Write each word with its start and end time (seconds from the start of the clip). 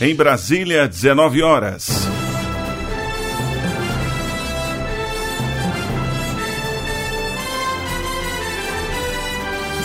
Em 0.00 0.12
Brasília, 0.12 0.88
19 0.88 1.40
horas. 1.40 1.88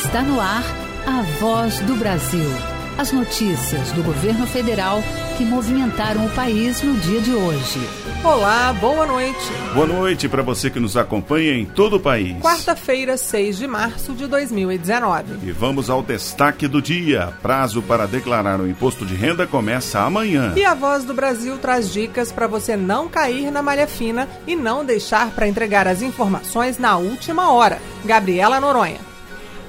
Está 0.03 0.23
no 0.23 0.41
ar 0.41 0.63
a 1.05 1.21
voz 1.39 1.79
do 1.81 1.95
Brasil. 1.95 2.49
As 2.97 3.11
notícias 3.11 3.91
do 3.91 4.01
governo 4.01 4.47
federal 4.47 5.03
que 5.37 5.45
movimentaram 5.45 6.25
o 6.25 6.29
país 6.31 6.81
no 6.81 6.97
dia 6.97 7.21
de 7.21 7.31
hoje. 7.31 7.98
Olá, 8.21 8.73
boa 8.73 9.05
noite. 9.05 9.39
Boa 9.73 9.87
noite 9.87 10.27
para 10.27 10.43
você 10.43 10.69
que 10.69 10.79
nos 10.79 10.97
acompanha 10.97 11.53
em 11.53 11.65
todo 11.65 11.95
o 11.95 11.99
país. 11.99 12.35
Quarta-feira, 12.41 13.15
6 13.15 13.57
de 13.57 13.65
março 13.65 14.13
de 14.13 14.27
2019. 14.27 15.47
E 15.47 15.51
vamos 15.53 15.89
ao 15.89 16.03
destaque 16.03 16.67
do 16.67 16.81
dia. 16.81 17.33
Prazo 17.41 17.81
para 17.81 18.05
declarar 18.05 18.59
o 18.59 18.67
imposto 18.67 19.05
de 19.05 19.15
renda 19.15 19.47
começa 19.47 20.01
amanhã. 20.01 20.53
E 20.57 20.65
a 20.65 20.73
Voz 20.73 21.05
do 21.05 21.13
Brasil 21.13 21.57
traz 21.59 21.93
dicas 21.93 22.29
para 22.29 22.45
você 22.45 22.75
não 22.75 23.07
cair 23.07 23.49
na 23.51 23.61
malha 23.61 23.87
fina 23.87 24.27
e 24.45 24.53
não 24.53 24.83
deixar 24.83 25.31
para 25.31 25.47
entregar 25.47 25.87
as 25.87 26.01
informações 26.01 26.77
na 26.77 26.97
última 26.97 27.53
hora. 27.53 27.79
Gabriela 28.03 28.59
Noronha. 28.59 29.08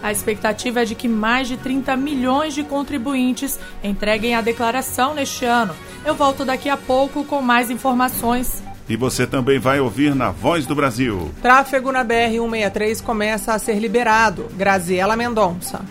A 0.02 0.10
expectativa 0.10 0.82
é 0.82 0.84
de 0.84 0.94
que 0.94 1.08
mais 1.08 1.48
de 1.48 1.56
30 1.56 1.96
milhões 1.96 2.54
de 2.54 2.64
contribuintes 2.64 3.58
entreguem 3.84 4.34
a 4.34 4.40
declaração 4.40 5.14
neste 5.14 5.44
ano. 5.44 5.74
Eu 6.04 6.14
volto 6.14 6.44
daqui 6.44 6.68
a 6.68 6.76
pouco 6.76 7.24
com 7.24 7.42
mais 7.42 7.70
informações. 7.70 8.62
E 8.88 8.96
você 8.96 9.26
também 9.26 9.58
vai 9.58 9.78
ouvir 9.78 10.14
na 10.14 10.30
Voz 10.30 10.66
do 10.66 10.74
Brasil. 10.74 11.30
Tráfego 11.42 11.92
na 11.92 12.04
BR-163 12.04 13.02
começa 13.02 13.54
a 13.54 13.58
ser 13.58 13.78
liberado. 13.78 14.48
Graziela 14.56 15.16
Mendonça. 15.16 15.84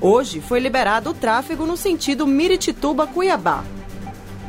Hoje 0.00 0.40
foi 0.40 0.60
liberado 0.60 1.10
o 1.10 1.14
tráfego 1.14 1.66
no 1.66 1.76
sentido 1.76 2.26
Miritituba-Cuiabá. 2.26 3.64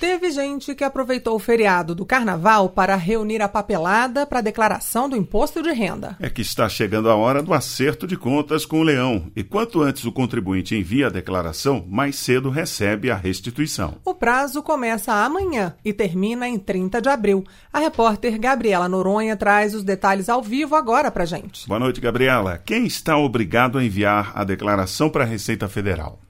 Teve 0.00 0.30
gente 0.30 0.76
que 0.76 0.84
aproveitou 0.84 1.34
o 1.34 1.40
feriado 1.40 1.92
do 1.92 2.06
carnaval 2.06 2.68
para 2.68 2.94
reunir 2.94 3.42
a 3.42 3.48
papelada 3.48 4.24
para 4.24 4.38
a 4.38 4.42
declaração 4.42 5.08
do 5.08 5.16
imposto 5.16 5.60
de 5.60 5.72
renda. 5.72 6.16
É 6.20 6.30
que 6.30 6.40
está 6.40 6.68
chegando 6.68 7.10
a 7.10 7.16
hora 7.16 7.42
do 7.42 7.52
acerto 7.52 8.06
de 8.06 8.16
contas 8.16 8.64
com 8.64 8.80
o 8.80 8.84
leão. 8.84 9.26
E 9.34 9.42
quanto 9.42 9.82
antes 9.82 10.04
o 10.04 10.12
contribuinte 10.12 10.76
envia 10.76 11.08
a 11.08 11.10
declaração, 11.10 11.84
mais 11.88 12.14
cedo 12.14 12.48
recebe 12.48 13.10
a 13.10 13.16
restituição. 13.16 13.96
O 14.04 14.14
prazo 14.14 14.62
começa 14.62 15.12
amanhã 15.12 15.74
e 15.84 15.92
termina 15.92 16.48
em 16.48 16.60
30 16.60 17.02
de 17.02 17.08
abril. 17.08 17.44
A 17.72 17.80
repórter 17.80 18.38
Gabriela 18.38 18.88
Noronha 18.88 19.36
traz 19.36 19.74
os 19.74 19.82
detalhes 19.82 20.28
ao 20.28 20.40
vivo 20.40 20.76
agora 20.76 21.10
para 21.10 21.24
gente. 21.24 21.66
Boa 21.66 21.80
noite, 21.80 22.00
Gabriela. 22.00 22.56
Quem 22.64 22.86
está 22.86 23.18
obrigado 23.18 23.78
a 23.78 23.84
enviar 23.84 24.30
a 24.36 24.44
declaração 24.44 25.10
para 25.10 25.24
a 25.24 25.26
Receita 25.26 25.68
Federal? 25.68 26.20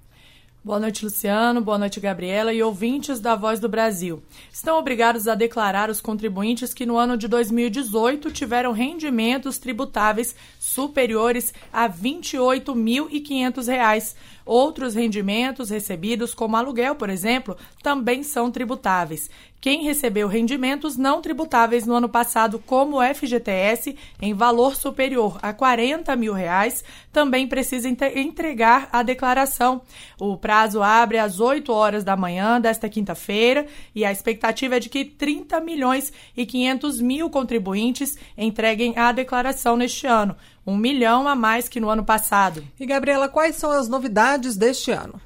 Boa 0.65 0.81
noite, 0.81 1.05
Luciano. 1.05 1.61
Boa 1.61 1.79
noite, 1.79 2.01
Gabriela 2.01 2.53
e 2.53 2.61
ouvintes 2.61 3.21
da 3.21 3.37
Voz 3.37 3.61
do 3.61 3.69
Brasil. 3.69 4.21
Estão 4.53 4.77
obrigados 4.77 5.29
a 5.29 5.37
declarar 5.37 5.89
os 5.89 6.01
contribuintes 6.01 6.75
que 6.75 6.85
no 6.85 6.99
ano 6.99 7.17
de 7.17 7.29
2018 7.29 8.33
tiveram 8.33 8.73
rendimentos 8.73 9.57
tributáveis 9.57 10.35
superiores 10.59 11.55
a 11.73 11.87
R$ 11.87 11.93
28.500. 12.03 14.17
Outros 14.49 14.95
rendimentos 14.95 15.69
recebidos, 15.69 16.33
como 16.33 16.57
aluguel, 16.57 16.95
por 16.95 17.11
exemplo, 17.11 17.55
também 17.83 18.23
são 18.23 18.51
tributáveis. 18.51 19.29
Quem 19.61 19.83
recebeu 19.83 20.27
rendimentos 20.27 20.97
não 20.97 21.21
tributáveis 21.21 21.85
no 21.85 21.93
ano 21.93 22.09
passado, 22.09 22.59
como 22.65 22.97
o 22.97 23.15
FGTS, 23.15 23.95
em 24.23 24.33
valor 24.33 24.75
superior 24.75 25.39
a 25.43 25.53
40 25.53 26.17
mil 26.17 26.33
reais, 26.33 26.83
também 27.13 27.47
precisa 27.47 27.89
entregar 27.89 28.89
a 28.91 29.03
declaração. 29.03 29.83
O 30.19 30.35
prazo 30.39 30.83
abre 30.83 31.19
às 31.19 31.41
8 31.41 31.71
horas 31.71 32.03
da 32.03 32.17
manhã 32.17 32.59
desta 32.59 32.89
quinta-feira 32.89 33.67
e 33.95 34.03
a 34.03 34.11
expectativa 34.11 34.77
é 34.77 34.81
de 34.81 34.89
que 34.89 35.05
30 35.05 35.61
milhões 35.61 36.11
e 36.35 36.47
500 36.47 37.03
mil 37.03 37.29
contribuintes 37.29 38.17
entreguem 38.37 38.97
a 38.97 39.13
declaração 39.13 39.77
neste 39.77 40.07
ano 40.07 40.35
um 40.69 40.77
milhão 40.77 41.27
a 41.27 41.35
mais 41.35 41.67
que 41.67 41.81
no 41.81 41.89
ano 41.89 42.05
passado. 42.05 42.63
E, 42.79 42.85
Gabriela, 42.85 43.27
quais 43.27 43.57
são 43.57 43.73
as 43.73 43.89
novidades 43.89 44.55
deste 44.55 44.91
ano? 44.91 45.19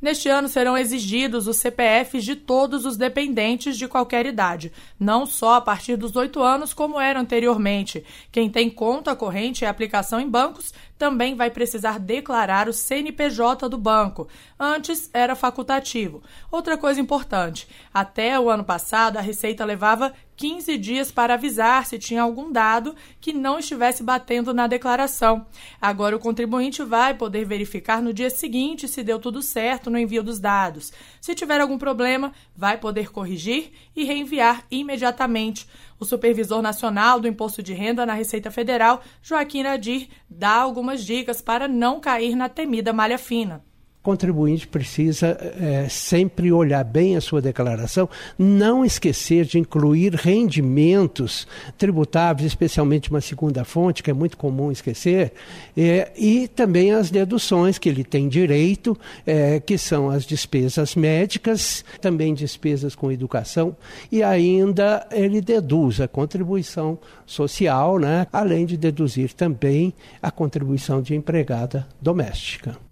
Neste 0.00 0.28
ano 0.28 0.48
serão 0.48 0.78
exigidos 0.78 1.48
os 1.48 1.56
CPFs 1.56 2.24
de 2.24 2.36
todos 2.36 2.84
os 2.84 2.96
dependentes 2.96 3.76
de 3.76 3.88
qualquer 3.88 4.26
idade, 4.26 4.72
não 4.98 5.26
só 5.26 5.54
a 5.54 5.60
partir 5.60 5.96
dos 5.96 6.14
oito 6.14 6.40
anos, 6.40 6.72
como 6.72 7.00
era 7.00 7.20
anteriormente. 7.20 8.04
Quem 8.30 8.48
tem 8.48 8.70
conta 8.70 9.16
corrente 9.16 9.64
e 9.64 9.66
aplicação 9.66 10.20
em 10.20 10.28
bancos 10.28 10.72
também 11.00 11.34
vai 11.34 11.50
precisar 11.50 11.98
declarar 11.98 12.68
o 12.68 12.74
CNPJ 12.74 13.70
do 13.70 13.78
banco. 13.78 14.28
Antes 14.58 15.08
era 15.14 15.34
facultativo. 15.34 16.22
Outra 16.52 16.76
coisa 16.76 17.00
importante: 17.00 17.66
até 17.92 18.38
o 18.38 18.50
ano 18.50 18.62
passado, 18.62 19.16
a 19.16 19.22
Receita 19.22 19.64
levava 19.64 20.12
15 20.36 20.76
dias 20.76 21.10
para 21.10 21.34
avisar 21.34 21.86
se 21.86 21.98
tinha 21.98 22.20
algum 22.20 22.52
dado 22.52 22.94
que 23.18 23.32
não 23.32 23.58
estivesse 23.58 24.02
batendo 24.02 24.52
na 24.52 24.66
declaração. 24.66 25.46
Agora, 25.80 26.16
o 26.16 26.20
contribuinte 26.20 26.82
vai 26.82 27.14
poder 27.14 27.46
verificar 27.46 28.02
no 28.02 28.12
dia 28.12 28.28
seguinte 28.28 28.86
se 28.86 29.02
deu 29.02 29.18
tudo 29.18 29.40
certo 29.40 29.90
no 29.90 29.98
envio 29.98 30.22
dos 30.22 30.38
dados. 30.38 30.92
Se 31.18 31.34
tiver 31.34 31.62
algum 31.62 31.78
problema, 31.78 32.32
vai 32.54 32.76
poder 32.76 33.10
corrigir 33.10 33.72
e 33.96 34.04
reenviar 34.04 34.66
imediatamente. 34.70 35.66
O 36.00 36.04
supervisor 36.06 36.62
nacional 36.62 37.20
do 37.20 37.28
Imposto 37.28 37.62
de 37.62 37.74
Renda 37.74 38.06
na 38.06 38.14
Receita 38.14 38.50
Federal, 38.50 39.02
Joaquim 39.22 39.62
Nadir, 39.62 40.08
dá 40.30 40.54
algumas 40.54 41.04
dicas 41.04 41.42
para 41.42 41.68
não 41.68 42.00
cair 42.00 42.34
na 42.34 42.48
temida 42.48 42.90
malha 42.90 43.18
fina. 43.18 43.62
Contribuinte 44.02 44.66
precisa 44.66 45.36
é, 45.60 45.86
sempre 45.90 46.50
olhar 46.50 46.82
bem 46.82 47.16
a 47.16 47.20
sua 47.20 47.42
declaração, 47.42 48.08
não 48.38 48.82
esquecer 48.82 49.44
de 49.44 49.58
incluir 49.58 50.14
rendimentos 50.14 51.46
tributáveis, 51.76 52.46
especialmente 52.46 53.10
uma 53.10 53.20
segunda 53.20 53.62
fonte, 53.62 54.02
que 54.02 54.10
é 54.10 54.14
muito 54.14 54.38
comum 54.38 54.72
esquecer, 54.72 55.34
é, 55.76 56.10
e 56.16 56.48
também 56.48 56.92
as 56.92 57.10
deduções 57.10 57.76
que 57.76 57.90
ele 57.90 58.02
tem 58.02 58.26
direito, 58.26 58.96
é, 59.26 59.60
que 59.60 59.76
são 59.76 60.08
as 60.08 60.24
despesas 60.24 60.96
médicas, 60.96 61.84
também 62.00 62.32
despesas 62.32 62.94
com 62.94 63.12
educação, 63.12 63.76
e 64.10 64.22
ainda 64.22 65.06
ele 65.12 65.42
deduz 65.42 66.00
a 66.00 66.08
contribuição 66.08 66.98
social, 67.26 67.98
né, 67.98 68.26
além 68.32 68.64
de 68.64 68.78
deduzir 68.78 69.34
também 69.34 69.92
a 70.22 70.30
contribuição 70.30 71.02
de 71.02 71.14
empregada 71.14 71.86
doméstica. 72.00 72.89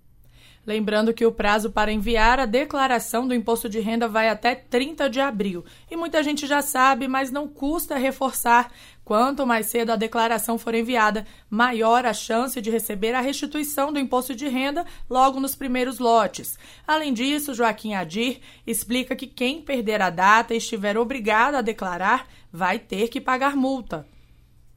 Lembrando 0.69 1.15
que 1.15 1.25
o 1.25 1.33
prazo 1.33 1.71
para 1.71 1.91
enviar 1.91 2.39
a 2.39 2.45
declaração 2.45 3.27
do 3.27 3.33
imposto 3.35 3.71
de 3.71 3.81
renda 3.81 4.07
vai 4.07 4.29
até 4.29 4.55
30 4.55 5.09
de 5.09 5.19
abril. 5.19 5.65
E 5.91 5.97
muita 5.97 6.23
gente 6.23 6.47
já 6.47 6.61
sabe, 6.61 7.09
mas 7.09 7.31
não 7.31 7.49
custa 7.49 7.97
reforçar. 7.97 8.71
Quanto 9.03 9.47
mais 9.47 9.65
cedo 9.65 9.93
a 9.93 9.97
declaração 9.97 10.59
for 10.59 10.75
enviada, 10.75 11.27
maior 11.49 12.05
a 12.05 12.13
chance 12.13 12.61
de 12.61 12.69
receber 12.71 13.15
a 13.15 13.23
restituição 13.23 13.91
do 13.91 13.99
imposto 13.99 14.35
de 14.35 14.47
renda 14.47 14.85
logo 15.09 15.41
nos 15.41 15.55
primeiros 15.55 15.99
lotes. 15.99 16.59
Além 16.87 17.15
disso, 17.15 17.55
Joaquim 17.55 17.95
Adir 17.95 18.39
explica 18.67 19.17
que 19.17 19.27
quem 19.27 19.63
perder 19.63 20.03
a 20.03 20.11
data 20.11 20.53
e 20.53 20.59
estiver 20.59 20.99
obrigado 20.99 21.55
a 21.55 21.63
declarar 21.63 22.27
vai 22.53 22.79
ter 22.79 23.09
que 23.09 23.23
pagar 23.23 23.57
multa. 23.57 24.07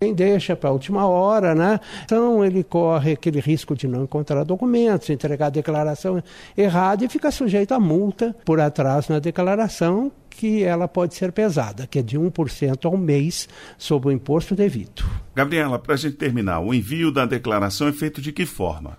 Quem 0.01 0.15
deixa 0.15 0.55
para 0.55 0.71
a 0.71 0.73
última 0.73 1.05
hora, 1.05 1.53
né? 1.53 1.79
Então 2.03 2.43
ele 2.43 2.63
corre 2.63 3.11
aquele 3.11 3.39
risco 3.39 3.75
de 3.75 3.87
não 3.87 4.05
encontrar 4.05 4.43
documentos, 4.43 5.11
entregar 5.11 5.45
a 5.45 5.49
declaração 5.51 6.23
errada 6.57 7.05
e 7.05 7.07
fica 7.07 7.29
sujeito 7.29 7.71
a 7.71 7.79
multa 7.79 8.35
por 8.43 8.59
atraso 8.59 9.13
na 9.13 9.19
declaração, 9.19 10.11
que 10.27 10.63
ela 10.63 10.87
pode 10.87 11.13
ser 11.13 11.31
pesada, 11.31 11.85
que 11.85 11.99
é 11.99 12.01
de 12.01 12.17
1% 12.17 12.85
ao 12.85 12.97
mês 12.97 13.47
sobre 13.77 14.09
o 14.09 14.11
imposto 14.11 14.55
devido. 14.55 15.03
Gabriela, 15.35 15.77
para 15.77 15.93
a 15.93 15.97
gente 15.97 16.15
terminar, 16.15 16.61
o 16.61 16.73
envio 16.73 17.11
da 17.11 17.27
declaração 17.27 17.87
é 17.87 17.93
feito 17.93 18.19
de 18.19 18.31
que 18.31 18.43
forma? 18.43 18.97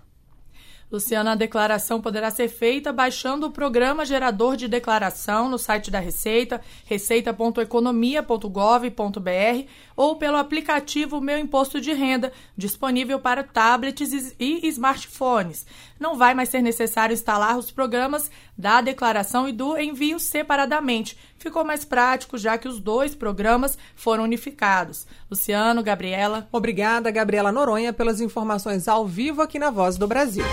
Luciana, 0.92 1.32
a 1.32 1.34
declaração 1.34 2.00
poderá 2.02 2.30
ser 2.30 2.48
feita 2.48 2.92
baixando 2.92 3.46
o 3.46 3.50
programa 3.50 4.04
gerador 4.04 4.56
de 4.56 4.68
declaração 4.68 5.48
no 5.48 5.58
site 5.58 5.90
da 5.90 5.98
Receita, 5.98 6.60
receita.economia.gov.br 6.84 9.68
ou 9.96 10.16
pelo 10.16 10.36
aplicativo 10.36 11.18
Meu 11.18 11.38
Imposto 11.38 11.80
de 11.80 11.94
Renda, 11.94 12.30
disponível 12.54 13.18
para 13.18 13.42
tablets 13.42 14.34
e 14.38 14.68
smartphones. 14.68 15.64
Não 15.98 16.14
vai 16.14 16.34
mais 16.34 16.50
ser 16.50 16.60
necessário 16.60 17.14
instalar 17.14 17.56
os 17.56 17.70
programas 17.70 18.30
da 18.56 18.80
declaração 18.82 19.48
e 19.48 19.52
do 19.52 19.78
envio 19.78 20.20
separadamente. 20.20 21.16
Ficou 21.42 21.64
mais 21.64 21.84
prático, 21.84 22.38
já 22.38 22.56
que 22.56 22.68
os 22.68 22.78
dois 22.78 23.16
programas 23.16 23.76
foram 23.96 24.22
unificados. 24.22 25.08
Luciano, 25.28 25.82
Gabriela. 25.82 26.46
Obrigada, 26.52 27.10
Gabriela 27.10 27.50
Noronha, 27.50 27.92
pelas 27.92 28.20
informações 28.20 28.86
ao 28.86 29.08
vivo 29.08 29.42
aqui 29.42 29.58
na 29.58 29.68
Voz 29.68 29.96
do 29.96 30.06
Brasil. 30.06 30.44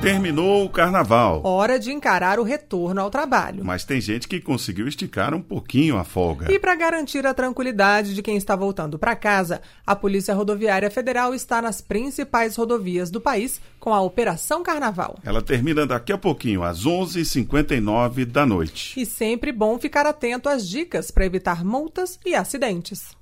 Terminou 0.00 0.64
o 0.64 0.70
carnaval. 0.70 1.42
Hora 1.44 1.78
de 1.78 1.92
encarar 1.92 2.40
o 2.40 2.42
retorno 2.42 3.02
ao 3.02 3.10
trabalho. 3.10 3.62
Mas 3.62 3.84
tem 3.84 4.00
gente 4.00 4.26
que 4.26 4.40
conseguiu 4.40 4.88
esticar 4.88 5.34
um 5.34 5.42
pouquinho 5.42 5.98
a 5.98 6.04
folga. 6.04 6.50
E 6.50 6.58
para 6.58 6.74
garantir 6.74 7.26
a 7.26 7.34
tranquilidade 7.34 8.14
de 8.14 8.22
quem 8.22 8.34
está 8.34 8.56
voltando 8.56 8.98
para 8.98 9.14
casa, 9.14 9.60
a 9.86 9.94
Polícia 9.94 10.34
Rodoviária 10.34 10.90
Federal 10.90 11.34
está 11.34 11.60
nas 11.60 11.82
principais 11.82 12.56
rodovias 12.56 13.10
do 13.10 13.20
país 13.20 13.60
com 13.78 13.92
a 13.92 14.00
Operação 14.00 14.62
Carnaval. 14.62 15.18
Ela 15.22 15.42
termina 15.42 15.86
daqui 15.86 16.14
a 16.14 16.18
pouquinho, 16.18 16.62
às 16.62 16.86
11h59 16.86 18.24
da 18.24 18.46
noite. 18.46 18.98
E 18.98 19.04
sempre 19.04 19.52
bom 19.52 19.78
ficar 19.78 20.06
atento 20.06 20.48
às 20.48 20.66
dicas 20.66 21.10
para 21.10 21.26
evitar 21.26 21.62
multas 21.62 22.18
e 22.24 22.34
acidentes. 22.34 23.19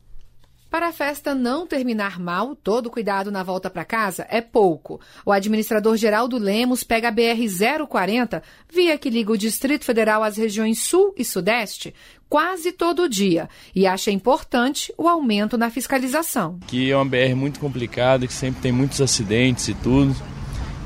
Para 0.70 0.88
a 0.88 0.92
festa 0.92 1.34
não 1.34 1.66
terminar 1.66 2.20
mal, 2.20 2.54
todo 2.54 2.90
cuidado 2.90 3.30
na 3.30 3.42
volta 3.42 3.70
para 3.70 3.86
casa 3.86 4.26
é 4.28 4.42
pouco. 4.42 5.00
O 5.24 5.32
administrador 5.32 5.96
Geraldo 5.96 6.36
Lemos 6.36 6.84
pega 6.84 7.08
a 7.08 7.12
BR-040, 7.12 8.42
via 8.70 8.98
que 8.98 9.08
liga 9.08 9.32
o 9.32 9.38
Distrito 9.38 9.86
Federal 9.86 10.22
às 10.22 10.36
regiões 10.36 10.78
Sul 10.78 11.14
e 11.16 11.24
Sudeste, 11.24 11.94
quase 12.28 12.70
todo 12.72 13.08
dia 13.08 13.48
e 13.74 13.86
acha 13.86 14.10
importante 14.10 14.92
o 14.98 15.08
aumento 15.08 15.56
na 15.56 15.70
fiscalização. 15.70 16.58
Que 16.66 16.90
é 16.90 16.96
uma 16.96 17.06
BR 17.06 17.34
muito 17.34 17.58
complicada, 17.58 18.26
que 18.26 18.32
sempre 18.32 18.60
tem 18.60 18.70
muitos 18.70 19.00
acidentes 19.00 19.68
e 19.68 19.74
tudo. 19.74 20.14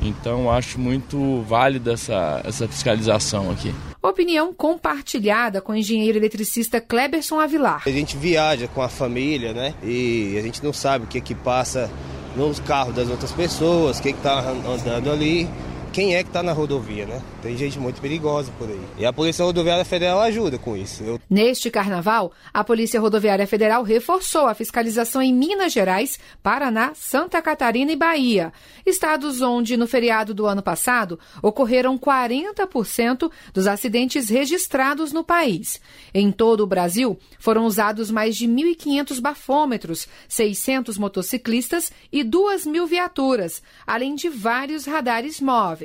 Então 0.03 0.51
acho 0.51 0.79
muito 0.79 1.43
válida 1.43 1.93
essa, 1.93 2.41
essa 2.45 2.67
fiscalização 2.67 3.51
aqui. 3.51 3.73
Opinião 4.03 4.53
compartilhada 4.53 5.61
com 5.61 5.73
o 5.73 5.77
engenheiro 5.77 6.19
eletricista 6.19 6.81
Kleberson 6.81 7.39
Avilar. 7.39 7.83
A 7.87 7.91
gente 7.91 8.17
viaja 8.17 8.67
com 8.67 8.83
a 8.83 8.89
família, 8.89 9.53
né? 9.53 9.75
E 9.83 10.37
a 10.37 10.43
gente 10.43 10.63
não 10.63 10.73
sabe 10.73 11.05
o 11.05 11.09
que 11.09 11.21
que 11.21 11.35
passa 11.35 11.89
nos 12.37 12.59
carros 12.59 12.95
das 12.95 13.09
outras 13.09 13.31
pessoas, 13.31 13.99
o 13.99 14.03
que 14.03 14.09
está 14.09 14.41
andando 14.41 15.11
ali 15.11 15.49
quem 15.93 16.17
é 16.17 16.23
que 16.23 16.31
está 16.31 16.43
na 16.43 16.53
rodovia, 16.53 17.05
né? 17.05 17.23
Tem 17.43 17.55
gente 17.55 17.79
muito 17.79 18.01
perigosa 18.01 18.51
por 18.59 18.69
aí. 18.69 18.81
E 18.97 19.05
a 19.05 19.13
Polícia 19.13 19.45
Rodoviária 19.45 19.85
Federal 19.85 20.21
ajuda 20.21 20.57
com 20.57 20.75
isso. 20.75 21.05
Eu... 21.05 21.21
Neste 21.29 21.71
carnaval, 21.71 22.33
a 22.53 22.65
Polícia 22.65 22.99
Rodoviária 22.99 23.47
Federal 23.47 23.83
reforçou 23.83 24.47
a 24.47 24.55
fiscalização 24.55 25.21
em 25.21 25.35
Minas 25.35 25.73
Gerais, 25.73 26.19
Paraná, 26.43 26.93
Santa 26.95 27.43
Catarina 27.43 27.93
e 27.93 27.97
Bahia. 27.97 28.53
Estados 28.87 29.43
onde, 29.43 29.77
no 29.77 29.87
feriado 29.87 30.33
do 30.33 30.47
ano 30.47 30.63
passado, 30.63 31.19
ocorreram 31.43 31.99
40% 31.99 33.31
dos 33.53 33.67
acidentes 33.67 34.31
registrados 34.31 35.13
no 35.13 35.23
país. 35.23 35.79
Em 36.15 36.33
todo 36.33 36.63
o 36.63 36.67
Brasil, 36.67 37.19
foram 37.39 37.67
usados 37.67 38.11
mais 38.11 38.35
de 38.35 38.49
1.500 38.49 39.21
bafômetros, 39.21 40.09
600 40.27 40.97
motociclistas 40.97 41.93
e 42.11 42.25
2 42.25 42.65
mil 42.65 42.87
viaturas, 42.87 43.63
além 43.87 44.15
de 44.15 44.31
vários 44.31 44.87
radares 44.87 45.39
móveis. 45.39 45.82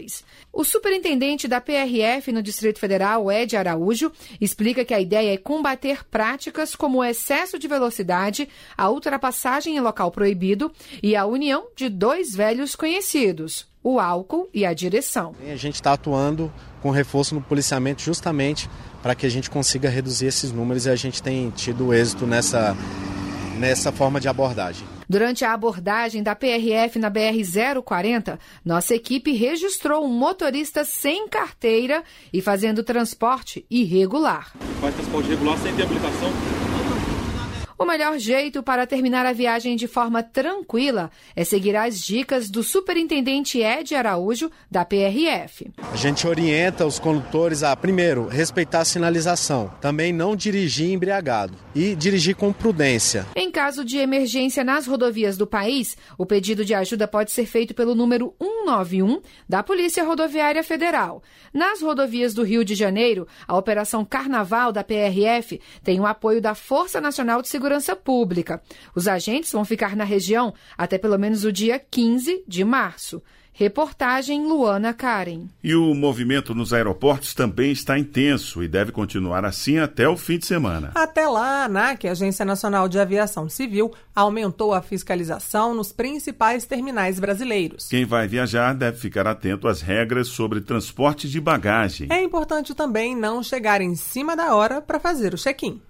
O 0.51 0.63
superintendente 0.63 1.47
da 1.47 1.61
PRF 1.61 2.31
no 2.31 2.41
Distrito 2.41 2.79
Federal, 2.79 3.31
Ed 3.31 3.55
Araújo, 3.55 4.11
explica 4.39 4.85
que 4.85 4.93
a 4.93 4.99
ideia 4.99 5.33
é 5.33 5.37
combater 5.37 6.05
práticas 6.05 6.75
como 6.75 6.99
o 6.99 7.03
excesso 7.03 7.59
de 7.59 7.67
velocidade, 7.67 8.47
a 8.77 8.89
ultrapassagem 8.89 9.75
em 9.75 9.79
local 9.79 10.11
proibido 10.11 10.71
e 11.01 11.15
a 11.15 11.25
união 11.25 11.67
de 11.75 11.89
dois 11.89 12.35
velhos 12.35 12.75
conhecidos, 12.75 13.67
o 13.83 13.99
álcool 13.99 14.49
e 14.53 14.65
a 14.65 14.73
direção. 14.73 15.35
A 15.41 15.55
gente 15.55 15.75
está 15.75 15.93
atuando 15.93 16.51
com 16.81 16.91
reforço 16.91 17.35
no 17.35 17.41
policiamento 17.41 18.01
justamente 18.01 18.69
para 19.01 19.15
que 19.15 19.25
a 19.25 19.29
gente 19.29 19.49
consiga 19.49 19.89
reduzir 19.89 20.27
esses 20.27 20.51
números 20.51 20.85
e 20.85 20.89
a 20.89 20.95
gente 20.95 21.21
tem 21.21 21.49
tido 21.51 21.93
êxito 21.93 22.25
nessa, 22.25 22.75
nessa 23.57 23.91
forma 23.91 24.19
de 24.19 24.27
abordagem. 24.27 24.96
Durante 25.09 25.45
a 25.45 25.53
abordagem 25.53 26.21
da 26.21 26.35
PRF 26.35 26.99
na 26.99 27.09
BR-040, 27.09 28.37
nossa 28.65 28.93
equipe 28.93 29.31
registrou 29.31 30.03
um 30.03 30.09
motorista 30.09 30.83
sem 30.83 31.27
carteira 31.27 32.03
e 32.33 32.41
fazendo 32.41 32.83
transporte 32.83 33.65
irregular. 33.69 34.51
Faz 34.81 34.93
transporte 34.95 35.27
irregular 35.29 35.57
sem 35.59 35.73
ter 35.75 35.83
aplicação 35.83 36.66
o 37.77 37.85
melhor 37.85 38.17
jeito 38.17 38.63
para 38.63 38.87
terminar 38.87 39.25
a 39.25 39.33
viagem 39.33 39.75
de 39.75 39.87
forma 39.87 40.23
tranquila 40.23 41.11
é 41.35 41.43
seguir 41.43 41.75
as 41.75 41.99
dicas 41.99 42.49
do 42.49 42.63
superintendente 42.63 43.59
Ed 43.59 43.93
Araújo, 43.93 44.49
da 44.69 44.83
PRF. 44.83 45.69
A 45.91 45.95
gente 45.95 46.27
orienta 46.27 46.87
os 46.87 46.97
condutores 46.97 47.61
a, 47.61 47.75
primeiro, 47.75 48.25
respeitar 48.25 48.79
a 48.79 48.85
sinalização, 48.85 49.71
também 49.79 50.11
não 50.11 50.35
dirigir 50.35 50.91
embriagado 50.91 51.53
e 51.75 51.95
dirigir 51.95 52.35
com 52.35 52.51
prudência. 52.51 53.27
Em 53.35 53.51
caso 53.51 53.85
de 53.85 53.97
emergência 53.97 54.63
nas 54.63 54.87
rodovias 54.87 55.37
do 55.37 55.45
país, 55.45 55.95
o 56.17 56.25
pedido 56.25 56.65
de 56.65 56.73
ajuda 56.73 57.07
pode 57.07 57.31
ser 57.31 57.45
feito 57.45 57.75
pelo 57.75 57.93
número 57.93 58.33
191 58.41 59.21
da 59.47 59.61
Polícia 59.61 60.03
Rodoviária 60.03 60.63
Federal. 60.63 61.21
Nas 61.53 61.81
rodovias 61.81 62.33
do 62.33 62.43
Rio 62.43 62.65
de 62.65 62.73
Janeiro, 62.73 63.27
a 63.47 63.55
Operação 63.55 64.03
Carnaval 64.03 64.71
da 64.71 64.83
PRF 64.83 65.61
tem 65.83 65.99
o 65.99 66.05
apoio 66.05 66.41
da 66.41 66.55
Força 66.55 66.99
Nacional 66.99 67.41
de 67.41 67.47
Segurança 67.47 67.66
segurança 67.67 67.95
pública. 67.95 68.61
Os 68.95 69.07
agentes 69.07 69.51
vão 69.51 69.65
ficar 69.65 69.95
na 69.95 70.05
região 70.05 70.53
até 70.77 70.97
pelo 70.97 71.17
menos 71.17 71.43
o 71.43 71.51
dia 71.51 71.77
15 71.77 72.43
de 72.47 72.63
março. 72.63 73.21
Reportagem 73.51 74.45
Luana 74.45 74.93
Karen. 74.93 75.47
E 75.63 75.73
o 75.73 75.95
movimento 75.95 76.53
nos 76.53 76.71
aeroportos 76.71 77.33
também 77.33 77.71
está 77.71 77.97
intenso 77.97 78.61
e 78.61 78.67
deve 78.67 78.91
continuar 78.91 79.43
assim 79.43 79.79
até 79.79 80.07
o 80.07 80.15
fim 80.15 80.37
de 80.37 80.45
semana. 80.45 80.91
Até 80.93 81.27
lá, 81.27 81.63
a 81.63 81.65
ANAC, 81.65 82.07
Agência 82.07 82.45
Nacional 82.45 82.87
de 82.87 82.99
Aviação 82.99 83.49
Civil, 83.49 83.91
aumentou 84.15 84.75
a 84.75 84.81
fiscalização 84.81 85.73
nos 85.73 85.91
principais 85.91 86.67
terminais 86.67 87.19
brasileiros. 87.19 87.87
Quem 87.89 88.05
vai 88.05 88.27
viajar 88.27 88.75
deve 88.75 88.99
ficar 88.99 89.25
atento 89.25 89.67
às 89.67 89.81
regras 89.81 90.27
sobre 90.27 90.61
transporte 90.61 91.27
de 91.27 91.41
bagagem. 91.41 92.09
É 92.11 92.21
importante 92.21 92.75
também 92.75 93.15
não 93.15 93.41
chegar 93.41 93.81
em 93.81 93.95
cima 93.95 94.35
da 94.35 94.55
hora 94.55 94.81
para 94.81 94.99
fazer 94.99 95.33
o 95.33 95.37
check-in. 95.37 95.81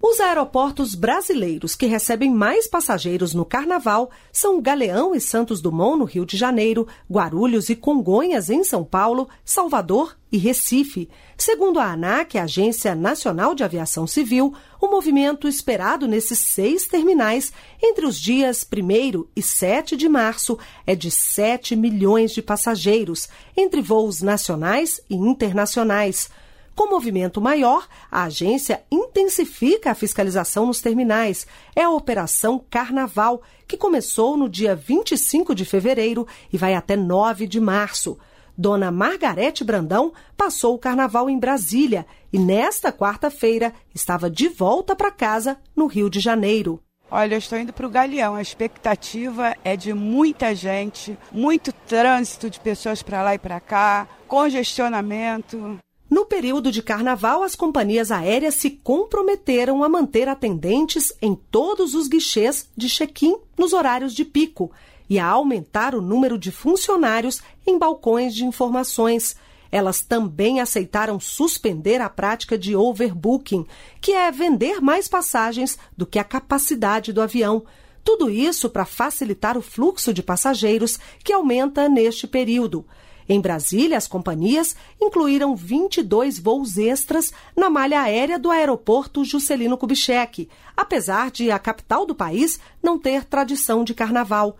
Os 0.00 0.20
aeroportos 0.20 0.94
brasileiros 0.94 1.74
que 1.74 1.84
recebem 1.84 2.30
mais 2.30 2.68
passageiros 2.68 3.34
no 3.34 3.44
carnaval 3.44 4.12
são 4.32 4.62
Galeão 4.62 5.12
e 5.12 5.20
Santos 5.20 5.60
Dumont, 5.60 5.98
no 5.98 6.04
Rio 6.04 6.24
de 6.24 6.36
Janeiro, 6.36 6.86
Guarulhos 7.10 7.68
e 7.68 7.74
Congonhas, 7.74 8.48
em 8.48 8.62
São 8.62 8.84
Paulo, 8.84 9.28
Salvador 9.44 10.16
e 10.30 10.38
Recife. 10.38 11.08
Segundo 11.36 11.80
a 11.80 11.90
ANAC, 11.90 12.38
a 12.38 12.44
Agência 12.44 12.94
Nacional 12.94 13.56
de 13.56 13.64
Aviação 13.64 14.06
Civil, 14.06 14.54
o 14.80 14.86
movimento 14.86 15.48
esperado 15.48 16.06
nesses 16.06 16.38
seis 16.38 16.86
terminais 16.86 17.52
entre 17.82 18.06
os 18.06 18.20
dias 18.20 18.64
1 18.64 19.24
e 19.34 19.42
7 19.42 19.96
de 19.96 20.08
março 20.08 20.56
é 20.86 20.94
de 20.94 21.10
7 21.10 21.74
milhões 21.74 22.30
de 22.30 22.40
passageiros, 22.40 23.28
entre 23.56 23.82
voos 23.82 24.22
nacionais 24.22 25.00
e 25.10 25.16
internacionais. 25.16 26.30
Com 26.78 26.88
movimento 26.88 27.40
maior, 27.40 27.88
a 28.08 28.22
agência 28.22 28.84
intensifica 28.88 29.90
a 29.90 29.96
fiscalização 29.96 30.64
nos 30.64 30.80
terminais. 30.80 31.44
É 31.74 31.82
a 31.82 31.90
Operação 31.90 32.64
Carnaval, 32.70 33.42
que 33.66 33.76
começou 33.76 34.36
no 34.36 34.48
dia 34.48 34.76
25 34.76 35.56
de 35.56 35.64
fevereiro 35.64 36.24
e 36.52 36.56
vai 36.56 36.74
até 36.74 36.94
9 36.94 37.48
de 37.48 37.58
março. 37.58 38.16
Dona 38.56 38.92
Margarete 38.92 39.64
Brandão 39.64 40.12
passou 40.36 40.76
o 40.76 40.78
carnaval 40.78 41.28
em 41.28 41.36
Brasília 41.36 42.06
e 42.32 42.38
nesta 42.38 42.92
quarta-feira 42.92 43.74
estava 43.92 44.30
de 44.30 44.46
volta 44.46 44.94
para 44.94 45.10
casa 45.10 45.58
no 45.74 45.88
Rio 45.88 46.08
de 46.08 46.20
Janeiro. 46.20 46.80
Olha, 47.10 47.34
eu 47.34 47.38
estou 47.38 47.58
indo 47.58 47.72
para 47.72 47.88
o 47.88 47.90
Galeão. 47.90 48.36
A 48.36 48.42
expectativa 48.42 49.52
é 49.64 49.76
de 49.76 49.92
muita 49.92 50.54
gente, 50.54 51.18
muito 51.32 51.72
trânsito 51.72 52.48
de 52.48 52.60
pessoas 52.60 53.02
para 53.02 53.20
lá 53.20 53.34
e 53.34 53.38
para 53.38 53.58
cá, 53.58 54.06
congestionamento. 54.28 55.80
Período 56.28 56.70
de 56.70 56.82
carnaval, 56.82 57.42
as 57.42 57.54
companhias 57.56 58.12
aéreas 58.12 58.54
se 58.54 58.70
comprometeram 58.70 59.82
a 59.82 59.88
manter 59.88 60.28
atendentes 60.28 61.12
em 61.22 61.34
todos 61.34 61.94
os 61.94 62.06
guichês 62.06 62.68
de 62.76 62.88
check-in 62.88 63.38
nos 63.56 63.72
horários 63.72 64.14
de 64.14 64.24
pico 64.24 64.70
e 65.08 65.18
a 65.18 65.26
aumentar 65.26 65.94
o 65.94 66.02
número 66.02 66.38
de 66.38 66.52
funcionários 66.52 67.40
em 67.66 67.78
balcões 67.78 68.34
de 68.34 68.44
informações. 68.44 69.36
Elas 69.72 70.02
também 70.02 70.60
aceitaram 70.60 71.18
suspender 71.18 72.00
a 72.00 72.10
prática 72.10 72.58
de 72.58 72.76
overbooking, 72.76 73.66
que 74.00 74.12
é 74.12 74.30
vender 74.30 74.80
mais 74.80 75.08
passagens 75.08 75.78
do 75.96 76.06
que 76.06 76.18
a 76.18 76.24
capacidade 76.24 77.12
do 77.12 77.22
avião. 77.22 77.64
Tudo 78.04 78.30
isso 78.30 78.68
para 78.68 78.84
facilitar 78.84 79.56
o 79.56 79.62
fluxo 79.62 80.12
de 80.12 80.22
passageiros 80.22 80.98
que 81.24 81.32
aumenta 81.32 81.88
neste 81.88 82.26
período. 82.26 82.86
Em 83.28 83.40
Brasília, 83.40 83.98
as 83.98 84.08
companhias 84.08 84.74
incluíram 85.00 85.54
22 85.54 86.38
voos 86.38 86.78
extras 86.78 87.30
na 87.54 87.68
malha 87.68 88.00
aérea 88.00 88.38
do 88.38 88.50
aeroporto 88.50 89.22
Juscelino 89.22 89.76
Kubitschek, 89.76 90.48
apesar 90.74 91.30
de 91.30 91.50
a 91.50 91.58
capital 91.58 92.06
do 92.06 92.14
país 92.14 92.58
não 92.82 92.98
ter 92.98 93.24
tradição 93.24 93.84
de 93.84 93.92
carnaval. 93.92 94.56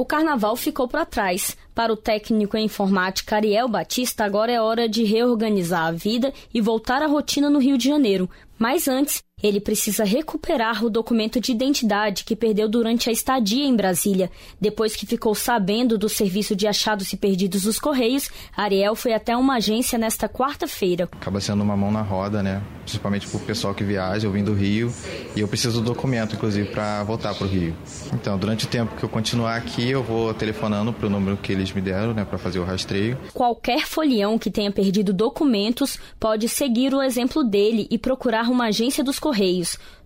O 0.00 0.04
carnaval 0.04 0.54
ficou 0.54 0.86
para 0.86 1.04
trás. 1.04 1.56
Para 1.74 1.92
o 1.92 1.96
técnico 1.96 2.56
em 2.56 2.66
informática 2.66 3.34
Ariel 3.34 3.66
Batista, 3.66 4.24
agora 4.24 4.52
é 4.52 4.62
hora 4.62 4.88
de 4.88 5.02
reorganizar 5.02 5.86
a 5.86 5.90
vida 5.90 6.32
e 6.54 6.60
voltar 6.60 7.02
à 7.02 7.06
rotina 7.08 7.50
no 7.50 7.58
Rio 7.58 7.76
de 7.76 7.88
Janeiro. 7.88 8.30
Mas 8.56 8.86
antes, 8.86 9.24
ele 9.42 9.60
precisa 9.60 10.04
recuperar 10.04 10.84
o 10.84 10.90
documento 10.90 11.40
de 11.40 11.52
identidade 11.52 12.24
que 12.24 12.34
perdeu 12.34 12.68
durante 12.68 13.08
a 13.08 13.12
estadia 13.12 13.64
em 13.64 13.74
Brasília. 13.74 14.30
Depois 14.60 14.96
que 14.96 15.06
ficou 15.06 15.34
sabendo 15.34 15.96
do 15.96 16.08
serviço 16.08 16.56
de 16.56 16.66
achados 16.66 17.12
e 17.12 17.16
perdidos 17.16 17.62
dos 17.62 17.78
Correios, 17.78 18.28
Ariel 18.56 18.94
foi 18.94 19.12
até 19.12 19.36
uma 19.36 19.56
agência 19.56 19.98
nesta 19.98 20.28
quarta-feira. 20.28 21.08
Acaba 21.12 21.40
sendo 21.40 21.62
uma 21.62 21.76
mão 21.76 21.90
na 21.90 22.02
roda, 22.02 22.42
né? 22.42 22.62
Principalmente 22.82 23.28
para 23.28 23.36
o 23.36 23.40
pessoal 23.40 23.74
que 23.74 23.84
viaja, 23.84 24.26
eu 24.26 24.32
vim 24.32 24.42
do 24.42 24.54
Rio 24.54 24.92
e 25.36 25.40
eu 25.40 25.48
preciso 25.48 25.80
do 25.80 25.86
documento, 25.86 26.34
inclusive, 26.34 26.70
para 26.70 27.04
voltar 27.04 27.34
para 27.34 27.46
o 27.46 27.48
Rio. 27.48 27.76
Então, 28.14 28.38
durante 28.38 28.64
o 28.64 28.68
tempo 28.68 28.96
que 28.96 29.04
eu 29.04 29.08
continuar 29.08 29.56
aqui, 29.56 29.88
eu 29.88 30.02
vou 30.02 30.32
telefonando 30.34 30.92
para 30.92 31.06
o 31.06 31.10
número 31.10 31.36
que 31.36 31.52
eles 31.52 31.72
me 31.72 31.80
deram, 31.80 32.14
né, 32.14 32.24
para 32.24 32.38
fazer 32.38 32.58
o 32.58 32.64
rastreio. 32.64 33.18
Qualquer 33.34 33.86
folião 33.86 34.38
que 34.38 34.50
tenha 34.50 34.72
perdido 34.72 35.12
documentos 35.12 35.98
pode 36.18 36.48
seguir 36.48 36.94
o 36.94 37.02
exemplo 37.02 37.44
dele 37.44 37.86
e 37.90 37.98
procurar 37.98 38.48
uma 38.48 38.66
agência 38.66 39.04
dos 39.04 39.18
Correios. 39.18 39.27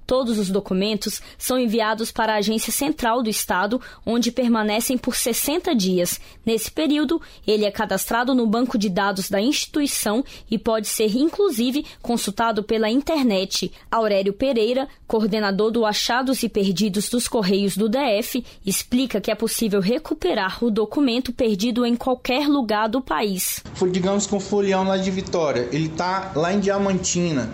Todos 0.06 0.38
os 0.38 0.50
documentos 0.50 1.22
são 1.38 1.58
enviados 1.58 2.10
para 2.10 2.34
a 2.34 2.36
Agência 2.36 2.72
Central 2.72 3.22
do 3.22 3.30
Estado, 3.30 3.80
onde 4.04 4.32
permanecem 4.32 4.98
por 4.98 5.14
60 5.14 5.74
dias. 5.74 6.20
Nesse 6.44 6.70
período, 6.70 7.20
ele 7.46 7.64
é 7.64 7.70
cadastrado 7.70 8.34
no 8.34 8.46
banco 8.46 8.76
de 8.76 8.88
dados 8.88 9.30
da 9.30 9.40
instituição 9.40 10.24
e 10.50 10.58
pode 10.58 10.88
ser, 10.88 11.16
inclusive, 11.16 11.86
consultado 12.00 12.62
pela 12.62 12.90
internet. 12.90 13.72
Aurélio 13.90 14.32
Pereira, 14.32 14.88
coordenador 15.06 15.70
do 15.70 15.86
Achados 15.86 16.42
e 16.42 16.48
Perdidos 16.48 17.08
dos 17.08 17.28
Correios 17.28 17.76
do 17.76 17.88
DF, 17.88 18.44
explica 18.66 19.20
que 19.20 19.30
é 19.30 19.34
possível 19.34 19.80
recuperar 19.80 20.62
o 20.64 20.70
documento 20.70 21.32
perdido 21.32 21.86
em 21.86 21.94
qualquer 21.94 22.48
lugar 22.48 22.88
do 22.88 23.00
país. 23.00 23.62
Digamos 23.90 24.26
que 24.26 24.34
um 24.34 24.40
folião 24.40 24.84
lá 24.84 24.96
de 24.96 25.10
Vitória, 25.10 25.68
ele 25.72 25.86
está 25.86 26.32
lá 26.34 26.52
em 26.52 26.60
Diamantina 26.60 27.50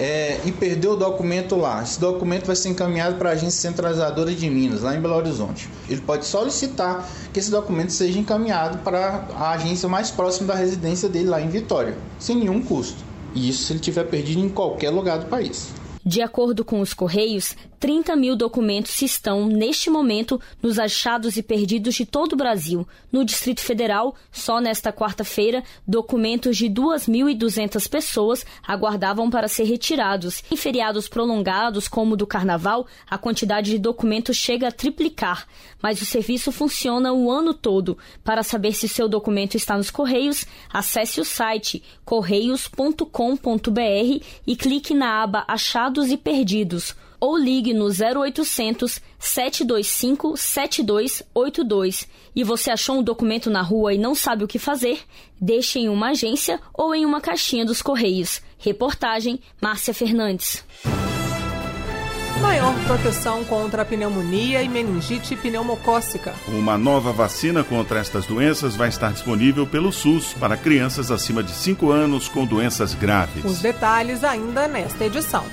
é, 0.00 0.40
e 0.46 0.50
perdeu 0.50 0.92
o 0.92 0.96
documento 0.96 1.54
lá. 1.56 1.82
Esse 1.82 2.00
documento 2.00 2.46
vai 2.46 2.56
ser 2.56 2.70
encaminhado 2.70 3.16
para 3.16 3.28
a 3.28 3.32
agência 3.32 3.60
centralizadora 3.60 4.34
de 4.34 4.48
Minas, 4.48 4.80
lá 4.80 4.96
em 4.96 5.00
Belo 5.00 5.14
Horizonte. 5.14 5.68
Ele 5.90 6.00
pode 6.00 6.24
solicitar 6.24 7.06
que 7.30 7.38
esse 7.38 7.50
documento 7.50 7.92
seja 7.92 8.18
encaminhado 8.18 8.78
para 8.78 9.28
a 9.36 9.50
agência 9.50 9.86
mais 9.90 10.10
próxima 10.10 10.48
da 10.48 10.54
residência 10.54 11.06
dele, 11.06 11.28
lá 11.28 11.42
em 11.42 11.50
Vitória, 11.50 11.98
sem 12.18 12.34
nenhum 12.36 12.62
custo. 12.62 13.04
E 13.34 13.50
isso 13.50 13.64
se 13.64 13.74
ele 13.74 13.80
tiver 13.80 14.04
perdido 14.04 14.40
em 14.40 14.48
qualquer 14.48 14.88
lugar 14.88 15.18
do 15.18 15.26
país. 15.26 15.68
De 16.10 16.22
acordo 16.22 16.64
com 16.64 16.80
os 16.80 16.92
Correios, 16.92 17.54
30 17.78 18.16
mil 18.16 18.34
documentos 18.34 19.00
estão, 19.00 19.46
neste 19.46 19.88
momento, 19.88 20.40
nos 20.60 20.76
achados 20.76 21.36
e 21.36 21.42
perdidos 21.42 21.94
de 21.94 22.04
todo 22.04 22.32
o 22.32 22.36
Brasil. 22.36 22.84
No 23.12 23.24
Distrito 23.24 23.60
Federal, 23.60 24.16
só 24.32 24.60
nesta 24.60 24.92
quarta-feira, 24.92 25.62
documentos 25.86 26.56
de 26.56 26.66
2.200 26.66 27.88
pessoas 27.88 28.44
aguardavam 28.66 29.30
para 29.30 29.46
ser 29.46 29.64
retirados. 29.64 30.42
Em 30.50 30.56
feriados 30.56 31.08
prolongados, 31.08 31.86
como 31.86 32.14
o 32.14 32.16
do 32.16 32.26
Carnaval, 32.26 32.88
a 33.08 33.16
quantidade 33.16 33.70
de 33.70 33.78
documentos 33.78 34.36
chega 34.36 34.66
a 34.66 34.72
triplicar. 34.72 35.46
Mas 35.80 36.02
o 36.02 36.04
serviço 36.04 36.50
funciona 36.50 37.12
o 37.12 37.30
ano 37.30 37.54
todo. 37.54 37.96
Para 38.24 38.42
saber 38.42 38.72
se 38.72 38.88
seu 38.88 39.08
documento 39.08 39.54
está 39.54 39.76
nos 39.76 39.92
Correios, 39.92 40.44
acesse 40.72 41.20
o 41.20 41.24
site 41.24 41.84
correios.com.br 42.04 44.24
e 44.44 44.56
clique 44.56 44.92
na 44.92 45.22
aba 45.22 45.44
Achados 45.46 45.99
e 46.08 46.16
Perdidos 46.16 46.94
ou 47.20 47.36
ligue 47.36 47.74
no 47.74 47.86
0800 47.86 49.00
725 49.18 50.36
7282. 50.36 52.08
E 52.34 52.42
você 52.42 52.70
achou 52.70 52.98
um 52.98 53.02
documento 53.02 53.50
na 53.50 53.60
rua 53.60 53.92
e 53.92 53.98
não 53.98 54.14
sabe 54.14 54.44
o 54.44 54.48
que 54.48 54.58
fazer? 54.58 55.00
Deixe 55.38 55.78
em 55.80 55.88
uma 55.88 56.10
agência 56.10 56.58
ou 56.72 56.94
em 56.94 57.04
uma 57.04 57.20
caixinha 57.20 57.64
dos 57.64 57.82
Correios. 57.82 58.40
Reportagem 58.58 59.40
Márcia 59.60 59.92
Fernandes. 59.92 60.64
Maior 62.40 62.74
proteção 62.86 63.44
contra 63.44 63.82
a 63.82 63.84
pneumonia 63.84 64.62
e 64.62 64.68
meningite 64.68 65.36
pneumocócica. 65.36 66.34
Uma 66.48 66.78
nova 66.78 67.12
vacina 67.12 67.62
contra 67.62 68.00
estas 68.00 68.24
doenças 68.24 68.74
vai 68.74 68.88
estar 68.88 69.12
disponível 69.12 69.66
pelo 69.66 69.92
SUS 69.92 70.32
para 70.32 70.56
crianças 70.56 71.10
acima 71.10 71.42
de 71.42 71.50
5 71.50 71.90
anos 71.90 72.28
com 72.28 72.46
doenças 72.46 72.94
graves. 72.94 73.44
Os 73.44 73.58
detalhes 73.58 74.24
ainda 74.24 74.66
nesta 74.66 75.04
edição. 75.04 75.44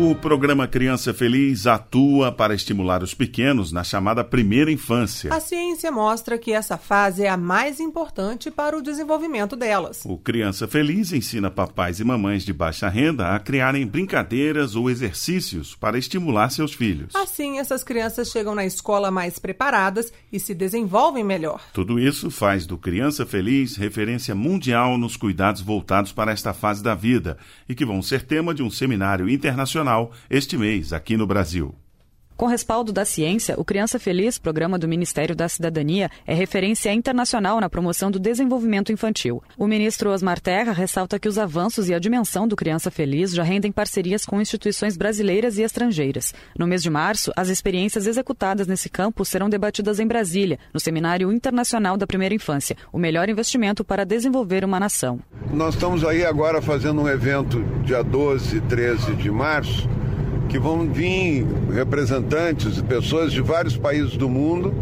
O 0.00 0.14
programa 0.14 0.68
Criança 0.68 1.12
Feliz 1.12 1.66
atua 1.66 2.30
para 2.30 2.54
estimular 2.54 3.02
os 3.02 3.14
pequenos 3.14 3.72
na 3.72 3.82
chamada 3.82 4.22
primeira 4.22 4.70
infância. 4.70 5.34
A 5.34 5.40
ciência 5.40 5.90
mostra 5.90 6.38
que 6.38 6.52
essa 6.52 6.78
fase 6.78 7.24
é 7.24 7.28
a 7.28 7.36
mais 7.36 7.80
importante 7.80 8.48
para 8.48 8.78
o 8.78 8.80
desenvolvimento 8.80 9.56
delas. 9.56 10.04
O 10.04 10.16
Criança 10.16 10.68
Feliz 10.68 11.12
ensina 11.12 11.50
papais 11.50 11.98
e 11.98 12.04
mamães 12.04 12.44
de 12.44 12.52
baixa 12.52 12.88
renda 12.88 13.34
a 13.34 13.40
criarem 13.40 13.84
brincadeiras 13.84 14.76
ou 14.76 14.88
exercícios 14.88 15.74
para 15.74 15.98
estimular 15.98 16.48
seus 16.50 16.72
filhos. 16.72 17.16
Assim, 17.16 17.58
essas 17.58 17.82
crianças 17.82 18.28
chegam 18.28 18.54
na 18.54 18.64
escola 18.64 19.10
mais 19.10 19.40
preparadas 19.40 20.12
e 20.32 20.38
se 20.38 20.54
desenvolvem 20.54 21.24
melhor. 21.24 21.60
Tudo 21.72 21.98
isso 21.98 22.30
faz 22.30 22.66
do 22.66 22.78
Criança 22.78 23.26
Feliz 23.26 23.74
referência 23.74 24.32
mundial 24.32 24.96
nos 24.96 25.16
cuidados 25.16 25.60
voltados 25.60 26.12
para 26.12 26.30
esta 26.30 26.52
fase 26.52 26.84
da 26.84 26.94
vida 26.94 27.36
e 27.68 27.74
que 27.74 27.84
vão 27.84 28.00
ser 28.00 28.22
tema 28.22 28.54
de 28.54 28.62
um 28.62 28.70
seminário 28.70 29.28
internacional 29.28 29.87
este 30.28 30.56
mês 30.56 30.92
aqui 30.92 31.16
no 31.16 31.26
Brasil. 31.26 31.74
Com 32.38 32.46
respaldo 32.46 32.92
da 32.92 33.04
ciência, 33.04 33.56
o 33.58 33.64
Criança 33.64 33.98
Feliz, 33.98 34.38
programa 34.38 34.78
do 34.78 34.86
Ministério 34.86 35.34
da 35.34 35.48
Cidadania, 35.48 36.08
é 36.24 36.32
referência 36.32 36.92
internacional 36.92 37.60
na 37.60 37.68
promoção 37.68 38.12
do 38.12 38.18
desenvolvimento 38.20 38.92
infantil. 38.92 39.42
O 39.58 39.66
ministro 39.66 40.08
Osmar 40.12 40.38
Terra 40.38 40.70
ressalta 40.72 41.18
que 41.18 41.28
os 41.28 41.36
avanços 41.36 41.88
e 41.88 41.94
a 41.94 41.98
dimensão 41.98 42.46
do 42.46 42.54
Criança 42.54 42.92
Feliz 42.92 43.32
já 43.32 43.42
rendem 43.42 43.72
parcerias 43.72 44.24
com 44.24 44.40
instituições 44.40 44.96
brasileiras 44.96 45.58
e 45.58 45.62
estrangeiras. 45.62 46.32
No 46.56 46.64
mês 46.64 46.80
de 46.80 46.88
março, 46.88 47.32
as 47.36 47.48
experiências 47.48 48.06
executadas 48.06 48.68
nesse 48.68 48.88
campo 48.88 49.24
serão 49.24 49.50
debatidas 49.50 49.98
em 49.98 50.06
Brasília, 50.06 50.60
no 50.72 50.78
Seminário 50.78 51.32
Internacional 51.32 51.96
da 51.96 52.06
Primeira 52.06 52.36
Infância, 52.36 52.76
o 52.92 53.00
melhor 53.00 53.28
investimento 53.28 53.84
para 53.84 54.06
desenvolver 54.06 54.64
uma 54.64 54.78
nação. 54.78 55.18
Nós 55.52 55.74
estamos 55.74 56.04
aí 56.04 56.24
agora 56.24 56.62
fazendo 56.62 57.02
um 57.02 57.08
evento 57.08 57.60
dia 57.82 58.04
12 58.04 58.58
e 58.58 58.60
13 58.60 59.16
de 59.16 59.28
março 59.28 59.88
que 60.48 60.58
vão 60.58 60.86
vir 60.86 61.46
representantes, 61.72 62.80
pessoas 62.82 63.32
de 63.32 63.40
vários 63.40 63.76
países 63.76 64.16
do 64.16 64.28
mundo 64.28 64.74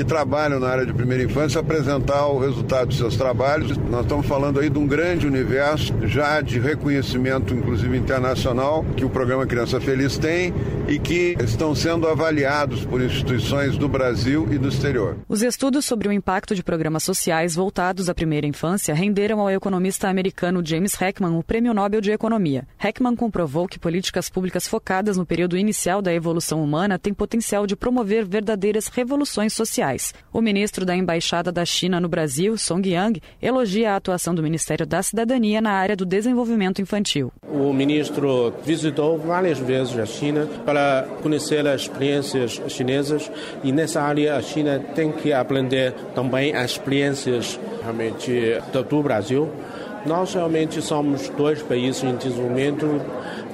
que 0.00 0.04
trabalham 0.04 0.58
na 0.58 0.68
área 0.68 0.86
de 0.86 0.94
primeira 0.94 1.22
infância 1.22 1.60
apresentar 1.60 2.26
o 2.26 2.38
resultado 2.38 2.88
dos 2.88 2.96
seus 2.96 3.16
trabalhos. 3.16 3.76
Nós 3.76 4.00
estamos 4.00 4.24
falando 4.24 4.58
aí 4.58 4.70
de 4.70 4.78
um 4.78 4.86
grande 4.86 5.26
universo 5.26 5.94
já 6.06 6.40
de 6.40 6.58
reconhecimento, 6.58 7.52
inclusive 7.52 7.98
internacional, 7.98 8.82
que 8.96 9.04
o 9.04 9.10
programa 9.10 9.46
Criança 9.46 9.78
Feliz 9.78 10.16
tem 10.16 10.54
e 10.88 10.98
que 10.98 11.36
estão 11.38 11.74
sendo 11.74 12.08
avaliados 12.08 12.82
por 12.86 13.02
instituições 13.02 13.76
do 13.76 13.90
Brasil 13.90 14.48
e 14.50 14.56
do 14.56 14.68
exterior. 14.68 15.18
Os 15.28 15.42
estudos 15.42 15.84
sobre 15.84 16.08
o 16.08 16.12
impacto 16.12 16.54
de 16.54 16.62
programas 16.62 17.04
sociais 17.04 17.54
voltados 17.54 18.08
à 18.08 18.14
primeira 18.14 18.46
infância 18.46 18.94
renderam 18.94 19.38
ao 19.38 19.50
economista 19.50 20.08
americano 20.08 20.64
James 20.64 20.98
Heckman 20.98 21.36
o 21.36 21.42
Prêmio 21.42 21.74
Nobel 21.74 22.00
de 22.00 22.10
Economia. 22.10 22.66
Heckman 22.82 23.14
comprovou 23.14 23.68
que 23.68 23.78
políticas 23.78 24.30
públicas 24.30 24.66
focadas 24.66 25.18
no 25.18 25.26
período 25.26 25.58
inicial 25.58 26.00
da 26.00 26.14
evolução 26.14 26.64
humana 26.64 26.98
têm 26.98 27.12
potencial 27.12 27.66
de 27.66 27.76
promover 27.76 28.24
verdadeiras 28.24 28.86
revoluções 28.86 29.52
sociais 29.52 29.89
O 30.32 30.40
ministro 30.40 30.84
da 30.84 30.96
Embaixada 30.96 31.50
da 31.50 31.64
China 31.64 32.00
no 32.00 32.08
Brasil, 32.08 32.56
Song 32.56 32.88
Yang, 32.88 33.20
elogia 33.40 33.92
a 33.92 33.96
atuação 33.96 34.34
do 34.34 34.42
Ministério 34.42 34.86
da 34.86 35.02
Cidadania 35.02 35.60
na 35.60 35.72
área 35.72 35.96
do 35.96 36.06
desenvolvimento 36.06 36.80
infantil. 36.80 37.32
O 37.42 37.72
ministro 37.72 38.52
visitou 38.64 39.18
várias 39.18 39.58
vezes 39.58 39.98
a 39.98 40.06
China 40.06 40.46
para 40.64 41.06
conhecer 41.22 41.66
as 41.66 41.82
experiências 41.82 42.60
chinesas 42.68 43.30
e 43.62 43.72
nessa 43.72 44.00
área 44.00 44.36
a 44.36 44.42
China 44.42 44.78
tem 44.94 45.12
que 45.12 45.32
aprender 45.32 45.92
também 46.14 46.54
as 46.54 46.72
experiências 46.72 47.58
realmente 47.82 48.58
do 48.88 49.02
Brasil. 49.02 49.50
Nós 50.06 50.32
realmente 50.32 50.80
somos 50.80 51.28
dois 51.30 51.62
países 51.62 52.02
em 52.02 52.16
desenvolvimento 52.16 52.86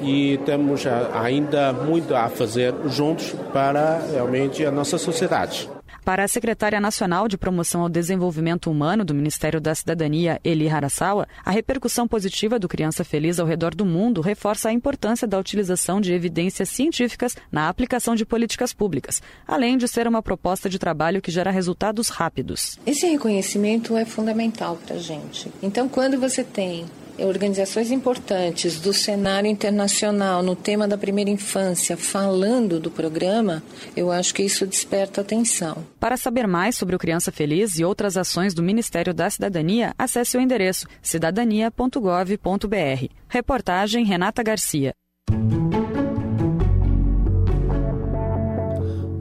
e 0.00 0.38
temos 0.44 0.84
ainda 1.14 1.72
muito 1.72 2.14
a 2.14 2.28
fazer 2.28 2.74
juntos 2.86 3.34
para 3.52 4.00
realmente 4.12 4.64
a 4.64 4.70
nossa 4.70 4.98
sociedade. 4.98 5.68
Para 6.06 6.22
a 6.22 6.28
secretária 6.28 6.80
nacional 6.80 7.26
de 7.26 7.36
promoção 7.36 7.80
ao 7.80 7.88
desenvolvimento 7.88 8.70
humano 8.70 9.04
do 9.04 9.12
Ministério 9.12 9.60
da 9.60 9.74
Cidadania, 9.74 10.40
Eli 10.44 10.68
Harasawa, 10.68 11.26
a 11.44 11.50
repercussão 11.50 12.06
positiva 12.06 12.60
do 12.60 12.68
Criança 12.68 13.02
Feliz 13.02 13.40
ao 13.40 13.46
redor 13.46 13.74
do 13.74 13.84
mundo 13.84 14.20
reforça 14.20 14.68
a 14.68 14.72
importância 14.72 15.26
da 15.26 15.36
utilização 15.36 16.00
de 16.00 16.12
evidências 16.12 16.68
científicas 16.68 17.34
na 17.50 17.68
aplicação 17.68 18.14
de 18.14 18.24
políticas 18.24 18.72
públicas, 18.72 19.20
além 19.48 19.76
de 19.76 19.88
ser 19.88 20.06
uma 20.06 20.22
proposta 20.22 20.70
de 20.70 20.78
trabalho 20.78 21.20
que 21.20 21.32
gera 21.32 21.50
resultados 21.50 22.08
rápidos. 22.08 22.78
Esse 22.86 23.04
reconhecimento 23.06 23.96
é 23.96 24.04
fundamental 24.04 24.78
para 24.86 24.94
a 24.94 25.00
gente. 25.00 25.50
Então, 25.60 25.88
quando 25.88 26.20
você 26.20 26.44
tem 26.44 26.86
organizações 27.18 27.90
importantes 27.90 28.80
do 28.80 28.92
cenário 28.92 29.48
internacional 29.48 30.42
no 30.42 30.56
tema 30.56 30.88
da 30.88 30.98
primeira 30.98 31.30
infância 31.30 31.96
falando 31.96 32.78
do 32.78 32.90
programa, 32.90 33.62
eu 33.96 34.10
acho 34.10 34.34
que 34.34 34.42
isso 34.42 34.66
desperta 34.66 35.20
atenção. 35.20 35.84
Para 35.98 36.16
saber 36.16 36.46
mais 36.46 36.76
sobre 36.76 36.96
o 36.96 36.98
Criança 36.98 37.32
Feliz 37.32 37.78
e 37.78 37.84
outras 37.84 38.16
ações 38.16 38.54
do 38.54 38.62
Ministério 38.62 39.14
da 39.14 39.30
Cidadania, 39.30 39.94
acesse 39.98 40.36
o 40.36 40.40
endereço 40.40 40.86
cidadania.gov.br. 41.00 43.06
Reportagem 43.28 44.04
Renata 44.04 44.42
Garcia. 44.42 44.92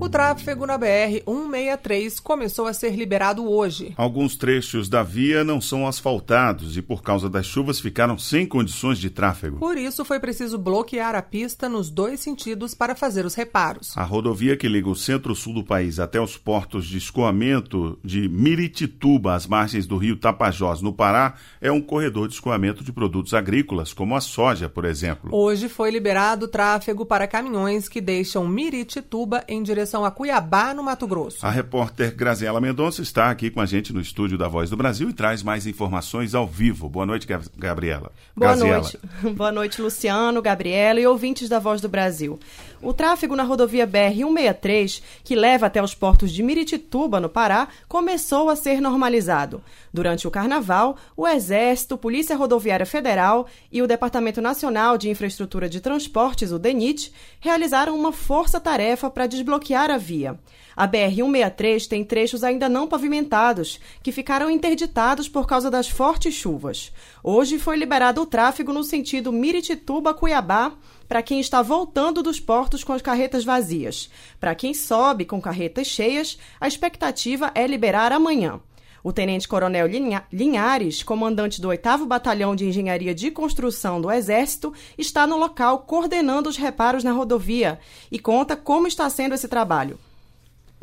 Tráfego 0.10 0.66
na 0.66 0.78
BR-163 0.78 2.22
começou 2.22 2.68
a 2.68 2.74
ser 2.74 2.96
liberado 2.96 3.50
hoje. 3.50 3.94
Alguns 3.98 4.36
trechos 4.36 4.90
da 4.90 5.04
via 5.04 5.44
não 5.44 5.60
são 5.60 5.88
asfaltados 5.88 6.78
e, 6.78 6.82
por 6.82 7.02
causa 7.02 7.30
das 7.30 7.46
chuvas, 7.46 7.80
ficaram 7.80 8.18
sem 8.18 8.46
condições 8.46 8.98
de 8.98 9.10
tráfego. 9.10 9.58
Por 9.58 9.78
isso, 9.78 10.06
foi 10.06 10.20
preciso 10.20 10.58
bloquear 10.58 11.16
a 11.16 11.22
pista 11.22 11.68
nos 11.70 11.90
dois 11.90 12.20
sentidos 12.20 12.74
para 12.74 12.96
fazer 12.96 13.26
os 13.26 13.36
reparos. 13.36 13.98
A 13.98 14.04
rodovia 14.04 14.58
que 14.58 14.68
liga 14.68 14.90
o 14.90 14.96
centro-sul 14.96 15.54
do 15.54 15.64
país 15.64 16.00
até 16.00 16.20
os 16.20 16.38
portos 16.38 16.86
de 16.86 16.98
escoamento 16.98 17.98
de 18.04 18.28
Miritituba, 18.28 19.34
às 19.34 19.48
margens 19.48 19.88
do 19.88 19.98
rio 19.98 20.18
Tapajós, 20.18 20.82
no 20.82 20.94
Pará, 20.94 21.36
é 21.62 21.72
um 21.72 21.82
corredor 21.82 22.28
de 22.28 22.34
escoamento 22.34 22.84
de 22.84 22.92
produtos 22.92 23.34
agrícolas, 23.34 23.94
como 23.94 24.16
a 24.16 24.22
soja, 24.22 24.70
por 24.70 24.86
exemplo. 24.86 25.30
Hoje 25.34 25.70
foi 25.70 25.92
liberado 25.92 26.46
o 26.46 26.50
tráfego 26.50 27.06
para 27.06 27.28
caminhões 27.28 27.88
que 27.88 28.02
deixam 28.02 28.48
Miritituba 28.48 29.44
em 29.48 29.64
direção 29.64 29.95
a 30.04 30.12
Cuiabá, 30.12 30.74
no 30.74 30.84
Mato 30.84 31.08
Grosso. 31.08 31.46
A 31.46 31.50
repórter 31.50 32.14
Graziela 32.16 32.60
Mendonça 32.60 33.02
está 33.02 33.30
aqui 33.30 33.50
com 33.50 33.62
a 33.62 33.66
gente 33.66 33.94
no 33.94 34.02
estúdio 34.02 34.38
da 34.38 34.48
Voz 34.48 34.70
do 34.70 34.76
Brasil 34.76 35.10
e 35.10 35.14
traz 35.14 35.44
mais 35.44 35.68
informações 35.68 36.34
ao 36.34 36.48
vivo. 36.48 36.90
Boa 36.90 37.06
noite, 37.06 37.28
Gabriela. 37.56 38.12
Boa 38.36 38.56
Graziela. 38.56 38.82
noite. 38.82 39.00
Boa 39.36 39.52
noite, 39.52 39.82
Luciano, 39.82 40.42
Gabriela 40.42 41.00
e 41.00 41.08
ouvintes 41.08 41.48
da 41.48 41.60
Voz 41.60 41.80
do 41.80 41.88
Brasil. 41.88 42.40
O 42.86 42.94
tráfego 42.94 43.36
na 43.36 43.42
rodovia 43.42 43.88
BR-163, 43.88 45.02
que 45.24 45.36
leva 45.36 45.66
até 45.66 45.82
os 45.82 45.96
portos 45.96 46.32
de 46.32 46.44
Miritituba, 46.44 47.20
no 47.20 47.28
Pará, 47.28 47.68
começou 47.88 48.48
a 48.48 48.56
ser 48.56 48.80
normalizado. 48.80 49.60
Durante 49.92 50.28
o 50.28 50.32
carnaval, 50.32 50.96
o 51.18 51.28
Exército, 51.28 51.98
Polícia 51.98 52.36
Rodoviária 52.36 52.86
Federal 52.86 53.48
e 53.72 53.82
o 53.82 53.88
Departamento 53.88 54.40
Nacional 54.40 55.00
de 55.00 55.10
Infraestrutura 55.10 55.68
de 55.68 55.82
Transportes, 55.82 56.52
o 56.52 56.60
DENIT, 56.60 57.12
realizaram 57.40 57.98
uma 57.98 58.12
força-tarefa 58.12 59.10
para 59.10 59.26
desbloquear 59.26 59.90
a 59.90 59.98
via. 59.98 60.40
A 60.76 60.88
BR-163 60.88 61.88
tem 61.88 62.04
trechos 62.04 62.44
ainda 62.44 62.70
não 62.70 62.86
pavimentados, 62.86 63.80
que 64.04 64.12
ficaram 64.12 64.48
interditados 64.48 65.28
por 65.28 65.48
causa 65.48 65.72
das 65.72 65.90
fortes 65.90 66.36
chuvas. 66.36 66.92
Hoje 67.24 67.58
foi 67.58 67.78
liberado 67.78 68.22
o 68.22 68.28
tráfego 68.28 68.72
no 68.72 68.84
sentido 68.84 69.32
Miritituba-Cuiabá 69.32 70.74
para 71.08 71.22
quem 71.22 71.40
está 71.40 71.62
voltando 71.62 72.24
dos 72.24 72.40
portos 72.40 72.84
com 72.84 72.94
as 72.94 73.02
carretas 73.02 73.44
vazias. 73.44 74.10
Para 74.40 74.56
quem 74.56 74.74
sobe 74.74 75.26
com 75.26 75.42
carretas 75.42 75.88
cheias, 75.88 76.38
a 76.60 76.68
expectativa 76.68 77.52
é 77.56 77.66
liberar 77.68 78.12
amanhã. 78.12 78.60
O 79.04 79.14
tenente-coronel 79.14 79.88
Linhares, 80.34 81.04
comandante 81.04 81.62
do 81.62 81.68
8 81.68 82.08
Batalhão 82.08 82.56
de 82.56 82.66
Engenharia 82.66 83.14
de 83.14 83.30
Construção 83.30 84.02
do 84.02 84.12
Exército, 84.12 84.74
está 84.98 85.28
no 85.28 85.38
local 85.38 85.80
coordenando 85.80 86.50
os 86.50 86.58
reparos 86.58 87.04
na 87.04 87.12
rodovia 87.12 87.80
e 88.12 88.18
conta 88.18 88.56
como 88.56 88.88
está 88.88 89.08
sendo 89.08 89.36
esse 89.36 89.48
trabalho. 89.48 90.00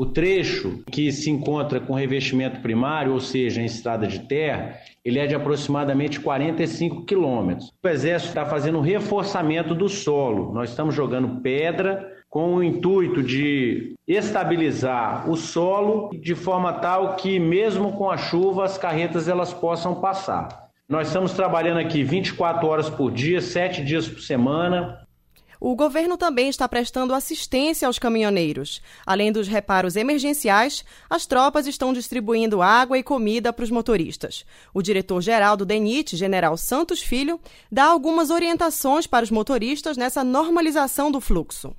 O 0.03 0.07
trecho 0.07 0.83
que 0.91 1.12
se 1.12 1.31
encontra 1.31 1.79
com 1.79 1.95
revestimento 1.95 2.61
primário, 2.61 3.12
ou 3.12 3.21
seja, 3.21 3.62
em 3.62 3.67
estrada 3.67 4.05
de 4.05 4.19
terra, 4.27 4.75
ele 5.05 5.21
é 5.21 5.29
de 5.29 5.35
aproximadamente 5.37 6.19
45 6.19 7.05
quilômetros. 7.05 7.73
O 7.81 7.88
Exército 7.88 8.31
está 8.31 8.45
fazendo 8.45 8.79
um 8.79 8.83
reforçamento 8.83 9.77
do 9.77 9.88
solo. 9.88 10.53
Nós 10.53 10.71
estamos 10.71 10.93
jogando 10.93 11.41
pedra 11.41 12.17
com 12.29 12.57
o 12.57 12.65
intuito 12.65 13.23
de 13.23 13.95
estabilizar 14.05 15.31
o 15.31 15.37
solo 15.37 16.11
de 16.21 16.35
forma 16.35 16.73
tal 16.73 17.15
que 17.15 17.38
mesmo 17.38 17.93
com 17.93 18.11
a 18.11 18.17
chuva 18.17 18.65
as 18.65 18.77
carretas 18.77 19.29
elas 19.29 19.55
possam 19.55 20.01
passar. 20.01 20.49
Nós 20.88 21.07
estamos 21.07 21.33
trabalhando 21.33 21.79
aqui 21.79 22.03
24 22.03 22.67
horas 22.67 22.91
por 22.91 23.12
dia, 23.12 23.41
7 23.41 23.85
dias 23.85 24.09
por 24.09 24.21
semana, 24.21 24.99
o 25.64 25.77
governo 25.77 26.16
também 26.16 26.48
está 26.48 26.68
prestando 26.68 27.14
assistência 27.14 27.87
aos 27.87 27.96
caminhoneiros. 27.96 28.83
Além 29.07 29.31
dos 29.31 29.46
reparos 29.46 29.94
emergenciais, 29.94 30.85
as 31.09 31.25
tropas 31.25 31.68
estão 31.68 31.92
distribuindo 31.92 32.61
água 32.61 32.98
e 32.98 33.03
comida 33.03 33.53
para 33.53 33.62
os 33.62 33.70
motoristas. 33.70 34.44
O 34.75 34.83
diretor-geral 34.83 35.57
do 35.57 35.64
DENIT, 35.64 36.16
general 36.16 36.57
Santos 36.57 37.01
Filho, 37.01 37.38
dá 37.70 37.85
algumas 37.85 38.31
orientações 38.31 39.07
para 39.07 39.22
os 39.22 39.31
motoristas 39.31 39.96
nessa 39.96 40.25
normalização 40.25 41.12
do 41.12 41.20
fluxo. 41.20 41.77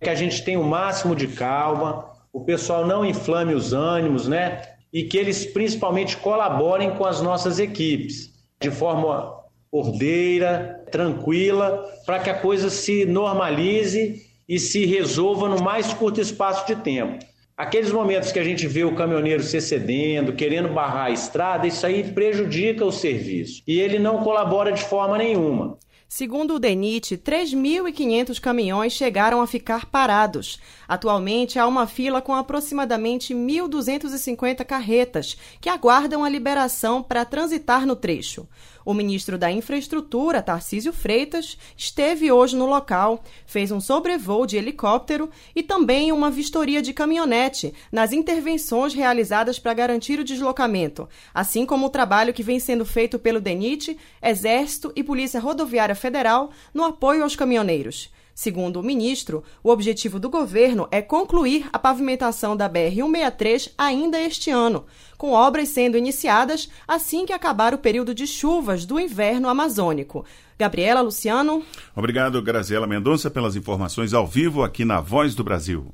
Que 0.00 0.10
a 0.10 0.14
gente 0.16 0.44
tenha 0.44 0.58
o 0.58 0.64
máximo 0.64 1.14
de 1.14 1.28
calma, 1.28 2.10
o 2.32 2.40
pessoal 2.40 2.84
não 2.84 3.04
inflame 3.04 3.54
os 3.54 3.72
ânimos, 3.72 4.26
né? 4.26 4.62
E 4.92 5.04
que 5.04 5.16
eles 5.16 5.46
principalmente 5.46 6.16
colaborem 6.16 6.90
com 6.96 7.06
as 7.06 7.22
nossas 7.22 7.60
equipes 7.60 8.34
de 8.60 8.70
forma 8.72 9.45
ordeira, 9.70 10.84
tranquila, 10.90 11.84
para 12.04 12.18
que 12.18 12.30
a 12.30 12.38
coisa 12.38 12.70
se 12.70 13.04
normalize 13.04 14.22
e 14.48 14.58
se 14.58 14.86
resolva 14.86 15.48
no 15.48 15.62
mais 15.62 15.92
curto 15.92 16.20
espaço 16.20 16.66
de 16.66 16.76
tempo. 16.76 17.24
Aqueles 17.56 17.90
momentos 17.90 18.32
que 18.32 18.38
a 18.38 18.44
gente 18.44 18.66
vê 18.66 18.84
o 18.84 18.94
caminhoneiro 18.94 19.42
se 19.42 19.56
excedendo, 19.56 20.34
querendo 20.34 20.68
barrar 20.68 21.06
a 21.06 21.10
estrada, 21.10 21.66
isso 21.66 21.86
aí 21.86 22.04
prejudica 22.12 22.84
o 22.84 22.92
serviço 22.92 23.62
e 23.66 23.80
ele 23.80 23.98
não 23.98 24.22
colabora 24.22 24.72
de 24.72 24.82
forma 24.82 25.16
nenhuma. 25.16 25.78
Segundo 26.08 26.54
o 26.54 26.58
DENIT, 26.60 27.16
3.500 27.16 28.38
caminhões 28.38 28.92
chegaram 28.92 29.42
a 29.42 29.46
ficar 29.46 29.86
parados. 29.86 30.60
Atualmente, 30.86 31.58
há 31.58 31.66
uma 31.66 31.84
fila 31.86 32.22
com 32.22 32.32
aproximadamente 32.32 33.34
1.250 33.34 34.64
carretas 34.64 35.36
que 35.60 35.68
aguardam 35.68 36.22
a 36.22 36.28
liberação 36.28 37.02
para 37.02 37.24
transitar 37.24 37.84
no 37.84 37.96
trecho. 37.96 38.46
O 38.86 38.94
ministro 38.94 39.36
da 39.36 39.50
Infraestrutura, 39.50 40.40
Tarcísio 40.40 40.92
Freitas, 40.92 41.58
esteve 41.76 42.30
hoje 42.30 42.54
no 42.54 42.66
local, 42.66 43.20
fez 43.44 43.72
um 43.72 43.80
sobrevoo 43.80 44.46
de 44.46 44.56
helicóptero 44.56 45.28
e 45.56 45.60
também 45.60 46.12
uma 46.12 46.30
vistoria 46.30 46.80
de 46.80 46.92
caminhonete 46.92 47.74
nas 47.90 48.12
intervenções 48.12 48.94
realizadas 48.94 49.58
para 49.58 49.74
garantir 49.74 50.20
o 50.20 50.24
deslocamento, 50.24 51.08
assim 51.34 51.66
como 51.66 51.86
o 51.86 51.90
trabalho 51.90 52.32
que 52.32 52.44
vem 52.44 52.60
sendo 52.60 52.86
feito 52.86 53.18
pelo 53.18 53.40
DENIT, 53.40 53.98
Exército 54.22 54.92
e 54.94 55.02
Polícia 55.02 55.40
Rodoviária 55.40 55.96
Federal 55.96 56.52
no 56.72 56.84
apoio 56.84 57.24
aos 57.24 57.34
caminhoneiros. 57.34 58.08
Segundo 58.36 58.80
o 58.80 58.82
ministro, 58.82 59.42
o 59.64 59.70
objetivo 59.70 60.20
do 60.20 60.28
governo 60.28 60.86
é 60.90 61.00
concluir 61.00 61.70
a 61.72 61.78
pavimentação 61.78 62.54
da 62.54 62.68
BR-163 62.68 63.72
ainda 63.78 64.20
este 64.20 64.50
ano, 64.50 64.84
com 65.16 65.32
obras 65.32 65.70
sendo 65.70 65.96
iniciadas 65.96 66.68
assim 66.86 67.24
que 67.24 67.32
acabar 67.32 67.72
o 67.72 67.78
período 67.78 68.14
de 68.14 68.26
chuvas 68.26 68.84
do 68.84 69.00
inverno 69.00 69.48
amazônico. 69.48 70.22
Gabriela 70.58 71.00
Luciano. 71.00 71.62
Obrigado, 71.96 72.42
Graziela 72.42 72.86
Mendonça, 72.86 73.30
pelas 73.30 73.56
informações 73.56 74.12
ao 74.12 74.26
vivo 74.26 74.62
aqui 74.62 74.84
na 74.84 75.00
Voz 75.00 75.34
do 75.34 75.42
Brasil. 75.42 75.90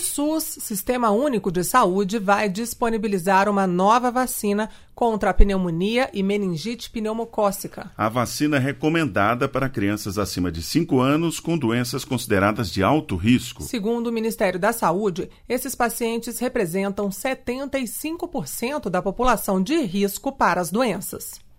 O 0.00 0.02
SUS, 0.02 0.44
Sistema 0.60 1.10
Único 1.10 1.52
de 1.52 1.62
Saúde, 1.62 2.18
vai 2.18 2.48
disponibilizar 2.48 3.50
uma 3.50 3.66
nova 3.66 4.10
vacina 4.10 4.70
contra 4.94 5.28
a 5.28 5.34
pneumonia 5.34 6.08
e 6.14 6.22
meningite 6.22 6.88
pneumocócica. 6.90 7.90
A 7.98 8.08
vacina 8.08 8.56
é 8.56 8.60
recomendada 8.60 9.46
para 9.46 9.68
crianças 9.68 10.16
acima 10.16 10.50
de 10.50 10.62
5 10.62 10.98
anos 11.00 11.38
com 11.38 11.58
doenças 11.58 12.02
consideradas 12.02 12.72
de 12.72 12.82
alto 12.82 13.14
risco. 13.14 13.62
Segundo 13.62 14.06
o 14.06 14.12
Ministério 14.12 14.58
da 14.58 14.72
Saúde, 14.72 15.28
esses 15.46 15.74
pacientes 15.74 16.38
representam 16.38 17.10
75% 17.10 18.88
da 18.88 19.02
população 19.02 19.62
de 19.62 19.82
risco 19.82 20.32
para 20.32 20.62
as 20.62 20.70
doenças. 20.70 21.49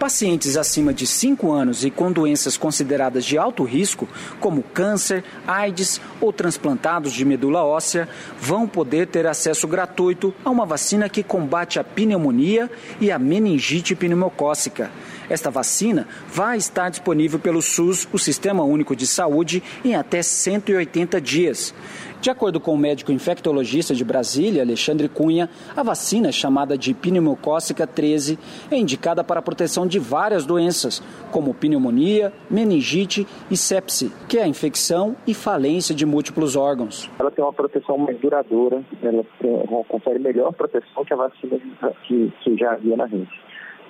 Pacientes 0.00 0.56
acima 0.56 0.94
de 0.94 1.06
5 1.06 1.52
anos 1.52 1.84
e 1.84 1.90
com 1.90 2.10
doenças 2.10 2.56
consideradas 2.56 3.22
de 3.22 3.36
alto 3.36 3.64
risco, 3.64 4.08
como 4.40 4.62
câncer, 4.62 5.22
AIDS 5.46 6.00
ou 6.22 6.32
transplantados 6.32 7.12
de 7.12 7.22
medula 7.22 7.62
óssea, 7.62 8.08
vão 8.40 8.66
poder 8.66 9.08
ter 9.08 9.26
acesso 9.26 9.68
gratuito 9.68 10.32
a 10.42 10.48
uma 10.48 10.64
vacina 10.64 11.06
que 11.06 11.22
combate 11.22 11.78
a 11.78 11.84
pneumonia 11.84 12.70
e 12.98 13.10
a 13.10 13.18
meningite 13.18 13.94
pneumocócica. 13.94 14.90
Esta 15.28 15.50
vacina 15.50 16.08
vai 16.32 16.56
estar 16.56 16.88
disponível 16.88 17.38
pelo 17.38 17.60
SUS, 17.60 18.08
o 18.10 18.18
Sistema 18.18 18.64
Único 18.64 18.96
de 18.96 19.06
Saúde, 19.06 19.62
em 19.84 19.94
até 19.94 20.22
180 20.22 21.20
dias. 21.20 21.74
De 22.20 22.28
acordo 22.28 22.60
com 22.60 22.74
o 22.74 22.76
médico 22.76 23.10
infectologista 23.10 23.94
de 23.94 24.04
Brasília, 24.04 24.60
Alexandre 24.60 25.08
Cunha, 25.08 25.48
a 25.74 25.82
vacina 25.82 26.30
chamada 26.30 26.76
de 26.76 26.92
pneumocócica 26.92 27.86
13 27.86 28.38
é 28.70 28.76
indicada 28.76 29.24
para 29.24 29.40
a 29.40 29.42
proteção 29.42 29.86
de 29.86 29.98
várias 29.98 30.44
doenças, 30.44 31.02
como 31.32 31.54
pneumonia, 31.54 32.30
meningite 32.50 33.26
e 33.50 33.56
sepse, 33.56 34.12
que 34.28 34.36
é 34.36 34.42
a 34.42 34.46
infecção 34.46 35.16
e 35.26 35.32
falência 35.32 35.94
de 35.94 36.04
múltiplos 36.04 36.56
órgãos. 36.56 37.10
Ela 37.18 37.30
tem 37.30 37.42
uma 37.42 37.54
proteção 37.54 37.96
mais 37.96 38.18
duradoura, 38.18 38.82
ela, 39.02 39.24
ela 39.42 39.84
confere 39.88 40.18
melhor 40.18 40.52
proteção 40.52 41.02
que 41.06 41.14
a 41.14 41.16
vacina 41.16 41.58
que, 42.06 42.30
que 42.42 42.54
já 42.58 42.72
havia 42.72 42.98
na 42.98 43.06
rede. 43.06 43.30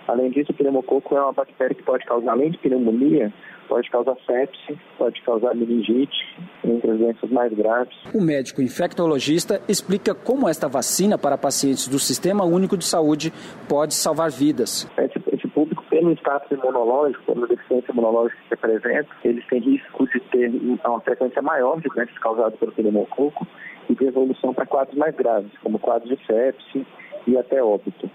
Além 0.07 0.31
disso, 0.31 0.53
o 0.53 0.55
pneumococo 0.55 1.17
é 1.17 1.21
uma 1.21 1.33
bactéria 1.33 1.75
que 1.75 1.83
pode 1.83 2.05
causar, 2.05 2.31
além 2.31 2.53
de 2.53 2.59
pneumonia, 2.59 3.33
pode 3.71 3.89
causar 3.89 4.17
sepse, 4.27 4.77
pode 4.99 5.23
causar 5.23 5.55
meningite, 5.55 6.19
entre 6.65 6.91
as 6.91 6.99
doenças 6.99 7.31
mais 7.31 7.53
graves. 7.53 7.97
O 8.13 8.21
médico 8.21 8.61
infectologista 8.61 9.63
explica 9.69 10.13
como 10.13 10.49
esta 10.49 10.69
vacina 10.69 11.17
para 11.17 11.39
pacientes 11.39 11.87
do 11.87 12.01
Sistema 12.01 12.45
Único 12.45 12.77
de 12.77 12.85
Saúde 12.85 13.33
pode 13.69 13.95
salvar 13.95 14.29
vidas. 14.29 14.91
Esse, 14.99 15.23
esse 15.33 15.47
público, 15.49 15.85
pelo 15.89 16.13
status 16.15 16.51
imunológico, 16.51 17.33
pela 17.33 17.47
deficiência 17.47 17.93
imunológica 17.93 18.41
que 18.49 18.55
apresenta, 18.55 19.09
eles 19.23 19.47
têm 19.47 19.61
risco 19.61 20.05
de 20.09 20.21
ter 20.33 20.51
uma 20.85 21.01
frequência 21.01 21.41
maior 21.41 21.81
de 21.81 21.89
doenças 21.89 22.19
causadas 22.19 22.59
pelo 22.59 22.73
pneumococo 22.73 23.47
e 23.89 23.95
de 23.95 24.05
evolução 24.05 24.53
para 24.53 24.67
quadros 24.67 24.99
mais 24.99 25.15
graves, 25.15 25.53
como 25.63 25.79
quadros 25.79 26.11
de 26.11 26.27
sepse 26.27 26.85
e 27.25 27.39
até 27.39 27.63
óbito. 27.63 28.11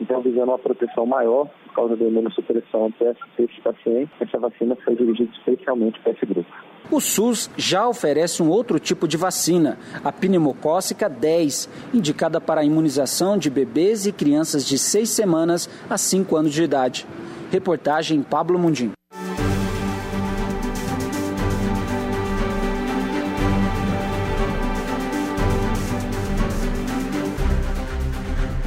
Então, 0.00 0.20
visando 0.20 0.50
uma 0.50 0.58
proteção 0.58 1.06
maior 1.06 1.48
por 1.66 1.74
causa 1.74 1.96
da 1.96 2.04
imunossupressão 2.04 2.92
desses 2.98 3.58
pacientes, 3.62 4.14
essa 4.20 4.38
vacina 4.38 4.76
foi 4.84 4.96
dirigida 4.96 5.30
especialmente 5.32 6.00
para 6.00 6.12
esse 6.12 6.26
grupo. 6.26 6.50
O 6.90 7.00
SUS 7.00 7.50
já 7.56 7.88
oferece 7.88 8.42
um 8.42 8.50
outro 8.50 8.78
tipo 8.78 9.06
de 9.06 9.16
vacina, 9.16 9.78
a 10.04 10.12
pneumocócica 10.12 11.08
10, 11.08 11.68
indicada 11.94 12.40
para 12.40 12.60
a 12.60 12.64
imunização 12.64 13.38
de 13.38 13.48
bebês 13.48 14.06
e 14.06 14.12
crianças 14.12 14.66
de 14.66 14.76
6 14.76 15.08
semanas 15.08 15.70
a 15.88 15.96
5 15.96 16.36
anos 16.36 16.52
de 16.52 16.62
idade. 16.62 17.06
Reportagem 17.50 18.22
Pablo 18.22 18.58
Mundim. 18.58 18.92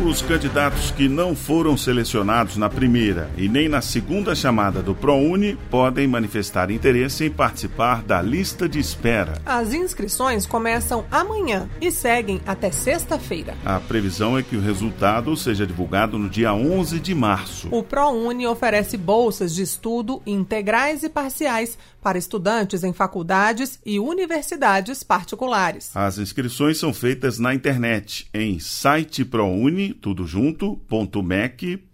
Os 0.06 0.22
candidatos 0.22 0.92
que 0.92 1.10
não 1.10 1.36
foram 1.36 1.76
selecionados 1.76 2.58
na 2.58 2.70
primeira 2.70 3.28
e 3.36 3.50
nem 3.50 3.68
na 3.68 3.82
segunda 3.82 4.36
chamada 4.36 4.80
do 4.80 4.94
ProUni 4.94 5.58
podem 5.72 6.08
manifestar 6.08 6.70
interesse 6.70 7.26
em 7.26 7.32
participar 7.32 8.04
da 8.04 8.22
lista 8.22 8.70
de 8.70 8.78
espera. 8.78 9.42
As 9.44 9.74
inscrições 9.74 10.46
começam 10.46 11.06
amanhã 11.10 11.68
e 11.82 11.90
seguem 11.90 12.40
até 12.46 12.70
sexta-feira. 12.70 13.58
A 13.66 13.80
previsão 13.80 14.38
é 14.38 14.44
que 14.44 14.56
o 14.56 14.62
resultado 14.62 15.36
seja 15.36 15.66
divulgado 15.66 16.20
no 16.20 16.30
dia 16.30 16.54
11 16.54 17.00
de 17.00 17.16
março. 17.16 17.68
O 17.72 17.82
ProUni 17.82 18.46
oferece 18.46 18.98
bolsas 18.98 19.56
de 19.56 19.64
estudo 19.64 20.22
integrais 20.24 21.02
e 21.02 21.10
parciais 21.10 21.80
para 22.06 22.20
estudantes 22.20 22.84
em 22.84 22.94
faculdades 22.94 23.80
e 23.84 24.00
universidades 24.00 25.02
particulares. 25.02 25.90
As 25.96 26.20
inscrições 26.20 26.78
são 26.78 26.94
feitas 26.94 27.40
na 27.40 27.52
internet 27.52 28.30
em 28.32 28.60
site 28.60 29.26
ProUni, 29.26 29.95
tudo 30.00 30.26
junto, 30.26 30.80
.mec.gov.br. 31.24 31.86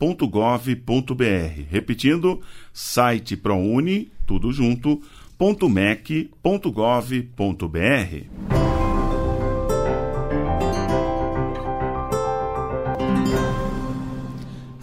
Repetindo, 1.69 2.41
site 2.73 3.37
ProUni, 3.37 4.11
tudo 4.25 4.51
junto, 4.51 5.01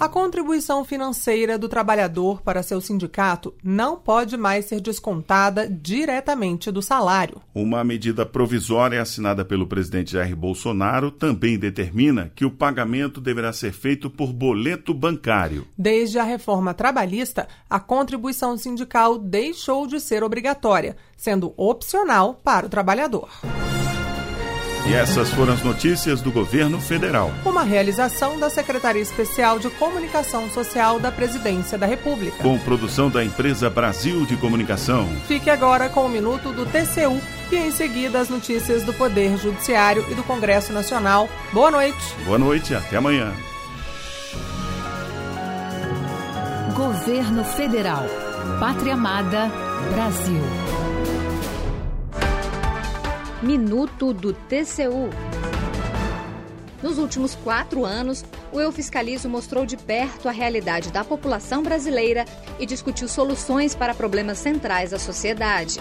A 0.00 0.08
contribuição 0.08 0.84
financeira 0.84 1.58
do 1.58 1.68
trabalhador 1.68 2.40
para 2.40 2.62
seu 2.62 2.80
sindicato 2.80 3.52
não 3.64 3.96
pode 3.96 4.36
mais 4.36 4.66
ser 4.66 4.80
descontada 4.80 5.68
diretamente 5.68 6.70
do 6.70 6.80
salário. 6.80 7.42
Uma 7.52 7.82
medida 7.82 8.24
provisória 8.24 9.02
assinada 9.02 9.44
pelo 9.44 9.66
presidente 9.66 10.12
Jair 10.12 10.36
Bolsonaro 10.36 11.10
também 11.10 11.58
determina 11.58 12.30
que 12.32 12.44
o 12.44 12.50
pagamento 12.50 13.20
deverá 13.20 13.52
ser 13.52 13.72
feito 13.72 14.08
por 14.08 14.32
boleto 14.32 14.94
bancário. 14.94 15.66
Desde 15.76 16.16
a 16.16 16.22
reforma 16.22 16.72
trabalhista, 16.72 17.48
a 17.68 17.80
contribuição 17.80 18.56
sindical 18.56 19.18
deixou 19.18 19.84
de 19.84 19.98
ser 19.98 20.22
obrigatória, 20.22 20.96
sendo 21.16 21.52
opcional 21.56 22.34
para 22.44 22.66
o 22.66 22.70
trabalhador. 22.70 23.28
E 24.88 24.94
essas 24.94 25.30
foram 25.30 25.52
as 25.52 25.62
notícias 25.62 26.22
do 26.22 26.32
governo 26.32 26.80
federal. 26.80 27.30
Uma 27.44 27.62
realização 27.62 28.38
da 28.38 28.48
Secretaria 28.48 29.02
Especial 29.02 29.58
de 29.58 29.68
Comunicação 29.68 30.48
Social 30.48 30.98
da 30.98 31.12
Presidência 31.12 31.76
da 31.76 31.84
República. 31.84 32.42
Com 32.42 32.58
produção 32.58 33.10
da 33.10 33.22
empresa 33.22 33.68
Brasil 33.68 34.24
de 34.24 34.34
Comunicação. 34.38 35.06
Fique 35.26 35.50
agora 35.50 35.90
com 35.90 36.06
o 36.06 36.08
minuto 36.08 36.52
do 36.52 36.64
TCU 36.64 37.20
e 37.52 37.56
em 37.56 37.70
seguida 37.70 38.18
as 38.18 38.30
notícias 38.30 38.82
do 38.82 38.94
Poder 38.94 39.36
Judiciário 39.36 40.06
e 40.10 40.14
do 40.14 40.22
Congresso 40.22 40.72
Nacional. 40.72 41.28
Boa 41.52 41.70
noite. 41.70 42.14
Boa 42.24 42.38
noite, 42.38 42.74
até 42.74 42.96
amanhã. 42.96 43.34
Governo 46.74 47.44
Federal. 47.44 48.06
Pátria 48.58 48.94
Amada, 48.94 49.50
Brasil. 49.92 50.42
Minuto 53.40 54.12
do 54.12 54.32
TCU. 54.32 55.10
Nos 56.82 56.98
últimos 56.98 57.36
quatro 57.36 57.84
anos, 57.84 58.24
o 58.52 58.60
Eu 58.60 58.72
Fiscalizo 58.72 59.28
mostrou 59.28 59.64
de 59.64 59.76
perto 59.76 60.28
a 60.28 60.32
realidade 60.32 60.90
da 60.90 61.04
população 61.04 61.62
brasileira 61.62 62.24
e 62.58 62.66
discutiu 62.66 63.06
soluções 63.06 63.76
para 63.76 63.94
problemas 63.94 64.38
centrais 64.38 64.90
da 64.90 64.98
sociedade. 64.98 65.78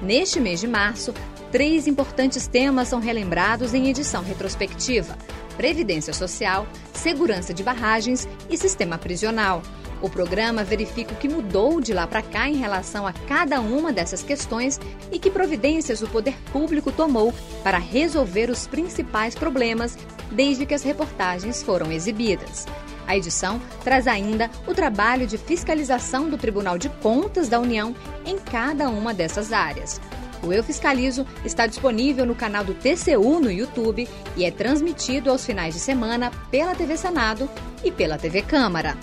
Neste 0.00 0.38
mês 0.38 0.60
de 0.60 0.68
março, 0.68 1.12
três 1.50 1.88
importantes 1.88 2.46
temas 2.46 2.86
são 2.86 3.00
relembrados 3.00 3.74
em 3.74 3.88
edição 3.88 4.22
retrospectiva: 4.22 5.18
Previdência 5.56 6.12
Social, 6.12 6.64
Segurança 6.94 7.52
de 7.52 7.64
Barragens 7.64 8.28
e 8.48 8.56
Sistema 8.56 8.96
Prisional. 8.98 9.62
O 10.02 10.08
programa 10.08 10.64
verifica 10.64 11.12
o 11.12 11.16
que 11.16 11.28
mudou 11.28 11.80
de 11.80 11.92
lá 11.92 12.06
para 12.06 12.22
cá 12.22 12.48
em 12.48 12.56
relação 12.56 13.06
a 13.06 13.12
cada 13.12 13.60
uma 13.60 13.92
dessas 13.92 14.22
questões 14.22 14.80
e 15.12 15.18
que 15.18 15.30
providências 15.30 16.02
o 16.02 16.08
poder 16.08 16.34
público 16.52 16.90
tomou 16.90 17.34
para 17.62 17.78
resolver 17.78 18.48
os 18.50 18.66
principais 18.66 19.34
problemas 19.34 19.98
desde 20.30 20.64
que 20.64 20.74
as 20.74 20.82
reportagens 20.82 21.62
foram 21.62 21.92
exibidas. 21.92 22.66
A 23.06 23.16
edição 23.16 23.60
traz 23.82 24.06
ainda 24.06 24.48
o 24.66 24.72
trabalho 24.72 25.26
de 25.26 25.36
fiscalização 25.36 26.30
do 26.30 26.38
Tribunal 26.38 26.78
de 26.78 26.88
Contas 26.88 27.48
da 27.48 27.58
União 27.58 27.94
em 28.24 28.38
cada 28.38 28.88
uma 28.88 29.12
dessas 29.12 29.52
áreas. 29.52 30.00
O 30.42 30.52
Eu 30.52 30.64
Fiscalizo 30.64 31.26
está 31.44 31.66
disponível 31.66 32.24
no 32.24 32.34
canal 32.34 32.64
do 32.64 32.72
TCU 32.72 33.40
no 33.40 33.50
YouTube 33.50 34.08
e 34.36 34.44
é 34.44 34.50
transmitido 34.50 35.30
aos 35.30 35.44
finais 35.44 35.74
de 35.74 35.80
semana 35.80 36.30
pela 36.50 36.74
TV 36.74 36.96
Senado 36.96 37.50
e 37.84 37.90
pela 37.90 38.16
TV 38.16 38.40
Câmara. 38.42 38.96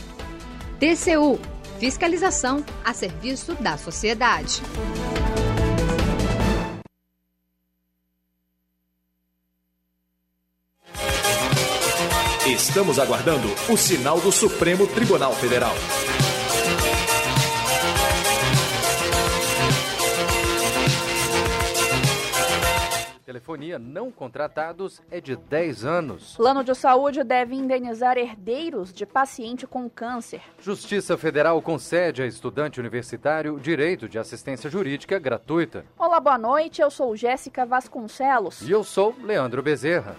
TCU 0.80 1.40
Fiscalização 1.80 2.66
a 2.84 2.94
serviço 2.94 3.54
da 3.56 3.78
sociedade. 3.78 4.62
Estamos 12.48 12.98
aguardando 12.98 13.48
o 13.70 13.78
sinal 13.78 14.20
do 14.20 14.32
Supremo 14.32 14.88
Tribunal 14.88 15.34
Federal. 15.34 15.76
Telefonia 23.38 23.78
não 23.78 24.12
contratados 24.12 25.00
é 25.12 25.22
de 25.22 25.36
10 25.36 25.86
anos. 25.86 26.36
Plano 26.36 26.64
de 26.64 26.74
saúde 26.74 27.24
deve 27.24 27.54
indenizar 27.54 28.18
herdeiros 28.18 28.92
de 28.92 29.06
paciente 29.06 29.68
com 29.68 29.88
câncer. 29.88 30.42
Justiça 30.60 31.16
Federal 31.16 31.62
concede 31.62 32.24
a 32.24 32.26
estudante 32.26 32.80
universitário 32.80 33.60
direito 33.60 34.10
de 34.10 34.18
assistência 34.18 34.72
jurídica 34.72 35.20
gratuita. 35.20 35.86
Olá, 36.00 36.20
boa 36.20 36.40
noite. 36.40 36.82
Eu 36.82 36.90
sou 36.90 37.16
Jéssica 37.16 37.64
Vasconcelos. 37.64 38.62
E 38.64 38.72
eu 38.72 38.84
sou 38.84 39.16
Leandro 39.22 39.62
Bezerra. 39.62 40.16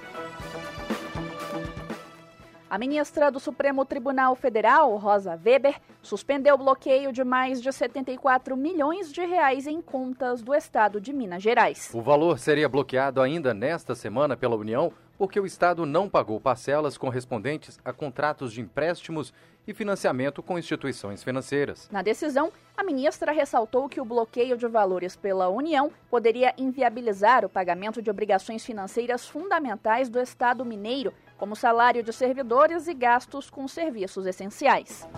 A 2.70 2.76
ministra 2.76 3.30
do 3.30 3.40
Supremo 3.40 3.82
Tribunal 3.86 4.36
Federal, 4.36 4.94
Rosa 4.98 5.40
Weber, 5.42 5.80
suspendeu 6.02 6.54
o 6.54 6.58
bloqueio 6.58 7.10
de 7.10 7.24
mais 7.24 7.62
de 7.62 7.72
74 7.72 8.54
milhões 8.54 9.10
de 9.10 9.24
reais 9.24 9.66
em 9.66 9.80
contas 9.80 10.42
do 10.42 10.54
estado 10.54 11.00
de 11.00 11.10
Minas 11.10 11.42
Gerais. 11.42 11.90
O 11.94 12.02
valor 12.02 12.38
seria 12.38 12.68
bloqueado 12.68 13.22
ainda 13.22 13.54
nesta 13.54 13.94
semana 13.94 14.36
pela 14.36 14.54
União 14.54 14.92
porque 15.16 15.40
o 15.40 15.46
estado 15.46 15.86
não 15.86 16.08
pagou 16.10 16.38
parcelas 16.38 16.96
correspondentes 16.96 17.78
a 17.84 17.92
contratos 17.92 18.52
de 18.52 18.60
empréstimos 18.60 19.32
e 19.66 19.74
financiamento 19.74 20.42
com 20.42 20.58
instituições 20.58 21.24
financeiras. 21.24 21.88
Na 21.90 22.02
decisão, 22.02 22.52
a 22.76 22.84
ministra 22.84 23.32
ressaltou 23.32 23.88
que 23.88 24.00
o 24.00 24.04
bloqueio 24.04 24.56
de 24.56 24.68
valores 24.68 25.16
pela 25.16 25.48
União 25.48 25.90
poderia 26.08 26.54
inviabilizar 26.56 27.44
o 27.44 27.48
pagamento 27.48 28.00
de 28.00 28.10
obrigações 28.10 28.64
financeiras 28.64 29.26
fundamentais 29.26 30.08
do 30.08 30.20
Estado 30.20 30.64
mineiro, 30.64 31.12
como 31.38 31.56
salário 31.56 32.02
de 32.02 32.12
servidores 32.12 32.88
e 32.88 32.92
gastos 32.92 33.48
com 33.48 33.66
serviços 33.66 34.26
essenciais. 34.26 35.08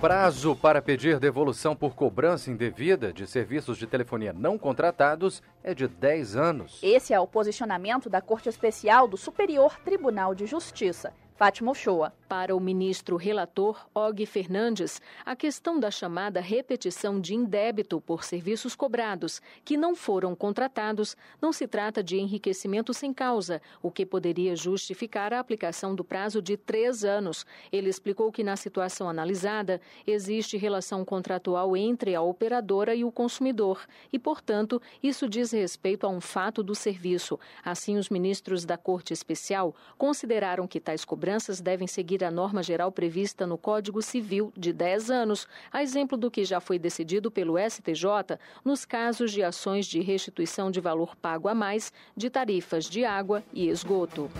Prazo 0.00 0.54
para 0.54 0.80
pedir 0.80 1.18
devolução 1.18 1.74
por 1.74 1.94
cobrança 1.94 2.50
indevida 2.50 3.12
de 3.12 3.26
serviços 3.26 3.78
de 3.78 3.86
telefonia 3.86 4.32
não 4.32 4.56
contratados 4.56 5.42
é 5.62 5.74
de 5.74 5.88
10 5.88 6.36
anos. 6.36 6.78
Esse 6.82 7.12
é 7.12 7.18
o 7.18 7.26
posicionamento 7.26 8.08
da 8.08 8.20
Corte 8.20 8.48
Especial 8.48 9.08
do 9.08 9.16
Superior 9.16 9.78
Tribunal 9.80 10.34
de 10.34 10.46
Justiça. 10.46 11.12
Fátima 11.36 11.72
Uchoa. 11.72 12.12
Para 12.34 12.56
o 12.56 12.58
ministro 12.58 13.16
relator 13.16 13.86
Og 13.94 14.26
Fernandes, 14.26 15.00
a 15.24 15.36
questão 15.36 15.78
da 15.78 15.88
chamada 15.88 16.40
repetição 16.40 17.20
de 17.20 17.32
indébito 17.32 18.00
por 18.00 18.24
serviços 18.24 18.74
cobrados 18.74 19.40
que 19.64 19.76
não 19.76 19.94
foram 19.94 20.34
contratados 20.34 21.16
não 21.40 21.52
se 21.52 21.68
trata 21.68 22.02
de 22.02 22.18
enriquecimento 22.18 22.92
sem 22.92 23.14
causa, 23.14 23.62
o 23.80 23.88
que 23.88 24.04
poderia 24.04 24.56
justificar 24.56 25.32
a 25.32 25.38
aplicação 25.38 25.94
do 25.94 26.02
prazo 26.02 26.42
de 26.42 26.56
três 26.56 27.04
anos. 27.04 27.46
Ele 27.70 27.88
explicou 27.88 28.32
que, 28.32 28.42
na 28.42 28.56
situação 28.56 29.08
analisada, 29.08 29.80
existe 30.04 30.56
relação 30.56 31.04
contratual 31.04 31.76
entre 31.76 32.16
a 32.16 32.20
operadora 32.20 32.96
e 32.96 33.04
o 33.04 33.12
consumidor 33.12 33.86
e, 34.12 34.18
portanto, 34.18 34.82
isso 35.00 35.28
diz 35.28 35.52
respeito 35.52 36.04
a 36.04 36.08
um 36.08 36.20
fato 36.20 36.64
do 36.64 36.74
serviço. 36.74 37.38
Assim, 37.64 37.96
os 37.96 38.10
ministros 38.10 38.64
da 38.64 38.76
Corte 38.76 39.12
Especial 39.12 39.72
consideraram 39.96 40.66
que 40.66 40.80
tais 40.80 41.04
cobranças 41.04 41.60
devem 41.60 41.86
seguir 41.86 42.23
a 42.24 42.30
norma 42.30 42.62
geral 42.62 42.90
prevista 42.90 43.46
no 43.46 43.58
Código 43.58 44.00
Civil 44.02 44.52
de 44.56 44.72
10 44.72 45.10
anos, 45.10 45.46
a 45.72 45.82
exemplo 45.82 46.16
do 46.16 46.30
que 46.30 46.44
já 46.44 46.60
foi 46.60 46.78
decidido 46.78 47.30
pelo 47.30 47.56
STJ 47.58 48.38
nos 48.64 48.84
casos 48.84 49.30
de 49.32 49.42
ações 49.42 49.86
de 49.86 50.00
restituição 50.00 50.70
de 50.70 50.80
valor 50.80 51.14
pago 51.16 51.48
a 51.48 51.54
mais 51.54 51.92
de 52.16 52.30
tarifas 52.30 52.86
de 52.86 53.04
água 53.04 53.42
e 53.52 53.68
esgoto. 53.68 54.30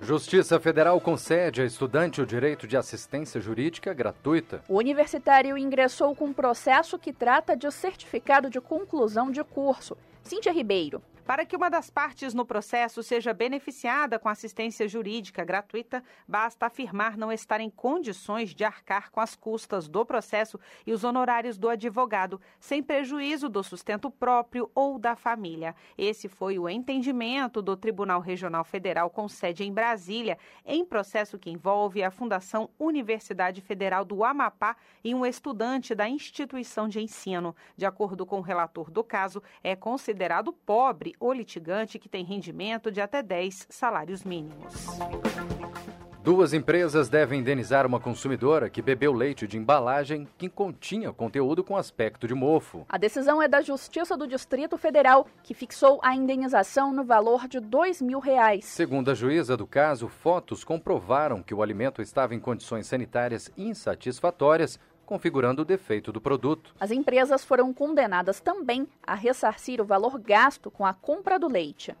Justiça 0.00 0.60
Federal 0.60 1.00
concede 1.00 1.62
a 1.62 1.64
estudante 1.64 2.20
o 2.20 2.26
direito 2.26 2.66
de 2.68 2.76
assistência 2.76 3.40
jurídica 3.40 3.92
gratuita. 3.92 4.62
O 4.68 4.76
universitário 4.76 5.58
ingressou 5.58 6.14
com 6.14 6.26
um 6.26 6.32
processo 6.32 6.96
que 6.98 7.12
trata 7.12 7.56
de 7.56 7.68
certificado 7.72 8.48
de 8.48 8.60
conclusão 8.60 9.32
de 9.32 9.42
curso. 9.42 9.96
Cíntia 10.22 10.52
Ribeiro. 10.52 11.02
Para 11.26 11.44
que 11.44 11.56
uma 11.56 11.68
das 11.68 11.90
partes 11.90 12.32
no 12.32 12.46
processo 12.46 13.02
seja 13.02 13.34
beneficiada 13.34 14.16
com 14.16 14.28
assistência 14.28 14.86
jurídica 14.86 15.44
gratuita, 15.44 16.00
basta 16.26 16.66
afirmar 16.66 17.16
não 17.16 17.32
estar 17.32 17.60
em 17.60 17.68
condições 17.68 18.54
de 18.54 18.62
arcar 18.62 19.10
com 19.10 19.20
as 19.20 19.34
custas 19.34 19.88
do 19.88 20.06
processo 20.06 20.58
e 20.86 20.92
os 20.92 21.02
honorários 21.02 21.58
do 21.58 21.68
advogado, 21.68 22.40
sem 22.60 22.80
prejuízo 22.80 23.48
do 23.48 23.60
sustento 23.64 24.08
próprio 24.08 24.70
ou 24.72 25.00
da 25.00 25.16
família. 25.16 25.74
Esse 25.98 26.28
foi 26.28 26.60
o 26.60 26.68
entendimento 26.68 27.60
do 27.60 27.76
Tribunal 27.76 28.20
Regional 28.20 28.62
Federal 28.62 29.10
com 29.10 29.28
sede 29.28 29.64
em 29.64 29.72
Brasília, 29.72 30.38
em 30.64 30.84
processo 30.84 31.40
que 31.40 31.50
envolve 31.50 32.04
a 32.04 32.10
Fundação 32.12 32.70
Universidade 32.78 33.60
Federal 33.60 34.04
do 34.04 34.22
Amapá 34.22 34.76
e 35.02 35.12
um 35.12 35.26
estudante 35.26 35.92
da 35.92 36.08
instituição 36.08 36.86
de 36.88 37.00
ensino. 37.00 37.54
De 37.76 37.84
acordo 37.84 38.24
com 38.24 38.38
o 38.38 38.42
relator 38.42 38.92
do 38.92 39.02
caso, 39.02 39.42
é 39.60 39.74
considerado 39.74 40.52
pobre 40.52 41.15
o 41.18 41.32
litigante 41.32 41.98
que 41.98 42.08
tem 42.08 42.24
rendimento 42.24 42.90
de 42.90 43.00
até 43.00 43.22
10 43.22 43.66
salários 43.70 44.24
mínimos. 44.24 44.74
Duas 46.26 46.52
empresas 46.52 47.08
devem 47.08 47.38
indenizar 47.38 47.86
uma 47.86 48.00
consumidora 48.00 48.68
que 48.68 48.82
bebeu 48.82 49.12
leite 49.12 49.46
de 49.46 49.56
embalagem 49.56 50.26
que 50.36 50.48
continha 50.48 51.12
conteúdo 51.12 51.62
com 51.62 51.76
aspecto 51.76 52.26
de 52.26 52.34
mofo. 52.34 52.84
A 52.88 52.98
decisão 52.98 53.40
é 53.40 53.46
da 53.46 53.62
Justiça 53.62 54.16
do 54.16 54.26
Distrito 54.26 54.76
Federal, 54.76 55.28
que 55.44 55.54
fixou 55.54 56.00
a 56.02 56.16
indenização 56.16 56.92
no 56.92 57.04
valor 57.04 57.46
de 57.46 57.60
dois 57.60 58.02
mil 58.02 58.18
reais. 58.18 58.64
Segundo 58.64 59.12
a 59.12 59.14
juíza 59.14 59.56
do 59.56 59.68
caso, 59.68 60.08
fotos 60.08 60.64
comprovaram 60.64 61.44
que 61.44 61.54
o 61.54 61.62
alimento 61.62 62.02
estava 62.02 62.34
em 62.34 62.40
condições 62.40 62.88
sanitárias 62.88 63.48
insatisfatórias, 63.56 64.80
configurando 65.06 65.62
o 65.62 65.64
defeito 65.64 66.12
do 66.12 66.20
produto. 66.20 66.74
As 66.78 66.90
empresas 66.90 67.44
foram 67.44 67.72
condenadas 67.72 68.40
também 68.40 68.86
a 69.06 69.14
ressarcir 69.14 69.80
o 69.80 69.84
valor 69.84 70.18
gasto 70.18 70.70
com 70.70 70.84
a 70.84 70.92
compra 70.92 71.38
do 71.38 71.48
leite. 71.48 71.94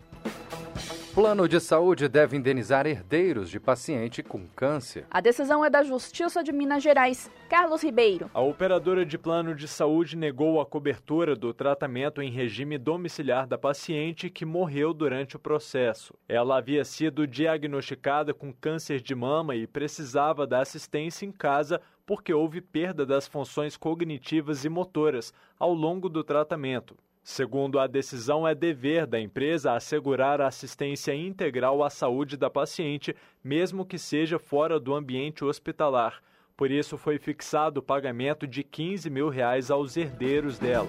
Plano 1.16 1.48
de 1.48 1.58
saúde 1.60 2.08
deve 2.08 2.36
indenizar 2.36 2.86
herdeiros 2.86 3.48
de 3.48 3.58
paciente 3.58 4.22
com 4.22 4.46
câncer. 4.48 5.06
A 5.10 5.18
decisão 5.18 5.64
é 5.64 5.70
da 5.70 5.82
Justiça 5.82 6.44
de 6.44 6.52
Minas 6.52 6.82
Gerais. 6.82 7.30
Carlos 7.48 7.82
Ribeiro. 7.82 8.30
A 8.34 8.42
operadora 8.42 9.06
de 9.06 9.16
plano 9.16 9.54
de 9.54 9.66
saúde 9.66 10.14
negou 10.14 10.60
a 10.60 10.66
cobertura 10.66 11.34
do 11.34 11.54
tratamento 11.54 12.20
em 12.20 12.30
regime 12.30 12.76
domiciliar 12.76 13.46
da 13.46 13.56
paciente 13.56 14.28
que 14.28 14.44
morreu 14.44 14.92
durante 14.92 15.36
o 15.36 15.38
processo. 15.38 16.12
Ela 16.28 16.58
havia 16.58 16.84
sido 16.84 17.26
diagnosticada 17.26 18.34
com 18.34 18.52
câncer 18.52 19.00
de 19.00 19.14
mama 19.14 19.56
e 19.56 19.66
precisava 19.66 20.46
da 20.46 20.60
assistência 20.60 21.24
em 21.24 21.32
casa 21.32 21.80
porque 22.06 22.32
houve 22.32 22.60
perda 22.60 23.04
das 23.04 23.26
funções 23.26 23.76
cognitivas 23.76 24.64
e 24.64 24.68
motoras 24.68 25.34
ao 25.58 25.74
longo 25.74 26.08
do 26.08 26.22
tratamento. 26.22 26.96
Segundo 27.28 27.80
a 27.80 27.88
decisão, 27.88 28.46
é 28.46 28.54
dever 28.54 29.04
da 29.04 29.20
empresa 29.20 29.72
assegurar 29.72 30.40
a 30.40 30.46
assistência 30.46 31.12
integral 31.12 31.82
à 31.82 31.90
saúde 31.90 32.36
da 32.36 32.48
paciente, 32.48 33.16
mesmo 33.42 33.84
que 33.84 33.98
seja 33.98 34.38
fora 34.38 34.78
do 34.78 34.94
ambiente 34.94 35.44
hospitalar. 35.44 36.22
Por 36.56 36.70
isso, 36.70 36.96
foi 36.96 37.18
fixado 37.18 37.80
o 37.80 37.82
pagamento 37.82 38.46
de 38.46 38.62
15 38.62 39.10
mil 39.10 39.28
reais 39.28 39.72
aos 39.72 39.96
herdeiros 39.96 40.56
dela. 40.56 40.88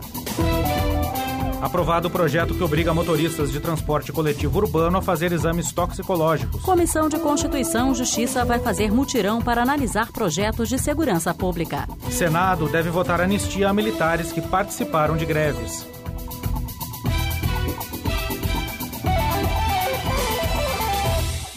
Aprovado 1.64 2.10
o 2.10 2.12
projeto 2.12 2.54
que 2.54 2.62
obriga 2.62 2.94
motoristas 2.94 3.50
de 3.50 3.58
transporte 3.58 4.12
coletivo 4.12 4.60
urbano 4.60 4.98
a 4.98 5.02
fazer 5.02 5.32
exames 5.32 5.72
toxicológicos. 5.72 6.62
Comissão 6.62 7.08
de 7.08 7.18
Constituição 7.18 7.94
e 7.94 7.96
Justiça 7.96 8.44
vai 8.44 8.60
fazer 8.60 8.92
mutirão 8.92 9.42
para 9.42 9.62
analisar 9.62 10.12
projetos 10.12 10.68
de 10.68 10.78
segurança 10.78 11.34
pública. 11.34 11.88
Senado 12.12 12.68
deve 12.68 12.90
votar 12.90 13.22
anistia 13.22 13.70
a 13.70 13.74
militares 13.74 14.34
que 14.34 14.42
participaram 14.42 15.16
de 15.16 15.26
greves. 15.26 15.93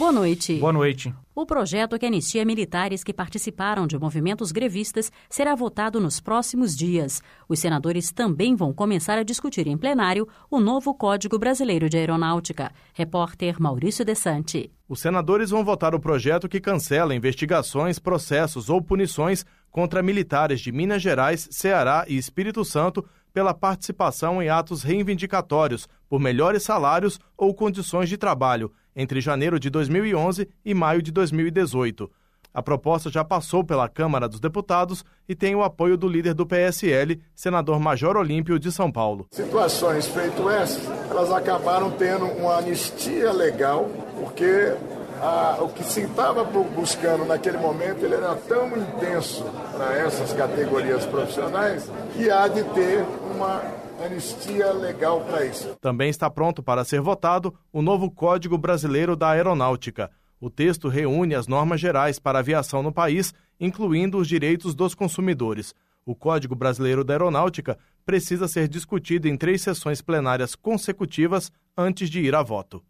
Boa 0.06 0.12
noite. 0.12 0.54
Boa 0.58 0.72
noite. 0.72 1.12
O 1.34 1.44
projeto 1.44 1.98
que 1.98 2.06
anistia 2.06 2.44
militares 2.44 3.02
que 3.02 3.12
participaram 3.12 3.88
de 3.88 3.98
movimentos 3.98 4.52
grevistas 4.52 5.10
será 5.28 5.52
votado 5.56 5.98
nos 5.98 6.20
próximos 6.20 6.76
dias. 6.76 7.20
Os 7.48 7.58
senadores 7.58 8.12
também 8.12 8.54
vão 8.54 8.72
começar 8.72 9.18
a 9.18 9.24
discutir 9.24 9.66
em 9.66 9.76
plenário 9.76 10.28
o 10.48 10.60
novo 10.60 10.94
Código 10.94 11.40
Brasileiro 11.40 11.88
de 11.88 11.96
Aeronáutica. 11.96 12.70
Repórter 12.94 13.60
Maurício 13.60 14.04
Desante. 14.04 14.70
Os 14.88 15.00
senadores 15.00 15.50
vão 15.50 15.64
votar 15.64 15.92
o 15.92 15.98
projeto 15.98 16.48
que 16.48 16.60
cancela 16.60 17.12
investigações, 17.12 17.98
processos 17.98 18.70
ou 18.70 18.80
punições 18.80 19.44
contra 19.72 20.04
militares 20.04 20.60
de 20.60 20.70
Minas 20.70 21.02
Gerais, 21.02 21.48
Ceará 21.50 22.04
e 22.06 22.16
Espírito 22.16 22.64
Santo 22.64 23.04
pela 23.34 23.52
participação 23.52 24.40
em 24.40 24.48
atos 24.48 24.84
reivindicatórios 24.84 25.88
por 26.08 26.20
melhores 26.20 26.62
salários 26.62 27.18
ou 27.36 27.52
condições 27.52 28.08
de 28.08 28.16
trabalho 28.16 28.70
entre 28.96 29.20
janeiro 29.20 29.60
de 29.60 29.68
2011 29.68 30.48
e 30.64 30.74
maio 30.74 31.02
de 31.02 31.12
2018. 31.12 32.10
A 32.56 32.62
proposta 32.62 33.10
já 33.10 33.22
passou 33.22 33.62
pela 33.62 33.86
Câmara 33.86 34.26
dos 34.26 34.40
Deputados 34.40 35.04
e 35.28 35.34
tem 35.34 35.54
o 35.54 35.62
apoio 35.62 35.94
do 35.94 36.08
líder 36.08 36.32
do 36.32 36.46
PSL, 36.46 37.20
senador 37.34 37.78
Major 37.78 38.16
Olímpio 38.16 38.58
de 38.58 38.72
São 38.72 38.90
Paulo. 38.90 39.26
Situações 39.30 40.06
feito 40.06 40.48
essas, 40.48 40.82
elas 41.10 41.30
acabaram 41.30 41.90
tendo 41.90 42.24
uma 42.24 42.56
anistia 42.56 43.30
legal, 43.30 43.90
porque 44.18 44.74
ah, 45.20 45.58
o 45.60 45.68
que 45.68 45.84
se 45.84 46.00
estava 46.00 46.44
buscando 46.44 47.26
naquele 47.26 47.58
momento 47.58 48.02
ele 48.02 48.14
era 48.14 48.34
tão 48.34 48.68
intenso 48.68 49.44
para 49.76 49.94
essas 49.94 50.32
categorias 50.32 51.04
profissionais 51.04 51.90
que 52.14 52.30
há 52.30 52.48
de 52.48 52.62
ter 52.64 53.04
uma 53.34 53.62
anistia 54.04 54.72
legal 54.72 55.20
para 55.22 55.44
isso. 55.44 55.76
Também 55.80 56.10
está 56.10 56.30
pronto 56.30 56.62
para 56.62 56.84
ser 56.84 57.00
votado 57.00 57.54
o 57.72 57.82
novo 57.82 58.10
Código 58.10 58.58
Brasileiro 58.58 59.16
da 59.16 59.30
Aeronáutica. 59.30 60.10
O 60.40 60.50
texto 60.50 60.88
reúne 60.88 61.34
as 61.34 61.46
normas 61.46 61.80
gerais 61.80 62.18
para 62.18 62.38
a 62.38 62.40
aviação 62.40 62.82
no 62.82 62.92
país, 62.92 63.32
incluindo 63.58 64.18
os 64.18 64.28
direitos 64.28 64.74
dos 64.74 64.94
consumidores. 64.94 65.74
O 66.04 66.14
Código 66.14 66.54
Brasileiro 66.54 67.02
da 67.02 67.14
Aeronáutica 67.14 67.78
precisa 68.04 68.46
ser 68.46 68.68
discutido 68.68 69.26
em 69.26 69.36
três 69.36 69.62
sessões 69.62 70.00
plenárias 70.00 70.54
consecutivas 70.54 71.50
antes 71.76 72.08
de 72.08 72.20
ir 72.20 72.34
a 72.34 72.42
voto. 72.42 72.82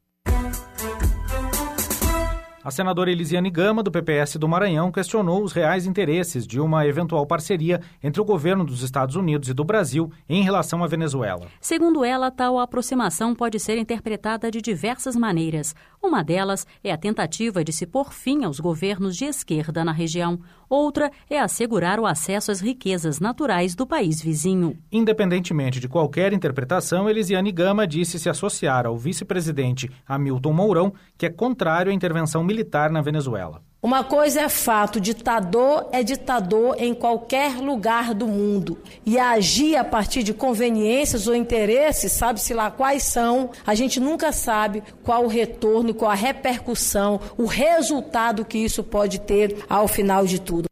A 2.67 2.71
senadora 2.73 3.13
Elisiane 3.13 3.49
Gama, 3.49 3.81
do 3.81 3.93
PPS 3.93 4.39
do 4.39 4.49
Maranhão, 4.49 4.91
questionou 4.91 5.41
os 5.41 5.53
reais 5.53 5.87
interesses 5.87 6.45
de 6.45 6.59
uma 6.59 6.85
eventual 6.85 7.25
parceria 7.25 7.81
entre 8.03 8.21
o 8.21 8.25
governo 8.25 8.65
dos 8.65 8.83
Estados 8.83 9.15
Unidos 9.15 9.49
e 9.49 9.55
do 9.55 9.63
Brasil 9.63 10.11
em 10.29 10.43
relação 10.43 10.83
à 10.83 10.89
Venezuela. 10.89 11.47
Segundo 11.61 12.05
ela, 12.05 12.29
tal 12.29 12.59
aproximação 12.59 13.37
pode 13.37 13.61
ser 13.61 13.79
interpretada 13.79 14.51
de 14.51 14.61
diversas 14.61 15.15
maneiras. 15.15 15.77
Uma 16.07 16.23
delas 16.23 16.65
é 16.85 16.93
a 16.93 16.97
tentativa 16.97 17.65
de 17.65 17.73
se 17.73 17.85
pôr 17.85 18.13
fim 18.13 18.45
aos 18.45 18.61
governos 18.61 19.17
de 19.17 19.25
esquerda 19.25 19.85
na 19.85 19.91
região. 19.91 20.39
Outra 20.69 21.11
é 21.29 21.41
assegurar 21.41 21.99
o 21.99 22.07
acesso 22.07 22.53
às 22.53 22.61
riquezas 22.61 23.19
naturais 23.19 23.75
do 23.75 23.85
país 23.85 24.23
vizinho. 24.23 24.79
Independentemente 24.93 25.81
de 25.81 25.89
qualquer 25.89 26.33
interpretação, 26.33 27.11
Elisiane 27.11 27.51
Gama 27.51 27.89
disse 27.89 28.21
se 28.21 28.29
associar 28.29 28.87
ao 28.87 28.97
vice-presidente 28.97 29.91
Hamilton 30.07 30.53
Mourão, 30.53 30.93
que 31.19 31.27
é 31.27 31.31
contrário 31.31 31.91
à 31.91 31.95
intervenção 31.95 32.45
militar 32.45 32.89
na 32.89 33.03
Venezuela. 33.03 33.61
Uma 33.83 34.03
coisa 34.03 34.41
é 34.41 34.49
fato: 34.49 35.01
ditador 35.01 35.89
é 35.93 36.03
ditador 36.03 36.77
em 36.79 36.95
qualquer 36.95 37.57
lugar 37.59 38.15
do 38.15 38.27
mundo. 38.27 38.79
E 39.05 39.19
agir 39.19 39.77
a 39.77 39.85
partir 39.85 40.23
de 40.23 40.35
conveniências 40.35 41.27
ou 41.27 41.35
interesses, 41.35 42.13
sabe-se 42.13 42.55
lá 42.55 42.71
quais 42.71 43.03
são, 43.03 43.51
a 43.67 43.75
gente 43.75 44.01
nunca 44.01 44.33
sabe 44.33 44.83
qual 45.03 45.25
o 45.25 45.29
retorno, 45.29 45.95
qual 45.95 46.11
a 46.11 46.15
repercussão, 46.15 47.21
o 47.37 47.45
resultado 47.45 48.45
que 48.45 48.59
isso 48.59 48.83
pode 48.83 49.21
ter 49.21 49.65
ao 49.69 49.87
final 49.87 50.27
de 50.27 50.41
tudo. 50.41 50.67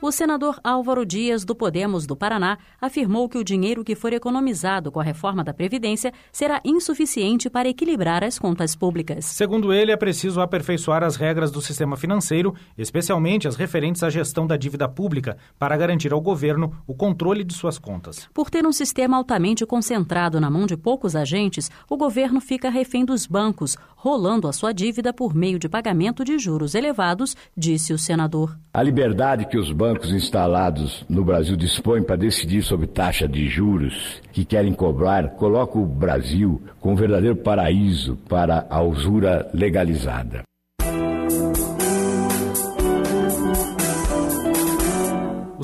O 0.00 0.12
senador 0.12 0.60
Álvaro 0.62 1.04
Dias, 1.04 1.44
do 1.44 1.56
Podemos 1.56 2.06
do 2.06 2.14
Paraná, 2.14 2.56
afirmou 2.80 3.28
que 3.28 3.36
o 3.36 3.42
dinheiro 3.42 3.82
que 3.82 3.96
for 3.96 4.12
economizado 4.12 4.92
com 4.92 5.00
a 5.00 5.02
reforma 5.02 5.42
da 5.42 5.52
Previdência 5.52 6.12
será 6.30 6.60
insuficiente 6.64 7.50
para 7.50 7.68
equilibrar 7.68 8.22
as 8.22 8.38
contas 8.38 8.76
públicas. 8.76 9.24
Segundo 9.24 9.72
ele, 9.72 9.90
é 9.90 9.96
preciso 9.96 10.40
aperfeiçoar 10.40 11.02
as 11.02 11.16
regras 11.16 11.50
do 11.50 11.60
sistema 11.60 11.96
financeiro, 11.96 12.54
especialmente 12.76 13.48
as 13.48 13.56
referentes 13.56 14.04
à 14.04 14.08
gestão 14.08 14.46
da 14.46 14.56
dívida 14.56 14.88
pública, 14.88 15.36
para 15.58 15.76
garantir 15.76 16.12
ao 16.12 16.20
governo 16.20 16.72
o 16.86 16.94
controle 16.94 17.42
de 17.42 17.52
suas 17.52 17.76
contas. 17.76 18.28
Por 18.32 18.50
ter 18.50 18.64
um 18.64 18.72
sistema 18.72 19.16
altamente 19.16 19.66
concentrado 19.66 20.40
na 20.40 20.48
mão 20.48 20.64
de 20.64 20.76
poucos 20.76 21.16
agentes, 21.16 21.72
o 21.90 21.96
governo 21.96 22.40
fica 22.40 22.70
refém 22.70 23.04
dos 23.04 23.26
bancos, 23.26 23.76
rolando 23.96 24.46
a 24.46 24.52
sua 24.52 24.72
dívida 24.72 25.12
por 25.12 25.34
meio 25.34 25.58
de 25.58 25.68
pagamento 25.68 26.24
de 26.24 26.38
juros 26.38 26.76
elevados, 26.76 27.36
disse 27.56 27.92
o 27.92 27.98
senador. 27.98 28.56
A 28.72 28.80
liberdade 28.80 29.44
que 29.46 29.58
os 29.58 29.72
bancos 29.72 29.87
bancos 29.88 30.12
instalados 30.12 31.02
no 31.08 31.24
Brasil 31.24 31.56
dispõem 31.56 32.02
para 32.02 32.16
decidir 32.16 32.62
sobre 32.62 32.86
taxa 32.86 33.26
de 33.26 33.48
juros 33.48 34.20
que 34.32 34.44
querem 34.44 34.74
cobrar, 34.74 35.30
coloca 35.30 35.78
o 35.78 35.86
Brasil 35.86 36.60
como 36.78 36.92
um 36.92 36.96
verdadeiro 36.96 37.36
paraíso 37.36 38.16
para 38.28 38.66
a 38.68 38.82
usura 38.82 39.48
legalizada. 39.54 40.47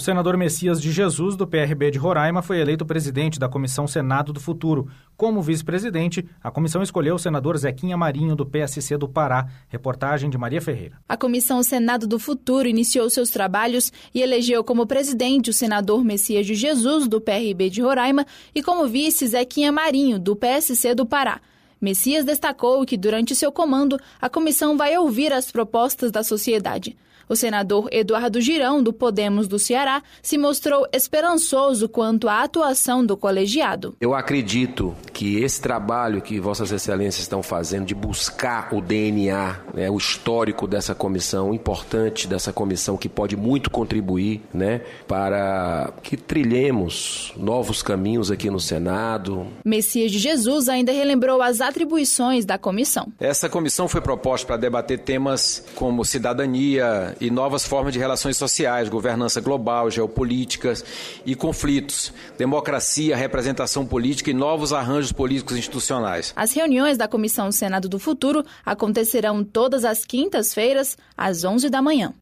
Senador 0.05 0.37
Messias 0.37 0.83
de 0.83 0.93
Jesus, 0.93 1.35
do 1.35 1.47
PRB 1.47 1.91
de 1.91 1.99
Roraima, 1.99 2.43
foi 2.43 2.61
eleito 2.61 2.85
presidente 2.85 3.39
da 3.39 3.49
Comissão 3.49 3.89
Senado 3.89 4.35
do 4.35 4.39
Futuro. 4.39 4.87
Como 5.17 5.41
vice-presidente, 5.41 6.29
a 6.43 6.51
comissão 6.51 6.83
escolheu 6.83 7.15
o 7.15 7.19
senador 7.19 7.57
Zequinha 7.57 7.97
Marinho, 7.97 8.37
do 8.37 8.45
PSC 8.45 8.99
do 8.99 9.09
Pará. 9.09 9.49
Reportagem 9.67 10.29
de 10.29 10.37
Maria 10.37 10.61
Ferreira. 10.61 10.99
A 11.09 11.17
Comissão 11.17 11.63
Senado 11.63 12.07
do 12.07 12.19
Futuro 12.19 12.69
iniciou 12.69 13.09
seus 13.09 13.31
trabalhos 13.31 13.91
e 14.15 14.21
elegeu 14.21 14.63
como 14.63 14.87
presidente 14.87 15.49
o 15.49 15.55
senador 15.55 16.05
Messias 16.05 16.45
de 16.45 16.55
Jesus, 16.55 17.09
do 17.09 17.19
PRB 17.19 17.71
de 17.71 17.81
Roraima, 17.81 18.27
e 18.55 18.63
como 18.63 18.87
vice 18.87 19.27
Zequinha 19.27 19.73
Marinho, 19.73 20.19
do 20.19 20.37
PSC 20.37 20.95
do 20.95 21.07
Pará. 21.07 21.41
Messias 21.81 22.27
destacou 22.27 22.85
que, 22.85 22.99
durante 22.99 23.35
seu 23.35 23.51
comando, 23.51 23.99
a 24.21 24.29
comissão 24.29 24.77
vai 24.77 24.99
ouvir 24.99 25.33
as 25.33 25.51
propostas 25.51 26.11
da 26.11 26.23
sociedade. 26.23 26.95
O 27.29 27.37
senador 27.37 27.89
Eduardo 27.91 28.41
Girão, 28.41 28.83
do 28.83 28.93
Podemos 28.93 29.49
do 29.49 29.59
Ceará, 29.59 30.03
se 30.23 30.37
mostrou 30.37 30.87
esperançoso 30.93 31.89
quanto 31.89 32.29
à 32.29 32.43
atuação 32.43 33.05
do 33.05 33.17
colegiado. 33.17 33.97
Eu 34.01 34.15
acredito 34.15 34.95
que 35.13 35.43
esse 35.43 35.61
trabalho 35.61 36.21
que 36.21 36.41
Vossas 36.41 36.71
Excelências 36.71 37.23
estão 37.23 37.43
fazendo 37.43 37.87
de 37.87 37.95
buscar 37.95 38.75
o 38.75 38.81
DNA, 38.81 39.61
né, 39.73 39.91
o 39.91 39.97
histórico 39.97 40.67
dessa 40.67 40.95
comissão, 40.95 41.55
importante 41.55 42.27
dessa 42.27 42.53
comissão 42.53 42.97
que 42.97 43.09
pode 43.09 43.37
muito 43.37 43.71
contribuir 43.71 44.43
né, 44.53 44.83
para 45.07 45.93
que 46.03 46.17
trilhemos 46.17 47.33
novos 47.37 47.83
caminhos 47.83 48.31
aqui 48.31 48.51
no 48.51 48.61
Senado. 48.61 49.47
Messias 49.65 50.11
de 50.11 50.19
Jesus 50.19 50.69
ainda 50.69 50.93
relembrou 50.93 51.41
as 51.41 51.61
atribuições 51.61 52.45
da 52.45 52.59
comissão. 52.59 53.13
Essa 53.19 53.49
comissão 53.49 53.89
foi 53.89 54.01
proposta 54.01 54.47
para 54.47 54.57
debater 54.57 54.99
temas 54.99 55.65
como 55.75 56.05
cidadania 56.05 57.14
e 57.21 57.31
novas 57.31 57.65
formas 57.65 57.93
de 57.93 57.99
relações 57.99 58.37
sociais, 58.37 58.89
governança 58.89 59.41
global, 59.41 59.91
geopolíticas 59.91 60.85
e 61.25 61.35
conflitos, 61.35 62.13
democracia, 62.39 63.17
representação 63.17 63.87
política 63.87 64.31
e 64.31 64.35
novos 64.35 64.73
arranjos 64.73 65.13
políticos 65.13 65.57
institucionais. 65.57 66.33
As 66.37 66.53
reuniões 66.53 66.97
da 66.97 67.09
Comissão 67.09 67.51
Senado 67.53 67.89
do 67.89 67.99
Futuro 67.99 68.45
acontecerão 68.65 69.45
todas 69.45 69.85
as 69.85 70.05
quintas-feiras, 70.05 70.97
às 71.17 71.45
11 71.45 71.69
da 71.71 71.83
manhã. 71.83 72.15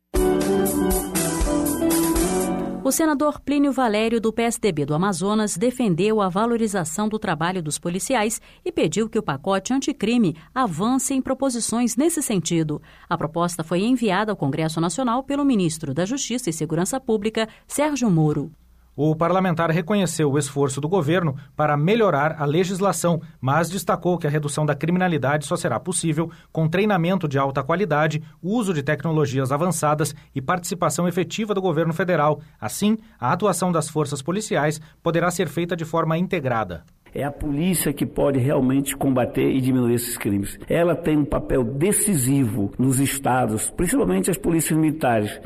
O 2.85 2.91
senador 2.91 3.39
Plínio 3.39 3.71
Valério, 3.71 4.21
do 4.21 4.33
PSDB 4.33 4.85
do 4.85 4.93
Amazonas, 4.93 5.57
defendeu 5.57 6.21
a 6.21 6.29
valorização 6.29 7.09
do 7.09 7.17
trabalho 7.17 7.63
dos 7.63 7.79
policiais 7.79 8.41
e 8.65 8.73
pediu 8.73 9.09
que 9.09 9.19
o 9.19 9.23
pacote 9.23 9.73
anticrime 9.73 10.37
avance 10.53 11.15
em 11.15 11.23
proposições 11.23 11.95
nesse 11.95 12.21
sentido. 12.21 12.83
A 13.09 13.17
proposta 13.17 13.63
foi 13.63 13.83
enviada 13.83 14.33
ao 14.33 14.37
Congresso 14.37 14.81
Nacional 14.81 15.23
pelo 15.23 15.45
ministro 15.45 15.95
da 15.95 16.05
Justiça 16.05 16.51
e 16.51 16.53
Segurança 16.53 16.99
Pública, 16.99 17.49
Sérgio 17.69 18.11
Moro. 18.11 18.51
O 18.95 19.17
parlamentar 19.17 19.71
reconheceu 19.71 20.31
o 20.31 20.39
esforço 20.39 20.79
do 20.79 20.89
governo 20.89 21.35
para 21.57 21.79
melhorar 21.79 22.37
a 22.39 22.45
legislação, 22.45 23.23
mas 23.41 23.71
destacou 23.71 24.19
que 24.19 24.27
a 24.27 24.31
redução 24.31 24.67
da 24.67 24.75
criminalidade 24.75 25.47
só 25.47 25.57
será 25.57 25.81
possível 25.81 26.31
com 26.53 26.69
treinamento 26.69 27.27
de 27.27 27.39
alta 27.39 27.63
qualidade, 27.63 28.23
uso 28.43 28.75
de 28.75 28.83
tecnologias 28.83 29.51
avançadas 29.51 30.15
e 30.35 30.43
participação 30.43 31.09
efetiva 31.09 31.55
do 31.55 31.63
governo 31.63 31.95
federal. 31.95 32.41
Assim, 32.61 32.99
a 33.19 33.33
atuação 33.33 33.73
das 33.73 33.89
forças 33.89 34.21
policiais 34.21 34.79
poderá 35.03 35.31
ser 35.31 35.49
feita 35.49 35.75
de 35.75 35.87
forma 35.87 36.19
integrada. 36.19 36.85
É 37.15 37.25
a 37.25 37.31
polícia 37.31 37.93
que 37.93 38.07
pode 38.07 38.39
realmente 38.39 38.97
combater 38.97 39.51
e 39.51 39.61
diminuir 39.61 39.95
esses 39.95 40.19
crimes. 40.19 40.59
Ela 40.69 40.95
tem 40.95 41.17
um 41.17 41.25
papel 41.25 41.63
decisivo 41.63 42.73
nos 42.79 43.01
estados, 43.01 43.71
principalmente 43.71 44.31
as 44.31 44.39
polícias 44.39 44.79
militares. 44.79 45.41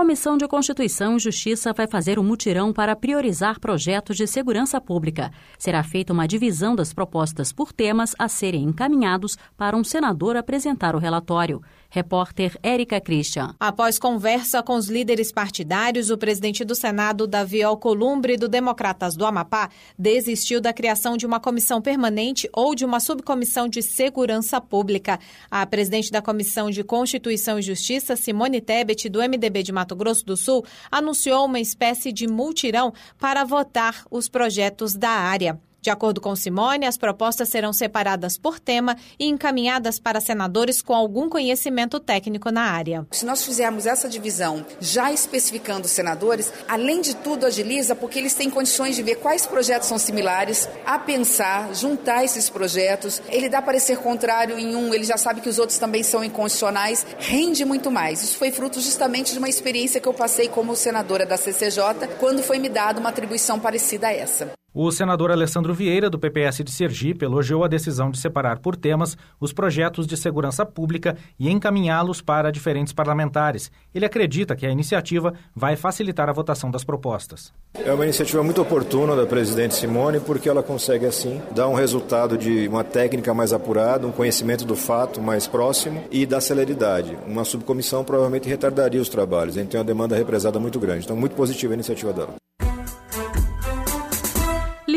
Comissão 0.00 0.38
de 0.38 0.48
Constituição 0.48 1.18
e 1.18 1.20
Justiça 1.20 1.74
vai 1.74 1.86
fazer 1.86 2.18
um 2.18 2.22
mutirão 2.22 2.72
para 2.72 2.96
priorizar 2.96 3.60
projetos 3.60 4.16
de 4.16 4.26
segurança 4.26 4.80
pública. 4.80 5.30
Será 5.58 5.82
feita 5.82 6.10
uma 6.10 6.26
divisão 6.26 6.74
das 6.74 6.90
propostas 6.90 7.52
por 7.52 7.70
temas 7.70 8.14
a 8.18 8.26
serem 8.26 8.64
encaminhados 8.64 9.36
para 9.58 9.76
um 9.76 9.84
senador 9.84 10.38
apresentar 10.38 10.96
o 10.96 10.98
relatório. 10.98 11.60
Repórter 11.90 12.56
Érica 12.62 13.00
Christian. 13.00 13.54
Após 13.58 13.98
conversa 13.98 14.62
com 14.62 14.76
os 14.76 14.88
líderes 14.88 15.32
partidários, 15.32 16.08
o 16.08 16.16
presidente 16.16 16.64
do 16.64 16.74
Senado, 16.74 17.26
Davi 17.26 17.62
Alcolumbre, 17.62 18.36
do 18.36 18.48
Democratas 18.48 19.16
do 19.16 19.26
Amapá, 19.26 19.68
desistiu 19.98 20.60
da 20.60 20.72
criação 20.72 21.16
de 21.16 21.26
uma 21.26 21.40
comissão 21.40 21.82
permanente 21.82 22.48
ou 22.52 22.74
de 22.74 22.84
uma 22.84 23.00
subcomissão 23.00 23.68
de 23.68 23.82
segurança 23.82 24.60
pública. 24.60 25.18
A 25.50 25.66
presidente 25.66 26.12
da 26.12 26.22
Comissão 26.22 26.70
de 26.70 26.84
Constituição 26.84 27.58
e 27.58 27.62
Justiça, 27.62 28.14
Simone 28.14 28.60
Tebet, 28.60 29.08
do 29.08 29.18
MDB 29.18 29.64
de 29.64 29.72
Mato 29.72 29.96
Grosso 29.96 30.24
do 30.24 30.36
Sul, 30.36 30.64
anunciou 30.90 31.44
uma 31.46 31.58
espécie 31.58 32.12
de 32.12 32.28
multirão 32.28 32.92
para 33.18 33.44
votar 33.44 34.04
os 34.10 34.28
projetos 34.28 34.94
da 34.94 35.10
área. 35.10 35.60
De 35.80 35.88
acordo 35.88 36.20
com 36.20 36.36
Simone, 36.36 36.86
as 36.86 36.98
propostas 36.98 37.48
serão 37.48 37.72
separadas 37.72 38.36
por 38.36 38.60
tema 38.60 38.96
e 39.18 39.26
encaminhadas 39.26 39.98
para 39.98 40.20
senadores 40.20 40.82
com 40.82 40.94
algum 40.94 41.28
conhecimento 41.28 41.98
técnico 41.98 42.50
na 42.50 42.64
área. 42.64 43.06
Se 43.12 43.24
nós 43.24 43.42
fizermos 43.42 43.86
essa 43.86 44.06
divisão, 44.06 44.64
já 44.78 45.10
especificando 45.10 45.86
os 45.86 45.92
senadores, 45.92 46.52
além 46.68 47.00
de 47.00 47.16
tudo 47.16 47.46
agiliza 47.46 47.94
porque 47.94 48.18
eles 48.18 48.34
têm 48.34 48.50
condições 48.50 48.94
de 48.94 49.02
ver 49.02 49.16
quais 49.16 49.46
projetos 49.46 49.88
são 49.88 49.98
similares, 49.98 50.68
a 50.84 50.98
pensar, 50.98 51.74
juntar 51.74 52.24
esses 52.24 52.50
projetos. 52.50 53.22
Ele 53.28 53.48
dá 53.48 53.62
parecer 53.62 53.96
contrário 53.98 54.58
em 54.58 54.76
um, 54.76 54.92
ele 54.92 55.04
já 55.04 55.16
sabe 55.16 55.40
que 55.40 55.48
os 55.48 55.58
outros 55.58 55.78
também 55.78 56.02
são 56.02 56.22
inconstitucionais, 56.22 57.06
rende 57.18 57.64
muito 57.64 57.90
mais. 57.90 58.22
Isso 58.22 58.36
foi 58.36 58.50
fruto 58.50 58.80
justamente 58.80 59.32
de 59.32 59.38
uma 59.38 59.48
experiência 59.48 60.00
que 60.00 60.08
eu 60.08 60.14
passei 60.14 60.46
como 60.46 60.76
senadora 60.76 61.24
da 61.24 61.38
CCJ, 61.38 62.06
quando 62.18 62.42
foi 62.42 62.58
me 62.58 62.68
dada 62.68 63.00
uma 63.00 63.08
atribuição 63.08 63.58
parecida 63.58 64.08
a 64.08 64.12
essa. 64.12 64.59
O 64.72 64.92
senador 64.92 65.32
Alessandro 65.32 65.74
Vieira, 65.74 66.08
do 66.08 66.16
PPS 66.16 66.62
de 66.62 66.70
Sergipe, 66.70 67.24
elogiou 67.24 67.64
a 67.64 67.68
decisão 67.68 68.08
de 68.08 68.18
separar 68.18 68.60
por 68.60 68.76
temas 68.76 69.16
os 69.40 69.52
projetos 69.52 70.06
de 70.06 70.16
segurança 70.16 70.64
pública 70.64 71.16
e 71.36 71.50
encaminhá-los 71.50 72.22
para 72.22 72.52
diferentes 72.52 72.92
parlamentares. 72.92 73.68
Ele 73.92 74.04
acredita 74.04 74.54
que 74.54 74.64
a 74.64 74.70
iniciativa 74.70 75.34
vai 75.56 75.74
facilitar 75.74 76.28
a 76.28 76.32
votação 76.32 76.70
das 76.70 76.84
propostas. 76.84 77.52
É 77.74 77.92
uma 77.92 78.04
iniciativa 78.04 78.44
muito 78.44 78.62
oportuna 78.62 79.16
da 79.16 79.26
presidente 79.26 79.74
Simone, 79.74 80.20
porque 80.20 80.48
ela 80.48 80.62
consegue, 80.62 81.04
assim, 81.04 81.42
dar 81.52 81.66
um 81.66 81.74
resultado 81.74 82.38
de 82.38 82.68
uma 82.68 82.84
técnica 82.84 83.34
mais 83.34 83.52
apurada, 83.52 84.06
um 84.06 84.12
conhecimento 84.12 84.64
do 84.64 84.76
fato 84.76 85.20
mais 85.20 85.48
próximo 85.48 86.04
e 86.12 86.24
da 86.24 86.40
celeridade. 86.40 87.18
Uma 87.26 87.44
subcomissão 87.44 88.04
provavelmente 88.04 88.48
retardaria 88.48 89.00
os 89.00 89.08
trabalhos, 89.08 89.56
gente 89.56 89.70
tem 89.70 89.80
uma 89.80 89.84
demanda 89.84 90.14
represada 90.14 90.60
muito 90.60 90.78
grande. 90.78 91.04
Então, 91.04 91.16
muito 91.16 91.34
positiva 91.34 91.72
a 91.72 91.74
iniciativa 91.74 92.12
dela 92.12 92.40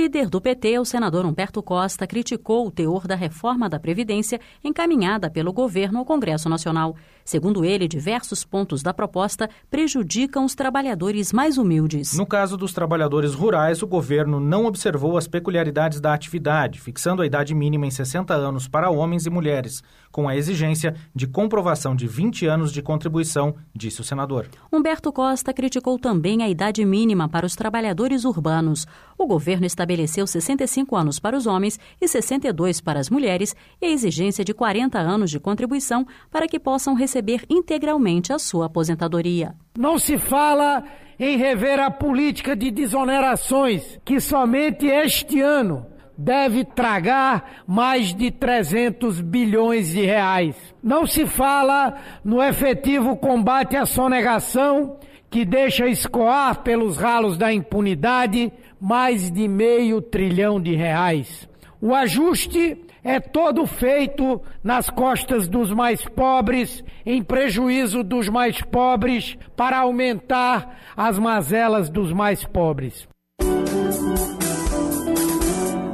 líder 0.03 0.29
do 0.29 0.41
PT, 0.41 0.79
o 0.79 0.83
senador 0.83 1.25
Humberto 1.25 1.63
Costa, 1.63 2.05
criticou 2.05 2.67
o 2.67 2.71
teor 2.71 3.07
da 3.07 3.15
reforma 3.15 3.69
da 3.69 3.79
Previdência 3.79 4.37
encaminhada 4.61 5.29
pelo 5.29 5.53
governo 5.53 5.99
ao 5.99 6.03
Congresso 6.03 6.49
Nacional. 6.49 6.97
Segundo 7.25 7.63
ele, 7.63 7.87
diversos 7.87 8.43
pontos 8.43 8.83
da 8.83 8.93
proposta 8.93 9.49
prejudicam 9.71 10.43
os 10.43 10.55
trabalhadores 10.55 11.31
mais 11.31 11.57
humildes. 11.57 12.17
No 12.17 12.25
caso 12.25 12.57
dos 12.57 12.73
trabalhadores 12.73 13.33
rurais, 13.33 13.81
o 13.81 13.87
governo 13.87 14.39
não 14.39 14.65
observou 14.65 15.17
as 15.17 15.27
peculiaridades 15.27 16.01
da 16.01 16.13
atividade, 16.13 16.81
fixando 16.81 17.21
a 17.21 17.25
idade 17.25 17.55
mínima 17.55 17.85
em 17.85 17.91
60 17.91 18.33
anos 18.33 18.67
para 18.67 18.89
homens 18.89 19.25
e 19.25 19.29
mulheres, 19.29 19.81
com 20.11 20.27
a 20.27 20.35
exigência 20.35 20.95
de 21.15 21.25
comprovação 21.25 21.95
de 21.95 22.07
20 22.07 22.45
anos 22.45 22.71
de 22.71 22.81
contribuição, 22.81 23.55
disse 23.73 24.01
o 24.01 24.03
senador. 24.03 24.47
Humberto 24.71 25.11
Costa 25.11 25.53
criticou 25.53 25.97
também 25.97 26.43
a 26.43 26.49
idade 26.49 26.83
mínima 26.85 27.29
para 27.29 27.45
os 27.45 27.55
trabalhadores 27.55 28.25
urbanos. 28.25 28.85
O 29.17 29.25
governo 29.25 29.65
estabeleceu 29.65 30.27
65 30.27 30.95
anos 30.95 31.19
para 31.19 31.37
os 31.37 31.47
homens 31.47 31.79
e 32.01 32.07
62 32.07 32.81
para 32.81 32.99
as 32.99 33.09
mulheres 33.09 33.55
e 33.81 33.85
a 33.85 33.89
exigência 33.89 34.43
de 34.43 34.53
40 34.53 34.99
anos 34.99 35.31
de 35.31 35.39
contribuição 35.39 36.05
para 36.29 36.47
que 36.47 36.59
possam 36.59 36.93
receber 36.93 37.12
receber 37.13 37.43
integralmente 37.47 38.33
a 38.33 38.39
sua 38.39 38.65
aposentadoria. 38.65 39.53
Não 39.77 39.99
se 39.99 40.17
fala 40.17 40.83
em 41.19 41.37
rever 41.37 41.79
a 41.79 41.91
política 41.91 42.55
de 42.55 42.71
desonerações, 42.71 43.99
que 44.03 44.19
somente 44.19 44.87
este 44.87 45.39
ano 45.39 45.85
deve 46.17 46.65
tragar 46.65 47.63
mais 47.67 48.13
de 48.15 48.31
300 48.31 49.21
bilhões 49.21 49.91
de 49.91 50.01
reais. 50.01 50.55
Não 50.81 51.05
se 51.05 51.27
fala 51.27 51.95
no 52.23 52.41
efetivo 52.41 53.15
combate 53.15 53.75
à 53.75 53.85
sonegação, 53.85 54.97
que 55.29 55.45
deixa 55.45 55.87
escoar 55.87 56.61
pelos 56.63 56.97
ralos 56.97 57.37
da 57.37 57.53
impunidade 57.53 58.51
mais 58.79 59.31
de 59.31 59.47
meio 59.47 60.01
trilhão 60.01 60.59
de 60.59 60.75
reais. 60.75 61.47
O 61.81 61.93
ajuste 61.93 62.82
é 63.03 63.19
todo 63.19 63.65
feito 63.65 64.41
nas 64.63 64.89
costas 64.89 65.47
dos 65.47 65.71
mais 65.71 66.03
pobres, 66.05 66.83
em 67.05 67.21
prejuízo 67.21 68.03
dos 68.03 68.29
mais 68.29 68.61
pobres, 68.61 69.37
para 69.55 69.79
aumentar 69.79 70.77
as 70.95 71.19
mazelas 71.19 71.89
dos 71.89 72.13
mais 72.13 72.45
pobres. 72.45 73.07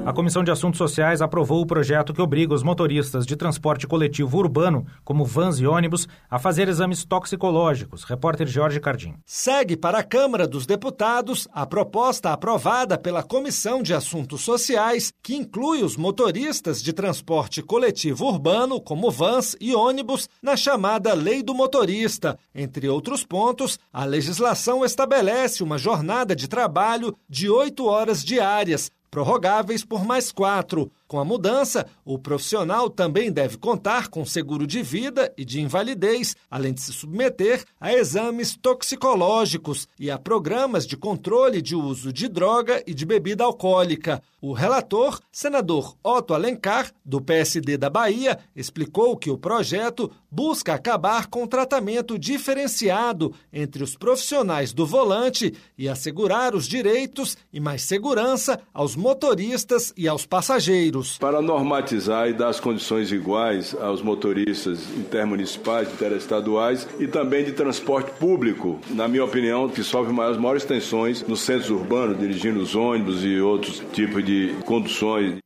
A 0.09 0.11
Comissão 0.11 0.43
de 0.43 0.49
Assuntos 0.49 0.79
Sociais 0.79 1.21
aprovou 1.21 1.61
o 1.61 1.67
projeto 1.67 2.15
que 2.15 2.21
obriga 2.21 2.51
os 2.51 2.63
motoristas 2.63 3.27
de 3.27 3.35
transporte 3.35 3.85
coletivo 3.85 4.39
urbano, 4.39 4.83
como 5.03 5.23
vans 5.23 5.59
e 5.59 5.67
ônibus, 5.67 6.07
a 6.27 6.39
fazer 6.39 6.67
exames 6.67 7.05
toxicológicos. 7.05 8.05
Repórter 8.05 8.47
Jorge 8.47 8.79
Cardim. 8.79 9.13
Segue 9.23 9.77
para 9.77 9.99
a 9.99 10.03
Câmara 10.03 10.47
dos 10.47 10.65
Deputados 10.65 11.47
a 11.53 11.63
proposta 11.63 12.33
aprovada 12.33 12.97
pela 12.97 13.21
Comissão 13.21 13.83
de 13.83 13.93
Assuntos 13.93 14.41
Sociais, 14.41 15.13
que 15.21 15.35
inclui 15.35 15.83
os 15.83 15.95
motoristas 15.95 16.81
de 16.81 16.91
transporte 16.91 17.61
coletivo 17.61 18.25
urbano, 18.25 18.81
como 18.81 19.11
vans 19.11 19.55
e 19.61 19.75
ônibus, 19.75 20.27
na 20.41 20.57
chamada 20.57 21.13
Lei 21.13 21.43
do 21.43 21.53
Motorista. 21.53 22.35
Entre 22.55 22.89
outros 22.89 23.23
pontos, 23.23 23.77
a 23.93 24.05
legislação 24.05 24.83
estabelece 24.83 25.61
uma 25.61 25.77
jornada 25.77 26.35
de 26.35 26.47
trabalho 26.47 27.15
de 27.29 27.47
oito 27.47 27.85
horas 27.85 28.25
diárias 28.25 28.89
prorrogáveis 29.09 29.83
por 29.83 30.05
mais 30.05 30.31
quatro. 30.31 30.91
Com 31.07 31.19
a 31.19 31.25
mudança, 31.25 31.87
o 32.05 32.19
profissional 32.19 32.89
também 32.89 33.31
deve 33.31 33.57
contar 33.57 34.09
com 34.09 34.23
seguro 34.23 34.67
de 34.67 34.83
vida 34.83 35.33
e 35.35 35.43
de 35.43 35.59
invalidez, 35.59 36.35
além 36.51 36.73
de 36.73 36.81
se 36.81 36.93
submeter 36.93 37.65
a 37.79 37.91
exames 37.91 38.55
toxicológicos 38.55 39.87
e 39.99 40.11
a 40.11 40.19
programas 40.19 40.85
de 40.85 40.95
controle 40.95 41.61
de 41.61 41.75
uso 41.75 42.13
de 42.13 42.27
droga 42.27 42.83
e 42.85 42.93
de 42.93 43.05
bebida 43.05 43.43
alcoólica. 43.43 44.21
O 44.41 44.53
relator, 44.53 45.19
senador 45.33 45.97
Otto 46.01 46.33
Alencar, 46.33 46.93
do 47.03 47.19
PSD 47.19 47.77
da 47.77 47.89
Bahia, 47.89 48.39
explicou 48.55 49.17
que 49.17 49.29
o 49.29 49.37
projeto 49.37 50.09
busca 50.31 50.73
acabar 50.73 51.27
com 51.27 51.43
o 51.43 51.47
tratamento 51.47 52.17
diferenciado 52.17 53.33
entre 53.51 53.83
os 53.83 53.97
profissionais 53.97 54.71
do 54.71 54.85
volante 54.85 55.53
e 55.77 55.89
assegurar 55.89 56.55
os 56.55 56.69
direitos 56.69 57.35
e 57.51 57.59
mais 57.59 57.81
segurança 57.81 58.61
aos 58.73 58.95
motoristas 58.95 59.93
e 59.97 60.07
aos 60.07 60.25
passageiros. 60.25 61.17
Para 61.17 61.41
normatizar 61.41 62.29
e 62.29 62.33
dar 62.33 62.47
as 62.47 62.61
condições 62.61 63.11
iguais 63.11 63.75
aos 63.75 64.01
motoristas 64.01 64.79
intermunicipais, 64.95 65.91
interestaduais 65.91 66.87
e 66.97 67.07
também 67.07 67.43
de 67.43 67.51
transporte 67.51 68.11
público, 68.11 68.79
na 68.91 69.05
minha 69.05 69.25
opinião, 69.25 69.67
que 69.67 69.83
sofre 69.83 70.17
as 70.21 70.37
maiores 70.37 70.63
tensões 70.63 71.27
nos 71.27 71.41
centros 71.41 71.69
urbanos, 71.69 72.17
dirigindo 72.17 72.61
os 72.61 72.73
ônibus 72.73 73.21
e 73.25 73.41
outros 73.41 73.83
tipos 73.91 74.23
de 74.23 74.28
conduções. 74.65 75.37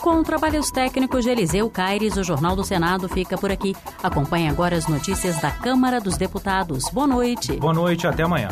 Com 0.00 0.22
trabalhos 0.22 0.70
técnicos 0.70 1.24
de 1.24 1.30
Eliseu 1.30 1.70
Caires, 1.70 2.16
o 2.16 2.22
Jornal 2.22 2.54
do 2.54 2.62
Senado 2.62 3.08
fica 3.08 3.38
por 3.38 3.50
aqui. 3.50 3.74
Acompanhe 4.02 4.48
agora 4.48 4.76
as 4.76 4.86
notícias 4.86 5.40
da 5.40 5.50
Câmara 5.50 6.00
dos 6.00 6.16
Deputados. 6.16 6.84
Boa 6.92 7.06
noite. 7.06 7.56
Boa 7.56 7.72
noite, 7.72 8.06
até 8.06 8.22
amanhã. 8.22 8.48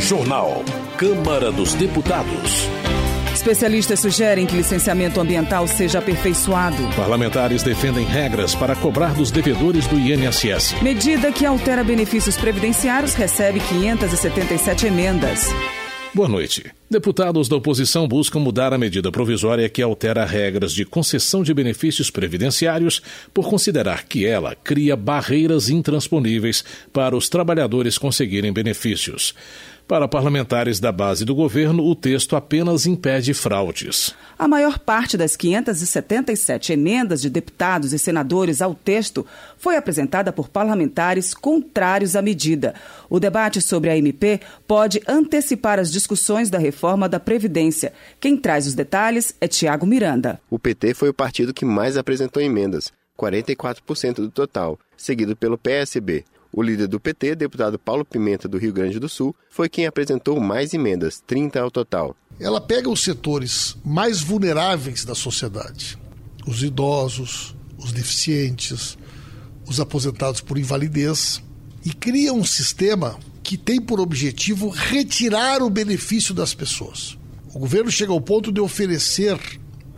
Jornal 0.00 0.64
Câmara 0.98 1.50
dos 1.50 1.72
Deputados. 1.74 2.68
Especialistas 3.40 4.00
sugerem 4.00 4.44
que 4.44 4.54
licenciamento 4.54 5.18
ambiental 5.18 5.66
seja 5.66 5.98
aperfeiçoado. 5.98 6.76
Parlamentares 6.94 7.62
defendem 7.62 8.04
regras 8.04 8.54
para 8.54 8.76
cobrar 8.76 9.14
dos 9.14 9.30
devedores 9.30 9.86
do 9.86 9.98
INSS. 9.98 10.74
Medida 10.82 11.32
que 11.32 11.46
altera 11.46 11.82
benefícios 11.82 12.36
previdenciários 12.36 13.14
recebe 13.14 13.58
577 13.60 14.86
emendas. 14.88 15.48
Boa 16.12 16.28
noite. 16.28 16.70
Deputados 16.90 17.48
da 17.48 17.56
oposição 17.56 18.06
buscam 18.06 18.40
mudar 18.40 18.74
a 18.74 18.78
medida 18.78 19.10
provisória 19.10 19.68
que 19.70 19.80
altera 19.80 20.24
regras 20.26 20.72
de 20.72 20.84
concessão 20.84 21.42
de 21.42 21.54
benefícios 21.54 22.10
previdenciários 22.10 23.00
por 23.32 23.48
considerar 23.48 24.04
que 24.04 24.26
ela 24.26 24.54
cria 24.56 24.96
barreiras 24.96 25.70
intransponíveis 25.70 26.62
para 26.92 27.16
os 27.16 27.28
trabalhadores 27.28 27.96
conseguirem 27.96 28.52
benefícios. 28.52 29.34
Para 29.90 30.06
parlamentares 30.06 30.78
da 30.78 30.92
base 30.92 31.24
do 31.24 31.34
governo, 31.34 31.84
o 31.84 31.96
texto 31.96 32.36
apenas 32.36 32.86
impede 32.86 33.34
fraudes. 33.34 34.14
A 34.38 34.46
maior 34.46 34.78
parte 34.78 35.16
das 35.16 35.34
577 35.34 36.72
emendas 36.72 37.20
de 37.20 37.28
deputados 37.28 37.92
e 37.92 37.98
senadores 37.98 38.62
ao 38.62 38.72
texto 38.72 39.26
foi 39.58 39.76
apresentada 39.76 40.32
por 40.32 40.48
parlamentares 40.48 41.34
contrários 41.34 42.14
à 42.14 42.22
medida. 42.22 42.72
O 43.08 43.18
debate 43.18 43.60
sobre 43.60 43.90
a 43.90 43.98
MP 43.98 44.40
pode 44.64 45.02
antecipar 45.08 45.80
as 45.80 45.90
discussões 45.90 46.48
da 46.48 46.58
reforma 46.58 47.08
da 47.08 47.18
Previdência. 47.18 47.92
Quem 48.20 48.36
traz 48.36 48.68
os 48.68 48.74
detalhes 48.74 49.34
é 49.40 49.48
Tiago 49.48 49.84
Miranda. 49.86 50.40
O 50.48 50.56
PT 50.56 50.94
foi 50.94 51.08
o 51.08 51.14
partido 51.14 51.52
que 51.52 51.64
mais 51.64 51.96
apresentou 51.96 52.40
emendas, 52.40 52.92
44% 53.18 54.14
do 54.14 54.30
total, 54.30 54.78
seguido 54.96 55.34
pelo 55.34 55.58
PSB. 55.58 56.24
O 56.52 56.62
líder 56.62 56.88
do 56.88 56.98
PT, 56.98 57.36
deputado 57.36 57.78
Paulo 57.78 58.04
Pimenta, 58.04 58.48
do 58.48 58.58
Rio 58.58 58.72
Grande 58.72 58.98
do 58.98 59.08
Sul, 59.08 59.34
foi 59.48 59.68
quem 59.68 59.86
apresentou 59.86 60.40
mais 60.40 60.74
emendas, 60.74 61.22
30 61.24 61.60
ao 61.60 61.70
total. 61.70 62.16
Ela 62.40 62.60
pega 62.60 62.88
os 62.88 63.04
setores 63.04 63.76
mais 63.84 64.20
vulneráveis 64.20 65.04
da 65.04 65.14
sociedade: 65.14 65.96
os 66.46 66.62
idosos, 66.62 67.54
os 67.78 67.92
deficientes, 67.92 68.98
os 69.66 69.78
aposentados 69.78 70.40
por 70.40 70.58
invalidez, 70.58 71.40
e 71.84 71.92
cria 71.92 72.32
um 72.32 72.44
sistema 72.44 73.18
que 73.42 73.56
tem 73.56 73.80
por 73.80 74.00
objetivo 74.00 74.68
retirar 74.68 75.62
o 75.62 75.70
benefício 75.70 76.34
das 76.34 76.52
pessoas. 76.52 77.16
O 77.54 77.58
governo 77.58 77.90
chega 77.90 78.12
ao 78.12 78.20
ponto 78.20 78.52
de 78.52 78.60
oferecer 78.60 79.38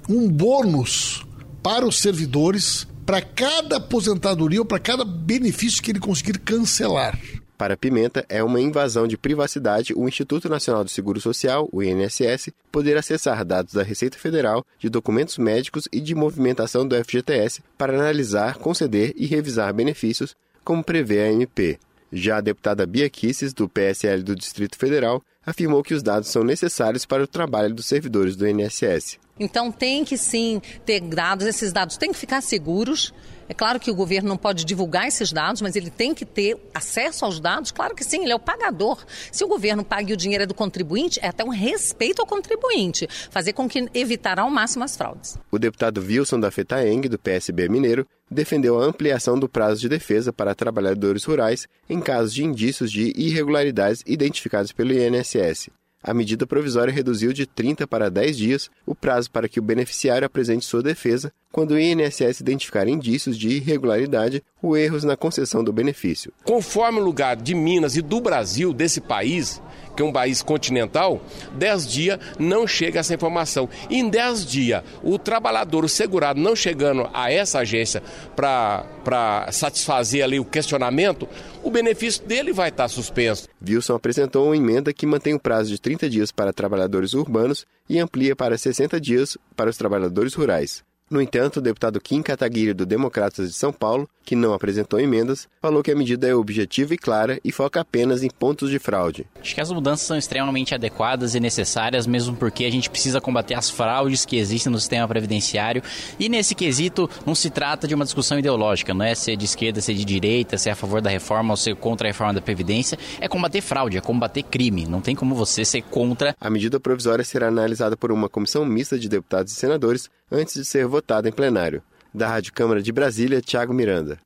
um 0.09 0.29
bônus 0.29 1.25
para 1.63 1.87
os 1.87 2.01
servidores 2.01 2.87
para 3.05 3.21
cada 3.21 3.77
aposentadoria 3.77 4.61
ou 4.61 4.67
para 4.67 4.79
cada 4.79 5.05
benefício 5.05 5.83
que 5.83 5.91
ele 5.91 6.01
conseguir 6.01 6.39
cancelar. 6.39 7.19
Para 7.59 7.77
Pimenta, 7.77 8.25
é 8.29 8.43
uma 8.43 8.61
invasão 8.61 9.07
de 9.07 9.17
privacidade 9.17 9.95
o 9.95 10.09
Instituto 10.09 10.49
Nacional 10.49 10.83
do 10.83 10.91
Seguro 10.91 11.21
Social, 11.21 11.69
o 11.71 11.83
INSS, 11.83 12.51
poder 12.73 12.97
acessar 12.97 13.45
dados 13.45 13.73
da 13.73 13.85
Receita 13.85 14.19
Federal, 14.19 14.67
de 14.81 14.89
documentos 14.89 15.39
médicos 15.39 15.87
e 15.93 16.01
de 16.01 16.15
movimentação 16.15 16.87
do 16.87 16.97
FGTS 16.97 17.63
para 17.79 17.95
analisar, 17.95 18.57
conceder 18.57 19.13
e 19.17 19.27
revisar 19.27 19.73
benefícios, 19.73 20.35
como 20.65 20.83
prevê 20.83 21.21
a 21.21 21.33
MP. 21.33 21.79
Já 22.13 22.39
a 22.39 22.41
deputada 22.41 22.85
Bia 22.85 23.09
Kisses, 23.09 23.53
do 23.53 23.69
PSL 23.69 24.23
do 24.23 24.35
Distrito 24.35 24.77
Federal, 24.77 25.23
afirmou 25.45 25.83
que 25.83 25.95
os 25.95 26.03
dados 26.03 26.29
são 26.29 26.45
necessários 26.45 27.05
para 27.05 27.25
o 27.25 27.27
trabalho 27.27 27.75
dos 27.75 27.87
servidores 27.87 28.37
do 28.37 28.47
INSS. 28.49 29.19
Então 29.39 29.73
tem 29.73 30.05
que 30.05 30.17
sim 30.17 30.61
ter 30.85 31.01
dados, 31.01 31.47
esses 31.47 31.73
dados 31.73 31.97
têm 31.97 32.13
que 32.13 32.19
ficar 32.19 32.41
seguros. 32.41 33.13
É 33.49 33.55
claro 33.55 33.81
que 33.81 33.91
o 33.91 33.95
governo 33.95 34.29
não 34.29 34.37
pode 34.37 34.65
divulgar 34.65 35.07
esses 35.09 35.33
dados, 35.33 35.61
mas 35.61 35.75
ele 35.77 35.91
tem 35.91 36.15
que 36.15 36.25
ter 36.25 36.57
acesso 36.73 37.25
aos 37.25 37.41
dados. 37.41 37.71
Claro 37.71 37.95
que 37.95 38.05
sim, 38.05 38.23
ele 38.23 38.33
é 38.33 38.35
o 38.35 38.39
pagador. 38.39 39.05
Se 39.31 39.45
o 39.45 39.49
governo 39.49 39.85
paga 39.85 40.11
e 40.11 40.15
o 40.15 40.17
dinheiro 40.17 40.45
é 40.45 40.47
do 40.47 40.55
contribuinte, 40.55 41.19
é 41.21 41.29
até 41.29 41.45
um 41.45 41.51
respeito 41.51 42.21
ao 42.21 42.27
contribuinte, 42.27 43.09
fazer 43.31 43.53
com 43.53 43.69
que 43.69 43.89
evitar 43.93 44.39
ao 44.39 44.49
máximo 44.49 44.85
as 44.85 44.97
fraudes. 44.97 45.37
O 45.51 45.59
deputado 45.59 46.01
Wilson 46.01 46.41
da 46.41 46.51
Fetaeng, 46.51 47.03
do 47.03 47.19
PSB 47.19 47.69
Mineiro, 47.69 48.07
defendeu 48.33 48.81
a 48.81 48.85
ampliação 48.85 49.39
do 49.39 49.49
prazo 49.49 49.81
de 49.81 49.89
defesa 49.89 50.33
para 50.33 50.55
trabalhadores 50.55 51.25
rurais 51.25 51.69
em 51.89 52.01
casos 52.01 52.35
de 52.35 52.45
indícios 52.45 52.91
de 52.91 53.13
irregularidades 53.17 54.03
identificados 54.07 54.73
pelo 54.73 54.93
INSS. 54.93 55.71
A 56.03 56.13
medida 56.13 56.47
provisória 56.47 56.93
reduziu 56.93 57.33
de 57.33 57.47
30 57.47 57.87
para 57.87 58.11
10 58.11 58.37
dias 58.37 58.71
o 58.85 58.93
prazo 58.93 59.31
para 59.31 59.49
que 59.49 59.61
o 59.61 59.63
beneficiário 59.63 60.27
apresente 60.27 60.65
sua 60.65 60.83
defesa 60.83 61.33
quando 61.53 61.73
o 61.73 61.79
INSS 61.79 62.41
identificar 62.41 62.89
indícios 62.89 63.39
de 63.39 63.51
irregularidade 63.51 64.43
ou 64.63 64.77
erros 64.77 65.03
na 65.03 65.17
concessão 65.17 65.65
do 65.65 65.73
benefício. 65.73 66.33
Conforme 66.45 67.01
o 67.01 67.05
lugar 67.05 67.37
de 67.37 67.55
Minas 67.55 67.97
e 67.97 68.01
do 68.01 68.21
Brasil, 68.21 68.73
desse 68.73 69.01
país, 69.01 69.61
que 69.97 70.03
é 70.03 70.05
um 70.05 70.13
país 70.13 70.43
continental, 70.43 71.21
10 71.55 71.91
dias 71.91 72.19
não 72.39 72.67
chega 72.67 73.01
essa 73.01 73.15
informação. 73.15 73.69
E 73.91 73.99
em 73.99 74.09
10 74.09 74.47
dias, 74.47 74.83
o 75.03 75.19
trabalhador, 75.19 75.85
o 75.85 75.89
segurado, 75.89 76.41
não 76.41 76.57
chegando 76.57 77.09
a 77.13 77.31
essa 77.31 77.59
agência 77.59 78.03
para 78.35 79.49
satisfazer 79.51 80.25
ali 80.25 80.39
o 80.39 80.45
questionamento, 80.45 81.29
o 81.63 81.71
benefício 81.71 82.25
dele 82.25 82.53
vai 82.53 82.69
estar 82.69 82.89
suspenso. 82.89 83.49
Wilson 83.67 83.95
apresentou 83.95 84.47
uma 84.47 84.57
emenda 84.57 84.93
que 84.93 85.07
mantém 85.07 85.35
o 85.35 85.41
prazo 85.41 85.71
de 85.71 85.81
30 85.81 86.09
dias 86.09 86.33
para 86.33 86.53
trabalhadores 86.53 87.15
urbanos 87.15 87.67
e 87.89 87.99
amplia 87.99 88.35
para 88.35 88.57
60 88.57 89.01
dias 89.01 89.37
para 89.57 89.71
os 89.71 89.77
trabalhadores 89.77 90.35
rurais. 90.35 90.83
No 91.13 91.21
entanto, 91.21 91.59
o 91.59 91.61
deputado 91.61 92.01
Kim 92.01 92.23
Kataguiri, 92.23 92.73
do 92.73 92.87
Democratas 92.87 93.51
de 93.51 93.55
São 93.55 93.71
Paulo, 93.71 94.09
que 94.25 94.35
não 94.35 94.55
apresentou 94.55 94.99
emendas, 94.99 95.47
falou 95.61 95.83
que 95.83 95.91
a 95.91 95.95
medida 95.95 96.27
é 96.27 96.35
objetiva 96.35 96.95
e 96.95 96.97
clara 96.97 97.39
e 97.45 97.53
foca 97.53 97.83
apenas 97.83 98.23
em 98.23 98.31
pontos 98.31 98.71
de 98.71 98.79
fraude. 98.79 99.27
Acho 99.39 99.55
que 99.55 99.61
as 99.61 99.71
mudanças 99.71 100.07
são 100.07 100.17
extremamente 100.17 100.75
adequadas 100.75 101.35
e 101.35 101.41
necessárias, 101.41 102.07
mesmo 102.07 102.35
porque 102.35 102.65
a 102.65 102.71
gente 102.71 102.89
precisa 102.89 103.21
combater 103.21 103.53
as 103.53 103.69
fraudes 103.69 104.25
que 104.25 104.39
existem 104.39 104.73
no 104.73 104.81
sistema 104.81 105.07
previdenciário. 105.07 105.83
E 106.19 106.31
nesse 106.31 106.55
quesito, 106.55 107.11
não 107.27 107.35
se 107.35 107.51
trata 107.51 107.87
de 107.87 107.95
uma 107.95 108.07
discussão 108.07 108.39
ideológica, 108.39 108.95
não 108.95 109.05
é 109.05 109.15
ser 109.15 109.37
de 109.37 109.45
esquerda, 109.45 109.83
ser 109.83 109.93
de 109.93 110.07
direita, 110.07 110.57
ser 110.57 110.71
a 110.71 110.75
favor 110.75 111.03
da 111.03 111.11
reforma 111.11 111.53
ou 111.53 111.59
ser 111.59 111.77
contra 111.77 112.09
a 112.09 112.11
reforma 112.11 112.33
da 112.33 112.41
Previdência. 112.41 112.99
É 113.21 113.29
combater 113.29 113.61
fraude, 113.61 113.99
é 113.99 114.01
combater 114.01 114.45
crime. 114.45 114.87
Não 114.87 115.03
tem 115.03 115.15
como 115.15 115.35
você 115.35 115.63
ser 115.63 115.83
contra. 115.83 116.35
A 116.41 116.49
medida 116.49 116.81
provisória 116.81 117.23
será 117.23 117.49
analisada 117.49 117.99
por 117.99 118.11
uma 118.11 118.31
comissão 118.31 118.65
mista 118.65 118.99
de 118.99 119.11
deputados 119.11 119.53
e 119.53 119.57
senadores 119.57 120.09
antes 120.33 120.55
de 120.55 120.65
ser 120.65 120.87
votada 120.87 121.29
em 121.29 121.33
plenário. 121.33 121.83
Da 122.15 122.29
Rádio 122.29 122.53
Câmara 122.53 122.83
de 122.83 122.91
Brasília, 122.91 123.41
Tiago 123.41 123.73
Miranda. 123.73 124.19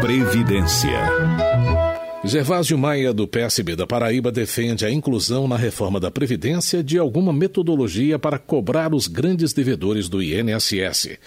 Previdência. 0.00 0.98
Gervásio 2.22 2.76
Maia, 2.76 3.14
do 3.14 3.26
PSB 3.26 3.74
da 3.74 3.86
Paraíba, 3.86 4.30
defende 4.30 4.84
a 4.84 4.90
inclusão 4.90 5.48
na 5.48 5.56
reforma 5.56 5.98
da 5.98 6.10
Previdência 6.10 6.84
de 6.84 6.98
alguma 6.98 7.32
metodologia 7.32 8.18
para 8.18 8.38
cobrar 8.38 8.94
os 8.94 9.06
grandes 9.06 9.54
devedores 9.54 10.08
do 10.08 10.22
INSS. 10.22 11.18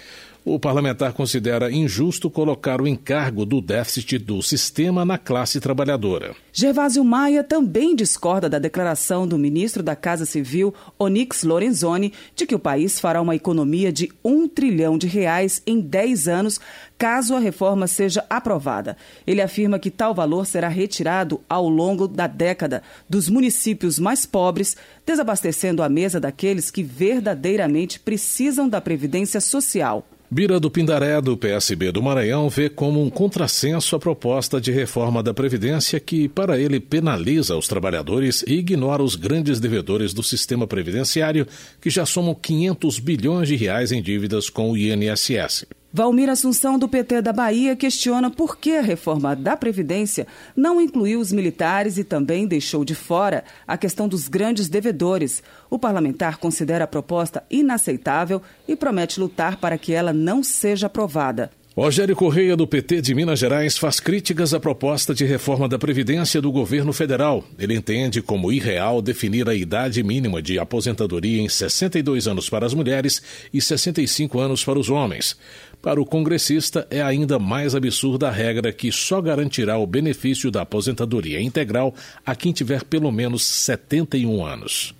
O 0.46 0.58
parlamentar 0.58 1.14
considera 1.14 1.72
injusto 1.72 2.28
colocar 2.28 2.78
o 2.78 2.86
encargo 2.86 3.46
do 3.46 3.62
déficit 3.62 4.18
do 4.18 4.42
sistema 4.42 5.02
na 5.02 5.16
classe 5.16 5.58
trabalhadora. 5.58 6.36
Gervásio 6.52 7.02
Maia 7.02 7.42
também 7.42 7.96
discorda 7.96 8.46
da 8.46 8.58
declaração 8.58 9.26
do 9.26 9.38
ministro 9.38 9.82
da 9.82 9.96
Casa 9.96 10.26
Civil, 10.26 10.74
Onyx 10.98 11.44
Lorenzoni, 11.44 12.12
de 12.36 12.44
que 12.44 12.54
o 12.54 12.58
país 12.58 13.00
fará 13.00 13.22
uma 13.22 13.34
economia 13.34 13.90
de 13.90 14.12
um 14.22 14.46
trilhão 14.46 14.98
de 14.98 15.06
reais 15.06 15.62
em 15.66 15.80
10 15.80 16.28
anos, 16.28 16.60
caso 16.98 17.34
a 17.34 17.38
reforma 17.38 17.86
seja 17.86 18.22
aprovada. 18.28 18.98
Ele 19.26 19.40
afirma 19.40 19.78
que 19.78 19.90
tal 19.90 20.14
valor 20.14 20.44
será 20.44 20.68
retirado 20.68 21.40
ao 21.48 21.70
longo 21.70 22.06
da 22.06 22.26
década 22.26 22.82
dos 23.08 23.30
municípios 23.30 23.98
mais 23.98 24.26
pobres, 24.26 24.76
desabastecendo 25.06 25.82
a 25.82 25.88
mesa 25.88 26.20
daqueles 26.20 26.70
que 26.70 26.82
verdadeiramente 26.82 27.98
precisam 27.98 28.68
da 28.68 28.78
previdência 28.78 29.40
social. 29.40 30.06
Bira 30.30 30.58
do 30.58 30.70
Pindaré, 30.70 31.20
do 31.20 31.36
PSB 31.36 31.92
do 31.92 32.02
Maranhão, 32.02 32.48
vê 32.48 32.68
como 32.68 33.02
um 33.02 33.10
contrassenso 33.10 33.94
a 33.94 33.98
proposta 33.98 34.60
de 34.60 34.72
reforma 34.72 35.22
da 35.22 35.34
Previdência 35.34 36.00
que, 36.00 36.28
para 36.28 36.58
ele, 36.58 36.80
penaliza 36.80 37.56
os 37.56 37.68
trabalhadores 37.68 38.42
e 38.46 38.54
ignora 38.54 39.02
os 39.02 39.16
grandes 39.16 39.60
devedores 39.60 40.14
do 40.14 40.22
sistema 40.22 40.66
previdenciário, 40.66 41.46
que 41.80 41.90
já 41.90 42.06
somam 42.06 42.34
500 42.34 42.98
bilhões 42.98 43.48
de 43.48 43.54
reais 43.54 43.92
em 43.92 44.02
dívidas 44.02 44.48
com 44.48 44.70
o 44.70 44.76
INSS. 44.76 45.66
Valmir 45.96 46.28
Assunção, 46.28 46.76
do 46.76 46.88
PT 46.88 47.22
da 47.22 47.32
Bahia, 47.32 47.76
questiona 47.76 48.28
por 48.28 48.56
que 48.56 48.72
a 48.72 48.80
reforma 48.80 49.36
da 49.36 49.56
Previdência 49.56 50.26
não 50.56 50.80
incluiu 50.80 51.20
os 51.20 51.30
militares 51.30 51.98
e 51.98 52.02
também 52.02 52.48
deixou 52.48 52.84
de 52.84 52.96
fora 52.96 53.44
a 53.64 53.78
questão 53.78 54.08
dos 54.08 54.26
grandes 54.26 54.68
devedores. 54.68 55.40
O 55.70 55.78
parlamentar 55.78 56.38
considera 56.38 56.82
a 56.82 56.88
proposta 56.88 57.44
inaceitável 57.48 58.42
e 58.66 58.74
promete 58.74 59.20
lutar 59.20 59.58
para 59.58 59.78
que 59.78 59.92
ela 59.92 60.12
não 60.12 60.42
seja 60.42 60.88
aprovada. 60.88 61.52
Rogério 61.76 62.14
Correia, 62.14 62.56
do 62.56 62.68
PT 62.68 63.00
de 63.00 63.14
Minas 63.16 63.40
Gerais, 63.40 63.76
faz 63.76 63.98
críticas 63.98 64.54
à 64.54 64.60
proposta 64.60 65.12
de 65.12 65.24
reforma 65.24 65.68
da 65.68 65.76
Previdência 65.76 66.40
do 66.40 66.52
governo 66.52 66.92
federal. 66.92 67.42
Ele 67.58 67.74
entende 67.74 68.22
como 68.22 68.52
irreal 68.52 69.02
definir 69.02 69.48
a 69.48 69.54
idade 69.56 70.00
mínima 70.04 70.40
de 70.40 70.56
aposentadoria 70.56 71.42
em 71.42 71.48
62 71.48 72.28
anos 72.28 72.48
para 72.48 72.64
as 72.64 72.72
mulheres 72.74 73.20
e 73.52 73.60
65 73.60 74.38
anos 74.38 74.64
para 74.64 74.78
os 74.78 74.88
homens. 74.88 75.36
Para 75.84 76.00
o 76.00 76.06
congressista, 76.06 76.86
é 76.90 77.02
ainda 77.02 77.38
mais 77.38 77.74
absurda 77.74 78.28
a 78.28 78.30
regra 78.30 78.72
que 78.72 78.90
só 78.90 79.20
garantirá 79.20 79.76
o 79.76 79.86
benefício 79.86 80.50
da 80.50 80.62
aposentadoria 80.62 81.38
integral 81.42 81.94
a 82.24 82.34
quem 82.34 82.54
tiver 82.54 82.82
pelo 82.84 83.12
menos 83.12 83.44
71 83.44 84.42
anos. 84.42 84.94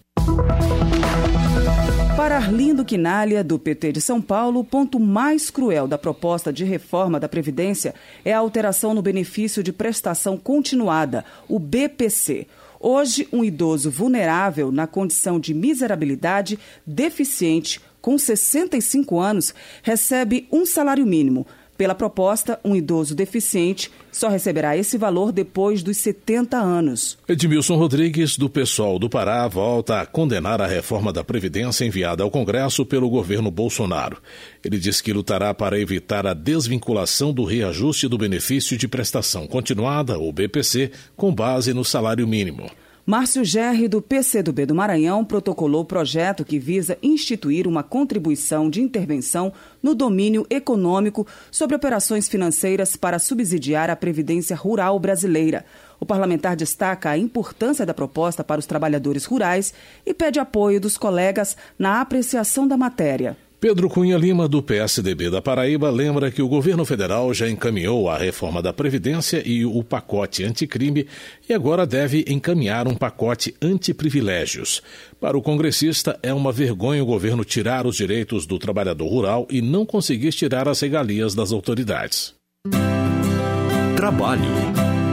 Para 2.15 2.37
Arlindo 2.37 2.85
Quinalha, 2.85 3.43
do 3.43 3.59
PT 3.59 3.93
de 3.93 4.01
São 4.03 4.21
Paulo, 4.21 4.61
o 4.61 4.65
ponto 4.65 5.01
mais 5.01 5.49
cruel 5.49 5.89
da 5.89 5.97
proposta 5.97 6.53
de 6.53 6.65
reforma 6.65 7.19
da 7.19 7.31
Previdência 7.31 7.95
é 8.23 8.35
a 8.35 8.39
alteração 8.39 8.93
no 8.93 9.01
benefício 9.01 9.63
de 9.63 9.73
prestação 9.73 10.37
continuada, 10.37 11.25
o 11.49 11.59
BPC. 11.59 12.47
Hoje, 12.79 13.27
um 13.33 13.43
idoso 13.43 13.91
vulnerável 13.91 14.71
na 14.71 14.87
condição 14.87 15.41
de 15.41 15.55
miserabilidade, 15.55 16.59
deficiente, 16.87 17.81
com 18.05 18.19
65 18.19 19.19
anos, 19.19 19.55
recebe 19.83 20.47
um 20.53 20.67
salário 20.67 21.07
mínimo 21.07 21.47
pela 21.75 21.95
proposta, 21.95 22.61
um 22.63 22.77
idoso 22.77 23.15
deficiente 23.15 23.91
só 24.13 24.29
receberá 24.29 24.77
esse 24.77 24.97
valor 24.97 25.33
depois 25.33 25.83
dos 25.83 25.97
70 25.97 26.57
anos. 26.57 27.19
Edmilson 27.27 27.77
Rodrigues, 27.77 28.37
do 28.37 28.49
PSOL 28.49 28.99
do 28.99 29.09
Pará, 29.09 29.49
volta 29.49 30.03
a 30.03 30.07
condenar 30.07 30.61
a 30.61 30.67
reforma 30.67 31.13
da 31.13 31.25
Previdência 31.25 31.85
enviada 31.85 32.23
ao 32.23 32.31
Congresso 32.31 32.85
pelo 32.87 33.09
governo 33.09 33.51
Bolsonaro. 33.51 34.19
Ele 34.63 34.79
diz 34.79 35.01
que 35.01 35.13
lutará 35.13 35.53
para 35.55 35.81
evitar 35.81 36.27
a 36.27 36.35
desvinculação 36.35 37.33
do 37.33 37.43
reajuste 37.43 38.07
do 38.07 38.19
benefício 38.19 38.77
de 38.77 38.87
prestação 38.87 39.47
continuada, 39.47 40.17
ou 40.17 40.31
BPC, 40.31 40.93
com 41.17 41.35
base 41.35 41.73
no 41.73 41.85
salário 41.85 42.29
mínimo. 42.29 42.71
Márcio 43.07 43.45
Gerri, 43.45 43.87
do 43.87 44.01
PCdoB 44.01 44.65
do 44.65 44.75
Maranhão, 44.75 45.27
protocolou 45.27 45.83
o 45.83 45.85
projeto 45.85 46.43
que 46.43 46.59
visa 46.59 46.97
instituir 47.03 47.69
uma 47.69 47.83
contribuição 47.83 48.71
de 48.71 48.81
intervenção 48.81 49.53
no 49.83 49.95
domínio 49.95 50.47
econômico 50.49 51.27
sobre 51.51 51.77
operações 51.77 52.27
financeiras 52.29 52.97
para 52.97 53.19
subsidiar 53.19 53.91
a 53.91 53.97
Previdência 53.97 54.57
Rural 54.57 54.99
brasileira. 54.99 55.67
O 56.01 56.07
parlamentar 56.07 56.57
destaca 56.57 57.11
a 57.11 57.19
importância 57.19 57.85
da 57.85 57.93
proposta 57.93 58.43
para 58.43 58.59
os 58.59 58.65
trabalhadores 58.65 59.27
rurais 59.27 59.75
e 60.07 60.15
pede 60.15 60.41
apoio 60.41 60.81
dos 60.81 60.97
colegas 60.97 61.59
na 61.79 62.01
apreciação 62.01 62.67
da 62.67 62.79
matéria. 62.79 63.37
Pedro 63.65 63.89
Cunha 63.89 64.19
Lima, 64.19 64.47
do 64.47 64.63
PSDB 64.63 65.31
da 65.31 65.41
Paraíba, 65.41 65.89
lembra 65.89 66.31
que 66.31 66.43
o 66.43 66.49
governo 66.49 66.85
federal 66.85 67.33
já 67.33 67.49
encaminhou 67.49 68.11
a 68.11 68.19
reforma 68.19 68.61
da 68.61 68.75
Previdência 68.75 69.43
e 69.43 69.65
o 69.65 69.83
pacote 69.83 70.45
anticrime 70.45 71.07
e 71.49 71.55
agora 71.55 71.87
deve 71.87 72.27
encaminhar 72.29 72.87
um 72.87 72.95
pacote 72.95 73.55
antiprivilégios. 73.63 74.83
Para 75.19 75.39
o 75.39 75.41
congressista, 75.41 76.21
é 76.23 76.31
uma 76.35 76.53
vergonha 76.53 77.03
o 77.03 77.07
governo 77.07 77.43
tirar 77.43 77.87
os 77.87 77.97
direitos 77.97 78.45
do 78.45 78.59
trabalhador 78.59 79.09
rural 79.09 79.49
e 79.49 79.63
não 79.63 79.87
conseguir 79.87 80.33
tirar 80.33 80.69
as 80.69 80.83
regalias 80.83 81.35
das 81.35 81.51
autoridades. 81.51 82.35
Trabalho. 83.97 85.04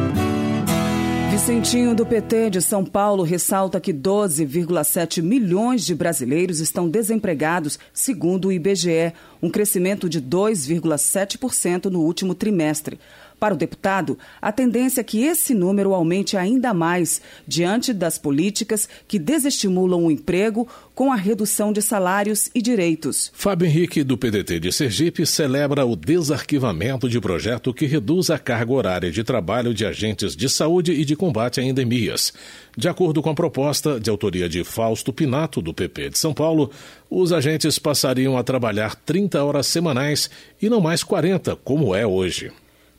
Vicentinho 1.41 1.95
do 1.95 2.05
PT 2.05 2.51
de 2.51 2.61
São 2.61 2.85
Paulo 2.85 3.23
ressalta 3.23 3.81
que 3.81 3.91
12,7 3.91 5.23
milhões 5.23 5.83
de 5.83 5.95
brasileiros 5.95 6.59
estão 6.59 6.87
desempregados, 6.87 7.79
segundo 7.91 8.49
o 8.49 8.51
IBGE, 8.51 9.11
um 9.41 9.49
crescimento 9.49 10.07
de 10.07 10.21
2,7% 10.21 11.85
no 11.85 12.01
último 12.01 12.35
trimestre. 12.35 12.99
Para 13.41 13.55
o 13.55 13.57
deputado, 13.57 14.19
a 14.39 14.51
tendência 14.51 15.01
é 15.01 15.03
que 15.03 15.23
esse 15.23 15.55
número 15.55 15.95
aumente 15.95 16.37
ainda 16.37 16.75
mais 16.75 17.19
diante 17.47 17.91
das 17.91 18.15
políticas 18.19 18.87
que 19.07 19.17
desestimulam 19.17 20.05
o 20.05 20.11
emprego 20.11 20.67
com 20.93 21.11
a 21.11 21.15
redução 21.15 21.73
de 21.73 21.81
salários 21.81 22.51
e 22.53 22.61
direitos. 22.61 23.31
Fábio 23.33 23.65
Henrique, 23.65 24.03
do 24.03 24.15
PDT 24.15 24.59
de 24.59 24.71
Sergipe, 24.71 25.25
celebra 25.25 25.83
o 25.83 25.95
desarquivamento 25.95 27.09
de 27.09 27.19
projeto 27.19 27.73
que 27.73 27.87
reduz 27.87 28.29
a 28.29 28.37
carga 28.37 28.73
horária 28.73 29.11
de 29.11 29.23
trabalho 29.23 29.73
de 29.73 29.87
agentes 29.87 30.35
de 30.35 30.47
saúde 30.47 30.91
e 30.91 31.03
de 31.03 31.15
combate 31.15 31.59
a 31.59 31.63
endemias. 31.63 32.31
De 32.77 32.87
acordo 32.87 33.23
com 33.23 33.31
a 33.31 33.33
proposta, 33.33 33.99
de 33.99 34.11
autoria 34.11 34.47
de 34.47 34.63
Fausto 34.63 35.11
Pinato, 35.11 35.63
do 35.63 35.73
PP 35.73 36.11
de 36.11 36.19
São 36.19 36.31
Paulo, 36.31 36.69
os 37.09 37.33
agentes 37.33 37.79
passariam 37.79 38.37
a 38.37 38.43
trabalhar 38.43 38.93
30 38.93 39.43
horas 39.43 39.65
semanais 39.65 40.29
e 40.61 40.69
não 40.69 40.79
mais 40.79 41.03
40, 41.03 41.55
como 41.55 41.95
é 41.95 42.05
hoje. 42.05 42.51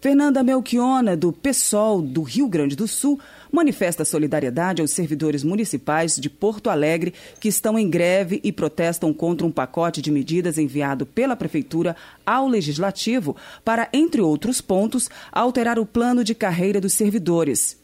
Fernanda 0.03 0.42
Melchiona, 0.42 1.16
do 1.16 1.32
PSOL 1.32 2.03
do 2.03 2.22
Rio 2.22 2.48
Grande 2.48 2.74
do 2.74 2.88
Sul, 2.88 3.20
manifesta 3.53 4.05
solidariedade 4.05 4.82
aos 4.82 4.90
servidores 4.90 5.44
municipais 5.44 6.16
de 6.16 6.28
Porto 6.28 6.68
Alegre 6.68 7.14
que 7.38 7.46
estão 7.46 7.78
em 7.78 7.88
greve 7.88 8.40
e 8.42 8.50
protestam 8.50 9.14
contra 9.14 9.46
um 9.46 9.50
pacote 9.53 10.03
de 10.03 10.11
medidas 10.11 10.59
enviado 10.59 11.07
pela 11.07 11.36
Prefeitura 11.36 11.94
ao 12.26 12.48
Legislativo 12.48 13.36
para, 13.64 13.88
entre 13.92 14.20
outros 14.20 14.61
pontos, 14.61 15.09
alterar 15.30 15.78
o 15.78 15.86
plano 15.86 16.24
de 16.24 16.34
carreira 16.34 16.80
dos 16.80 16.94
servidores. 16.94 17.80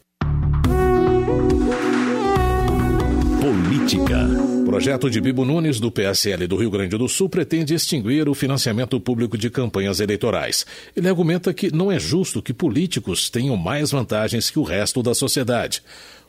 Política. 3.41 4.27
Projeto 4.65 5.09
de 5.09 5.21
Bibo 5.21 5.45
Nunes, 5.45 5.79
do 5.79 5.89
PSL 5.89 6.45
do 6.45 6.57
Rio 6.57 6.69
Grande 6.69 6.97
do 6.97 7.07
Sul, 7.07 7.29
pretende 7.29 7.73
extinguir 7.73 8.27
o 8.27 8.33
financiamento 8.33 8.99
público 8.99 9.37
de 9.37 9.49
campanhas 9.49 10.01
eleitorais. 10.01 10.65
Ele 10.93 11.07
argumenta 11.07 11.53
que 11.53 11.73
não 11.73 11.89
é 11.89 11.97
justo 11.97 12.41
que 12.41 12.53
políticos 12.53 13.29
tenham 13.29 13.55
mais 13.55 13.91
vantagens 13.91 14.49
que 14.49 14.59
o 14.59 14.63
resto 14.63 15.01
da 15.01 15.15
sociedade. 15.15 15.81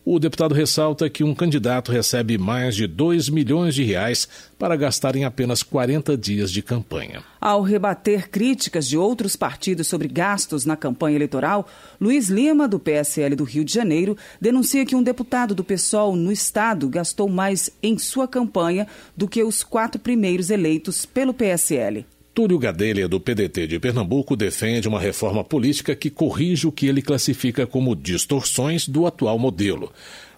O 0.02 0.18
deputado 0.18 0.54
ressalta 0.54 1.10
que 1.10 1.22
um 1.22 1.34
candidato 1.34 1.92
recebe 1.92 2.38
mais 2.38 2.74
de 2.74 2.86
2 2.86 3.28
milhões 3.28 3.74
de 3.74 3.84
reais 3.84 4.26
para 4.58 4.74
gastar 4.74 5.14
em 5.14 5.24
apenas 5.24 5.62
40 5.62 6.16
dias 6.16 6.50
de 6.50 6.62
campanha. 6.62 7.22
Ao 7.38 7.60
rebater 7.60 8.30
críticas 8.30 8.88
de 8.88 8.96
outros 8.96 9.36
partidos 9.36 9.88
sobre 9.88 10.08
gastos 10.08 10.64
na 10.64 10.74
campanha 10.74 11.16
eleitoral, 11.16 11.68
Luiz 12.00 12.30
Lima, 12.30 12.66
do 12.66 12.80
PSL 12.80 13.36
do 13.36 13.44
Rio 13.44 13.62
de 13.62 13.74
Janeiro, 13.74 14.16
denuncia 14.40 14.86
que 14.86 14.96
um 14.96 15.02
deputado 15.02 15.54
do 15.54 15.62
PSOL 15.62 16.16
no 16.16 16.32
estado 16.32 16.88
gastou 16.88 17.28
mais 17.28 17.70
em 17.82 17.98
sua 17.98 18.26
campanha 18.26 18.86
do 19.14 19.28
que 19.28 19.42
os 19.42 19.62
quatro 19.62 20.00
primeiros 20.00 20.48
eleitos 20.48 21.04
pelo 21.04 21.34
PSL. 21.34 22.06
Túlio 22.32 22.58
Gadelha, 22.58 23.08
do 23.08 23.20
PDT 23.20 23.66
de 23.66 23.80
Pernambuco, 23.80 24.36
defende 24.36 24.86
uma 24.86 25.00
reforma 25.00 25.42
política 25.42 25.96
que 25.96 26.08
corrige 26.08 26.66
o 26.66 26.72
que 26.72 26.86
ele 26.86 27.02
classifica 27.02 27.66
como 27.66 27.96
distorções 27.96 28.86
do 28.86 29.06
atual 29.06 29.38
modelo. 29.38 29.92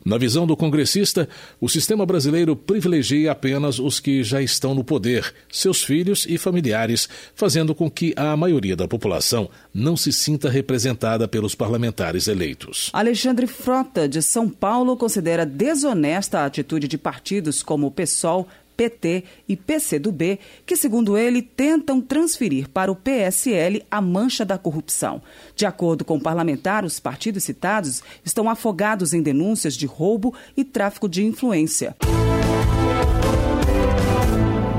Na 0.05 0.19
visão 0.19 0.47
do 0.47 0.57
congressista, 0.57 1.29
o 1.61 1.69
sistema 1.69 2.05
brasileiro 2.05 2.57
privilegia 2.57 3.31
apenas 3.31 3.79
os 3.79 4.01
que 4.01 4.25
já 4.25 4.43
estão 4.43 4.75
no 4.75 4.83
poder, 4.83 5.33
seus 5.49 5.85
filhos 5.85 6.27
e 6.29 6.37
familiares, 6.37 7.09
fazendo 7.37 7.73
com 7.73 7.89
que 7.89 8.13
a 8.17 8.37
maioria 8.37 8.75
da 8.75 8.89
população 8.89 9.49
não 9.73 9.97
se 9.97 10.13
sinta 10.13 10.51
representada 10.51 11.29
pelos 11.29 11.55
parlamentares 11.55 12.27
eleitos. 12.27 12.91
Alexandre 12.93 13.47
Frota, 13.47 14.09
de 14.09 14.21
São 14.23 14.49
Paulo, 14.49 14.97
considera 14.97 15.47
desonesta 15.47 16.41
a 16.41 16.47
atitude 16.47 16.89
de 16.89 16.99
partidos 16.99 17.63
como 17.63 17.87
o 17.87 17.91
PSOL, 17.91 18.49
PT 18.83 19.25
e 19.49 19.57
PCdoB, 19.57 20.41
que, 20.67 20.77
segundo 20.77 21.17
ele, 21.17 21.41
tentam 21.41 22.01
transferir 22.01 22.69
para 22.69 22.91
o 22.91 22.97
PSL 22.97 23.85
a 23.89 24.01
mancha 24.01 24.45
da 24.45 24.59
corrupção. 24.59 25.23
De 25.55 25.65
acordo 25.65 26.05
com 26.05 26.17
o 26.17 26.21
parlamentar, 26.21 26.85
os 26.85 26.99
partidos 26.99 27.45
citados 27.45 28.03
estão 28.25 28.51
afogados 28.51 29.15
em 29.15 29.23
denúncias 29.23 29.75
de 29.75 29.87
roubo 29.87 30.35
e 30.57 30.65
tráfico 30.65 31.09
de 31.09 31.25
influência. 31.25 31.95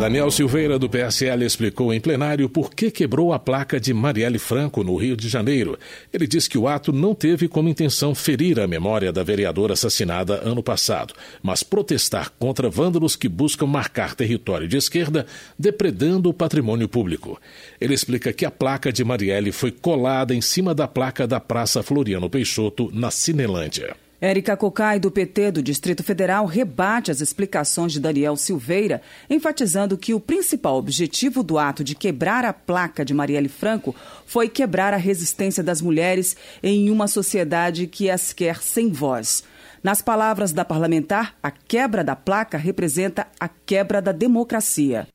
Daniel 0.04 0.30
Silveira, 0.30 0.78
do 0.78 0.90
PSL, 0.90 1.46
explicou 1.46 1.94
em 1.94 2.02
plenário 2.02 2.50
por 2.50 2.76
que 2.76 2.92
quebrou 2.92 3.32
a 3.32 3.40
placa 3.40 3.80
de 3.80 3.94
Marielle 3.94 4.38
Franco, 4.38 4.84
no 4.84 4.98
Rio 4.98 5.16
de 5.16 5.30
Janeiro. 5.30 5.80
Ele 6.12 6.28
disse 6.28 6.50
que 6.50 6.58
o 6.58 6.68
ato 6.68 6.92
não 6.92 7.16
teve 7.16 7.48
como 7.48 7.70
intenção 7.70 8.14
ferir 8.14 8.60
a 8.60 8.68
memória 8.68 9.14
da 9.14 9.24
vereadora 9.24 9.72
assassinada 9.72 10.42
ano 10.44 10.62
passado, 10.62 11.14
mas 11.42 11.64
protestar 11.64 12.34
contra 12.38 12.70
vândalos 12.70 13.16
que 13.16 13.30
buscam 13.30 13.66
marcar 13.66 14.14
território 14.14 14.68
de 14.68 14.76
esquerda, 14.76 15.26
depredando 15.58 16.30
o 16.30 16.34
patrimônio 16.34 16.90
público. 16.90 17.40
Ele 17.80 17.94
explica 17.94 18.34
que 18.34 18.46
a 18.46 18.52
placa 18.52 18.92
de 18.92 19.06
Marielle 19.06 19.54
foi 19.54 19.72
colada 19.72 20.36
em 20.36 20.42
cima 20.42 20.76
da 20.76 20.86
placa 20.86 21.26
da 21.26 21.40
Praça 21.40 21.82
Floriano 21.82 22.30
Peixoto, 22.30 22.92
na 22.94 23.10
Cinelândia. 23.10 24.03
Érica 24.24 24.56
Cocai, 24.56 25.02
do 25.02 25.12
PT 25.12 25.52
do 25.52 25.62
Distrito 25.62 26.02
Federal, 26.02 26.46
rebate 26.46 27.12
as 27.12 27.20
explicações 27.20 27.92
de 27.92 28.00
Daniel 28.00 28.38
Silveira, 28.38 29.02
enfatizando 29.30 29.98
que 29.98 30.14
o 30.14 30.20
principal 30.20 30.78
objetivo 30.78 31.44
do 31.44 31.58
ato 31.60 31.84
de 31.84 31.94
quebrar 31.94 32.46
a 32.46 32.54
placa 32.54 33.04
de 33.04 33.14
Marielle 33.14 33.50
Franco 33.50 33.94
foi 34.26 34.48
quebrar 34.48 34.94
a 34.94 34.98
resistência 34.98 35.62
das 35.62 35.82
mulheres 35.82 36.38
em 36.64 36.90
uma 36.90 37.06
sociedade 37.06 37.86
que 37.86 38.10
as 38.10 38.32
quer 38.32 38.62
sem 38.62 38.94
voz. 38.94 39.44
Nas 39.84 40.02
palavras 40.02 40.54
da 40.54 40.64
parlamentar, 40.64 41.36
a 41.44 41.52
quebra 41.52 42.02
da 42.02 42.16
placa 42.16 42.58
representa 42.58 43.28
a 43.38 43.50
quebra 43.50 44.02
da 44.02 44.14
democracia. 44.14 45.06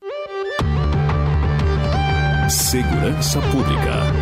Segurança 2.47 3.41
Pública. 3.41 4.18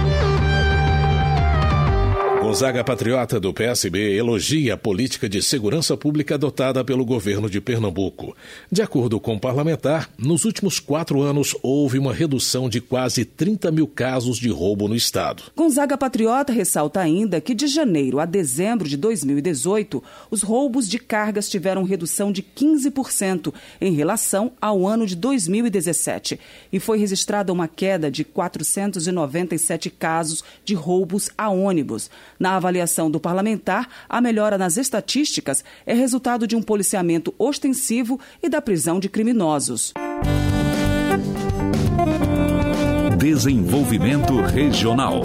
Gonzaga 2.48 2.82
Patriota, 2.82 3.41
do 3.41 3.54
PSB, 3.54 4.16
elogia 4.16 4.76
a 4.76 4.78
política 4.78 5.28
de 5.28 5.41
segurança 5.41 5.98
pública 5.98 6.36
adotada 6.36 6.82
pelo 6.82 7.04
governo 7.04 7.50
de 7.50 7.60
Pernambuco. 7.60 8.34
De 8.72 8.82
acordo 8.82 9.20
com 9.20 9.36
o 9.36 9.39
parlamentar, 9.39 10.10
nos 10.18 10.45
últimos 10.45 10.80
quatro 10.80 11.22
anos 11.22 11.54
houve 11.62 12.00
uma 12.00 12.14
redução 12.14 12.70
de 12.70 12.80
quase 12.80 13.26
30 13.26 13.70
mil 13.70 13.86
casos 13.86 14.38
de 14.38 14.48
roubo 14.48 14.88
no 14.88 14.95
estado. 14.95 15.43
Gonzaga 15.58 15.98
Patriota 15.98 16.54
ressalta 16.54 17.02
ainda 17.02 17.41
que 17.41 17.54
de 17.54 17.68
janeiro 17.68 18.18
a 18.18 18.26
dezembro 18.26 18.88
de 18.88 18.95
2018, 18.95 20.02
os 20.32 20.41
roubos 20.41 20.88
de 20.88 21.00
cargas 21.00 21.50
tiveram 21.50 21.84
redução 21.84 22.32
de 22.32 22.41
15% 22.41 23.54
em 23.82 23.91
relação 23.91 24.54
ao 24.62 24.88
ano 24.88 25.06
de 25.06 25.18
2017 25.18 26.39
e 26.72 26.80
foi 26.80 26.98
registrada 26.98 27.52
uma 27.52 27.68
queda 27.68 28.10
de 28.10 28.24
497 28.24 29.89
casos 29.89 30.45
de 30.64 30.76
roubos 30.76 31.30
a 31.38 31.50
ônibus. 31.50 32.10
Na 32.39 32.55
avaliação 32.55 33.09
do 33.09 33.19
parlamentar, 33.19 33.88
a 34.07 34.21
melhora 34.21 34.57
nas 34.57 34.77
estatísticas 34.77 35.63
é 35.85 35.93
resultado 35.93 36.47
de 36.47 36.55
um 36.55 36.61
policiamento 36.61 37.33
ostensivo 37.38 38.19
e 38.41 38.49
da 38.49 38.61
prisão 38.61 38.99
de 38.99 39.09
criminosos. 39.09 39.93
Desenvolvimento 43.17 44.41
Regional. 44.41 45.21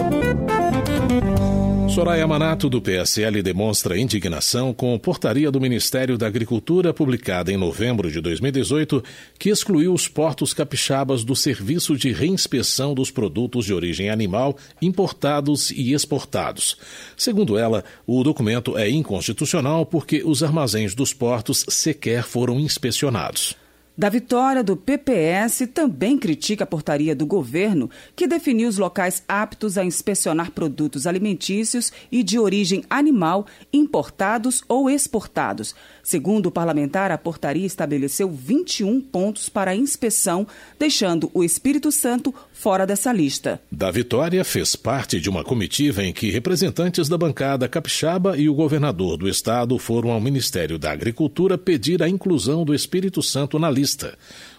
Soraya 1.93 2.25
Manato, 2.25 2.71
do 2.71 2.81
PSL, 2.81 3.43
demonstra 3.43 3.99
indignação 3.99 4.73
com 4.73 4.95
a 4.95 4.99
portaria 4.99 5.51
do 5.51 5.61
Ministério 5.61 6.17
da 6.17 6.25
Agricultura, 6.25 6.91
publicada 6.91 7.51
em 7.51 7.55
novembro 7.55 8.09
de 8.09 8.19
2018, 8.19 9.03
que 9.37 9.51
excluiu 9.51 9.93
os 9.93 10.07
portos 10.07 10.55
capixabas 10.55 11.23
do 11.23 11.35
serviço 11.35 11.95
de 11.95 12.11
reinspeção 12.11 12.95
dos 12.95 13.11
produtos 13.11 13.65
de 13.65 13.75
origem 13.75 14.09
animal 14.09 14.57
importados 14.81 15.69
e 15.69 15.93
exportados. 15.93 16.77
Segundo 17.15 17.59
ela, 17.59 17.83
o 18.07 18.23
documento 18.23 18.75
é 18.75 18.89
inconstitucional 18.89 19.85
porque 19.85 20.23
os 20.25 20.41
armazéns 20.41 20.95
dos 20.95 21.13
portos 21.13 21.63
sequer 21.69 22.23
foram 22.23 22.59
inspecionados. 22.59 23.55
Da 23.95 24.09
vitória 24.09 24.63
do 24.63 24.75
PPS 24.75 25.67
também 25.71 26.17
critica 26.17 26.63
a 26.63 26.67
portaria 26.67 27.15
do 27.15 27.27
governo 27.27 27.91
que 28.15 28.25
definiu 28.25 28.67
os 28.67 28.79
locais 28.79 29.23
aptos 29.27 29.77
a 29.77 29.85
inspecionar 29.85 30.49
produtos 30.49 31.05
alimentícios 31.05 31.93
e 32.11 32.23
de 32.23 32.39
origem 32.39 32.83
animal 32.89 33.45
importados 33.71 34.63
ou 34.67 34.89
exportados. 34.89 35.75
Segundo 36.03 36.47
o 36.47 36.51
parlamentar, 36.51 37.11
a 37.11 37.17
portaria 37.17 37.65
estabeleceu 37.65 38.29
21 38.29 38.99
pontos 38.99 39.47
para 39.47 39.71
a 39.71 39.75
inspeção, 39.75 40.45
deixando 40.77 41.31
o 41.33 41.45
Espírito 41.45 41.93
Santo 41.93 42.35
fora 42.51 42.85
dessa 42.85 43.13
lista. 43.13 43.61
Da 43.71 43.89
Vitória 43.89 44.43
fez 44.43 44.75
parte 44.75 45.17
de 45.21 45.29
uma 45.29 45.45
comitiva 45.45 46.03
em 46.03 46.11
que 46.11 46.29
representantes 46.29 47.07
da 47.07 47.17
bancada 47.17 47.69
capixaba 47.69 48.37
e 48.37 48.49
o 48.49 48.53
governador 48.53 49.15
do 49.15 49.29
estado 49.29 49.79
foram 49.79 50.11
ao 50.11 50.19
Ministério 50.19 50.77
da 50.77 50.91
Agricultura 50.91 51.57
pedir 51.57 52.03
a 52.03 52.09
inclusão 52.09 52.65
do 52.65 52.75
Espírito 52.75 53.23
Santo 53.23 53.57
na 53.57 53.71
lista. 53.71 54.17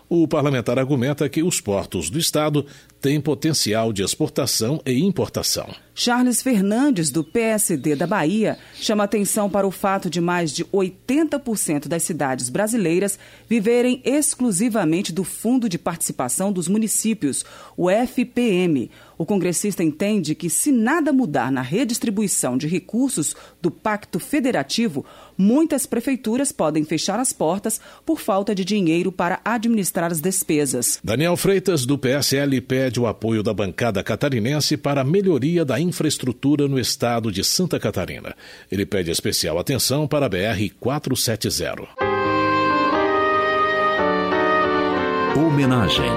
O 0.09 0.29
parlamentar 0.29 0.79
argumenta 0.79 1.29
que 1.29 1.43
os 1.43 1.61
portos 1.61 2.09
do 2.09 2.19
estado 2.19 2.65
têm 3.01 3.21
potencial 3.21 3.93
de 3.93 4.03
exportação 4.03 4.81
e 4.87 5.03
importação. 5.03 5.69
Charles 5.95 6.43
Fernandes, 6.43 7.09
do 7.09 7.23
PSD 7.23 7.95
da 7.95 8.05
Bahia, 8.05 8.59
chama 8.75 9.05
atenção 9.05 9.49
para 9.49 9.67
o 9.67 9.71
fato 9.71 10.11
de 10.11 10.21
mais 10.21 10.51
de 10.51 10.65
80% 10.65 11.87
das 11.87 12.03
cidades 12.03 12.49
brasileiras 12.49 13.17
viverem 13.49 14.03
exclusivamente 14.05 15.13
do 15.13 15.23
Fundo 15.23 15.69
de 15.69 15.79
Participação 15.79 16.53
dos 16.53 16.67
Municípios, 16.67 17.45
o 17.77 17.89
FPM. 17.89 18.91
O 19.17 19.25
congressista 19.25 19.85
entende 19.85 20.35
que, 20.35 20.51
se 20.51 20.73
nada 20.73 21.13
mudar 21.13 21.53
na 21.53 21.63
redistribuição 21.63 22.59
de 22.59 22.67
recursos 22.67 23.37
do 23.63 23.71
Pacto 23.71 24.19
Federativo, 24.19 25.07
muitas 25.39 25.87
prefeituras 25.87 26.51
podem 26.51 26.85
fechar 26.85 27.21
as 27.21 27.33
portas 27.33 27.81
por 28.05 28.19
falta 28.19 28.53
de 28.53 28.65
dinheiro 28.65 29.13
para 29.13 29.41
administrar 29.45 30.11
as 30.11 30.21
despesas. 30.21 30.99
Daniel 31.05 31.37
Freitas, 31.37 31.87
do 31.87 31.97
PSL, 31.97 32.61
pede 32.61 32.99
o 32.99 33.07
apoio 33.07 33.43
da 33.43 33.55
bancada 33.55 34.03
catarinense 34.03 34.77
para 34.77 35.03
a 35.03 35.05
melhoria 35.05 35.65
da 35.65 35.79
infraestrutura 35.85 36.67
no 36.67 36.79
estado 36.79 37.31
de 37.31 37.45
Santa 37.45 37.79
Catarina. 37.79 38.35
Ele 38.71 38.85
pede 38.85 39.11
especial 39.11 39.59
atenção 39.59 40.09
para 40.09 40.27
a 40.27 40.31
BR-470. 40.31 41.89
Homenagem. 45.37 46.11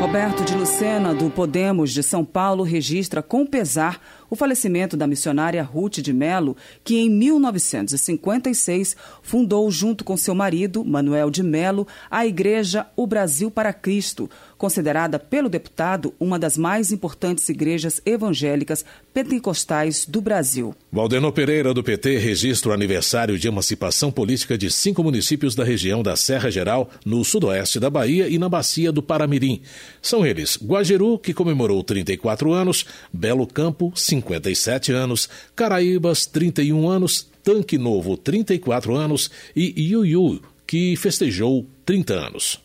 Roberto 0.00 0.44
de 0.44 0.54
Lucena, 0.54 1.14
do 1.14 1.28
Podemos 1.28 1.92
de 1.92 2.02
São 2.02 2.24
Paulo, 2.24 2.62
registra 2.62 3.22
com 3.22 3.44
pesar 3.44 4.00
o 4.30 4.36
falecimento 4.36 4.96
da 4.96 5.06
missionária 5.06 5.62
Ruth 5.62 5.98
de 5.98 6.12
Melo, 6.12 6.56
que 6.84 6.96
em 6.96 7.10
1956 7.10 8.96
fundou, 9.20 9.70
junto 9.70 10.04
com 10.04 10.16
seu 10.16 10.34
marido, 10.34 10.84
Manuel 10.84 11.30
de 11.30 11.42
Melo, 11.42 11.88
a 12.10 12.24
Igreja 12.24 12.86
O 12.94 13.06
Brasil 13.06 13.50
para 13.50 13.72
Cristo, 13.72 14.30
considerada 14.56 15.18
pelo 15.18 15.48
deputado 15.48 16.14
uma 16.18 16.38
das 16.38 16.56
mais 16.56 16.90
importantes 16.90 17.48
igrejas 17.48 18.00
evangélicas 18.04 18.84
pentecostais 19.12 20.06
do 20.06 20.20
Brasil. 20.20 20.74
Valdeno 20.90 21.32
Pereira, 21.32 21.72
do 21.72 21.82
PT, 21.82 22.18
registra 22.18 22.70
o 22.70 22.74
aniversário 22.74 23.38
de 23.38 23.48
emancipação 23.48 24.10
política 24.10 24.56
de 24.56 24.70
cinco 24.70 25.02
municípios 25.02 25.54
da 25.54 25.64
região 25.64 26.02
da 26.02 26.16
Serra 26.16 26.50
Geral, 26.50 26.90
no 27.04 27.24
sudoeste 27.24 27.80
da 27.80 27.90
Bahia 27.90 28.28
e 28.28 28.38
na 28.38 28.48
bacia 28.48 28.90
do 28.92 29.02
Paramirim. 29.02 29.62
São 30.00 30.26
eles 30.26 30.58
Guajiru, 30.62 31.18
que 31.18 31.34
comemorou 31.34 31.82
34 31.82 32.52
anos, 32.52 32.86
Belo 33.12 33.46
Campo, 33.46 33.92
57 33.94 34.92
anos, 34.92 35.28
Caraíbas, 35.54 36.26
31 36.26 36.88
anos, 36.88 37.26
Tanque 37.42 37.78
Novo, 37.78 38.16
34 38.16 38.94
anos 38.94 39.30
e 39.54 39.90
Iuiu, 39.90 40.40
que 40.66 40.96
festejou 40.96 41.66
30 41.84 42.14
anos. 42.14 42.60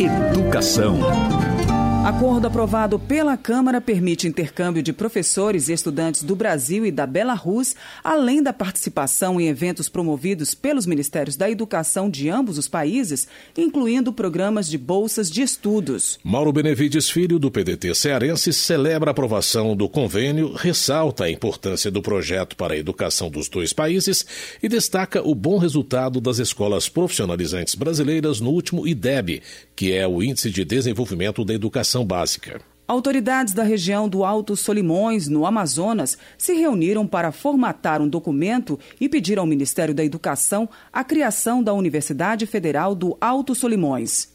Educação. 0.00 0.98
Acordo 2.04 2.46
aprovado 2.46 2.98
pela 2.98 3.34
Câmara 3.34 3.80
permite 3.80 4.28
intercâmbio 4.28 4.82
de 4.82 4.92
professores 4.92 5.70
e 5.70 5.72
estudantes 5.72 6.22
do 6.22 6.36
Brasil 6.36 6.84
e 6.84 6.90
da 6.90 7.06
Belarus, 7.06 7.74
além 8.04 8.42
da 8.42 8.52
participação 8.52 9.40
em 9.40 9.48
eventos 9.48 9.88
promovidos 9.88 10.54
pelos 10.54 10.84
Ministérios 10.84 11.34
da 11.34 11.48
Educação 11.48 12.10
de 12.10 12.28
ambos 12.28 12.58
os 12.58 12.68
países, 12.68 13.26
incluindo 13.56 14.12
programas 14.12 14.68
de 14.68 14.76
bolsas 14.76 15.30
de 15.30 15.40
estudos. 15.40 16.18
Mauro 16.22 16.52
Benevides 16.52 17.08
Filho, 17.08 17.38
do 17.38 17.50
PDT 17.50 17.94
cearense, 17.94 18.52
celebra 18.52 19.08
a 19.08 19.12
aprovação 19.12 19.74
do 19.74 19.88
convênio, 19.88 20.52
ressalta 20.52 21.24
a 21.24 21.30
importância 21.30 21.90
do 21.90 22.02
projeto 22.02 22.54
para 22.54 22.74
a 22.74 22.78
educação 22.78 23.30
dos 23.30 23.48
dois 23.48 23.72
países 23.72 24.26
e 24.62 24.68
destaca 24.68 25.26
o 25.26 25.34
bom 25.34 25.56
resultado 25.56 26.20
das 26.20 26.38
escolas 26.38 26.86
profissionalizantes 26.86 27.74
brasileiras 27.74 28.40
no 28.40 28.50
último 28.50 28.86
IDEB, 28.86 29.40
que 29.74 29.94
é 29.94 30.06
o 30.06 30.22
Índice 30.22 30.50
de 30.50 30.66
Desenvolvimento 30.66 31.42
da 31.46 31.54
Educação 31.54 31.93
Básica. 32.02 32.62
Autoridades 32.88 33.52
da 33.54 33.62
região 33.62 34.08
do 34.08 34.24
Alto 34.24 34.56
Solimões, 34.56 35.28
no 35.28 35.46
Amazonas, 35.46 36.18
se 36.36 36.54
reuniram 36.54 37.06
para 37.06 37.32
formatar 37.32 38.00
um 38.02 38.08
documento 38.08 38.78
e 39.00 39.08
pedir 39.08 39.38
ao 39.38 39.46
Ministério 39.46 39.94
da 39.94 40.04
Educação 40.04 40.68
a 40.92 41.04
criação 41.04 41.62
da 41.62 41.72
Universidade 41.72 42.46
Federal 42.46 42.94
do 42.94 43.16
Alto 43.20 43.54
Solimões. 43.54 44.34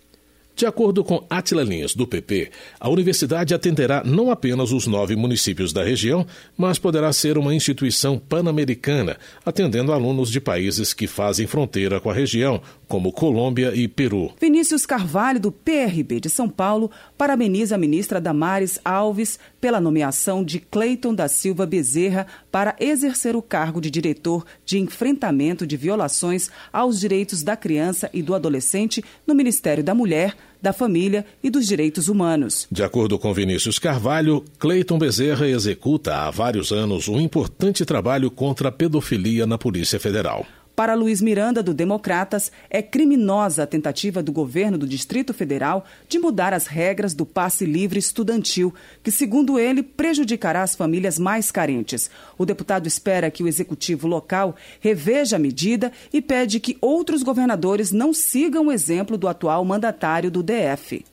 De 0.60 0.66
acordo 0.66 1.06
com 1.06 1.26
Atila 1.30 1.64
Lins, 1.64 1.96
do 1.96 2.06
PP, 2.06 2.52
a 2.78 2.90
universidade 2.90 3.54
atenderá 3.54 4.04
não 4.04 4.30
apenas 4.30 4.74
os 4.74 4.88
nove 4.88 5.16
municípios 5.16 5.72
da 5.72 5.86
região, 5.86 6.28
mas 6.58 6.78
poderá 6.78 7.14
ser 7.14 7.38
uma 7.38 7.56
instituição 7.56 8.20
pan-americana, 8.20 9.16
atendendo 9.46 9.94
alunos 9.94 10.30
de 10.30 10.42
países 10.42 10.94
que 10.94 11.08
fazem 11.08 11.48
fronteira 11.48 12.02
com 12.02 12.10
a 12.10 12.14
região, 12.14 12.62
como 12.90 13.14
Colômbia 13.14 13.72
e 13.76 13.88
Peru. 13.88 14.32
Vinícius 14.42 14.84
Carvalho, 14.84 15.40
do 15.40 15.52
PRB 15.52 16.20
de 16.20 16.30
São 16.30 16.50
Paulo, 16.50 16.90
parabeniza 17.16 17.76
a 17.76 17.78
ministra 17.78 18.20
Damares 18.20 18.80
Alves 18.84 19.38
pela 19.62 19.80
nomeação 19.80 20.44
de 20.44 20.60
Cleiton 20.60 21.14
da 21.14 21.28
Silva 21.28 21.68
Bezerra 21.68 22.26
para 22.52 22.76
exercer 22.80 23.36
o 23.36 23.44
cargo 23.44 23.80
de 23.80 23.92
diretor 23.92 24.44
de 24.66 24.80
enfrentamento 24.80 25.68
de 25.68 25.78
violações 25.78 26.50
aos 26.74 27.00
direitos 27.00 27.44
da 27.44 27.56
criança 27.56 28.10
e 28.12 28.24
do 28.24 28.34
adolescente 28.34 29.04
no 29.26 29.36
Ministério 29.36 29.84
da 29.84 29.94
Mulher, 29.94 30.36
da 30.60 30.74
Família 30.74 31.26
e 31.44 31.50
dos 31.50 31.68
Direitos 31.68 32.10
Humanos. 32.10 32.68
De 32.72 32.84
acordo 32.84 33.20
com 33.20 33.34
Vinícius 33.34 33.78
Carvalho, 33.78 34.44
Cleiton 34.58 34.98
Bezerra 34.98 35.48
executa 35.48 36.16
há 36.16 36.32
vários 36.32 36.72
anos 36.72 37.08
um 37.08 37.20
importante 37.20 37.86
trabalho 37.86 38.32
contra 38.32 38.70
a 38.70 38.72
pedofilia 38.72 39.46
na 39.46 39.58
Polícia 39.58 40.00
Federal. 40.00 40.46
Para 40.80 40.94
Luiz 40.94 41.20
Miranda, 41.20 41.62
do 41.62 41.74
Democratas, 41.74 42.54
é 42.70 42.82
criminosa 42.82 43.64
a 43.64 43.68
tentativa 43.68 44.24
do 44.24 44.32
governo 44.32 44.78
do 44.78 44.88
Distrito 44.88 45.34
Federal 45.34 45.84
de 46.08 46.18
mudar 46.18 46.54
as 46.54 46.68
regras 46.68 47.14
do 47.14 47.26
passe 47.26 47.66
livre 47.66 48.00
estudantil, 48.00 48.74
que, 49.04 49.12
segundo 49.12 49.60
ele, 49.60 49.84
prejudicará 49.84 50.64
as 50.64 50.78
famílias 50.78 51.20
mais 51.20 51.52
carentes. 51.52 52.10
O 52.38 52.46
deputado 52.46 52.88
espera 52.88 53.30
que 53.30 53.44
o 53.44 53.48
executivo 53.50 54.08
local 54.08 54.56
reveja 54.80 55.36
a 55.36 55.40
medida 55.40 55.92
e 56.14 56.22
pede 56.22 56.62
que 56.62 56.78
outros 56.80 57.24
governadores 57.24 57.92
não 57.92 58.14
sigam 58.14 58.68
o 58.68 58.72
exemplo 58.72 59.18
do 59.18 59.28
atual 59.28 59.66
mandatário 59.66 60.32
do 60.32 60.42
DF. 60.42 61.04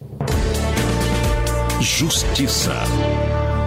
Justiça. 1.81 2.73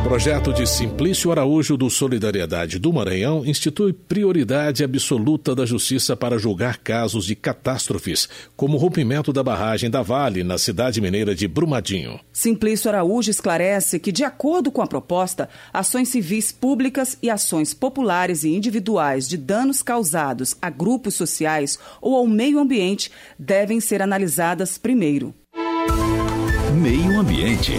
Projeto 0.03 0.53
de 0.53 0.65
Simplício 0.65 1.29
Araújo 1.31 1.75
do 1.75 1.89
Solidariedade 1.89 2.79
do 2.79 2.91
Maranhão 2.91 3.45
institui 3.45 3.91
prioridade 3.91 4.83
absoluta 4.83 5.53
da 5.53 5.65
justiça 5.65 6.15
para 6.15 6.39
julgar 6.39 6.77
casos 6.77 7.25
de 7.25 7.35
catástrofes, 7.35 8.27
como 8.55 8.77
o 8.77 8.79
rompimento 8.79 9.33
da 9.33 9.43
barragem 9.43 9.89
da 9.89 10.01
Vale 10.01 10.43
na 10.43 10.57
cidade 10.57 11.01
mineira 11.01 11.35
de 11.35 11.47
Brumadinho. 11.47 12.19
Simplício 12.31 12.89
Araújo 12.89 13.29
esclarece 13.29 13.99
que, 13.99 14.11
de 14.11 14.23
acordo 14.23 14.71
com 14.71 14.81
a 14.81 14.87
proposta, 14.87 15.49
ações 15.71 16.07
civis 16.07 16.51
públicas 16.51 17.17
e 17.21 17.29
ações 17.29 17.73
populares 17.73 18.43
e 18.43 18.55
individuais 18.55 19.27
de 19.27 19.37
danos 19.37 19.83
causados 19.83 20.55
a 20.61 20.69
grupos 20.69 21.15
sociais 21.15 21.77
ou 22.01 22.15
ao 22.15 22.25
meio 22.25 22.57
ambiente 22.57 23.11
devem 23.37 23.79
ser 23.79 24.01
analisadas 24.01 24.77
primeiro. 24.77 25.35
Meio 26.73 27.19
Ambiente. 27.19 27.73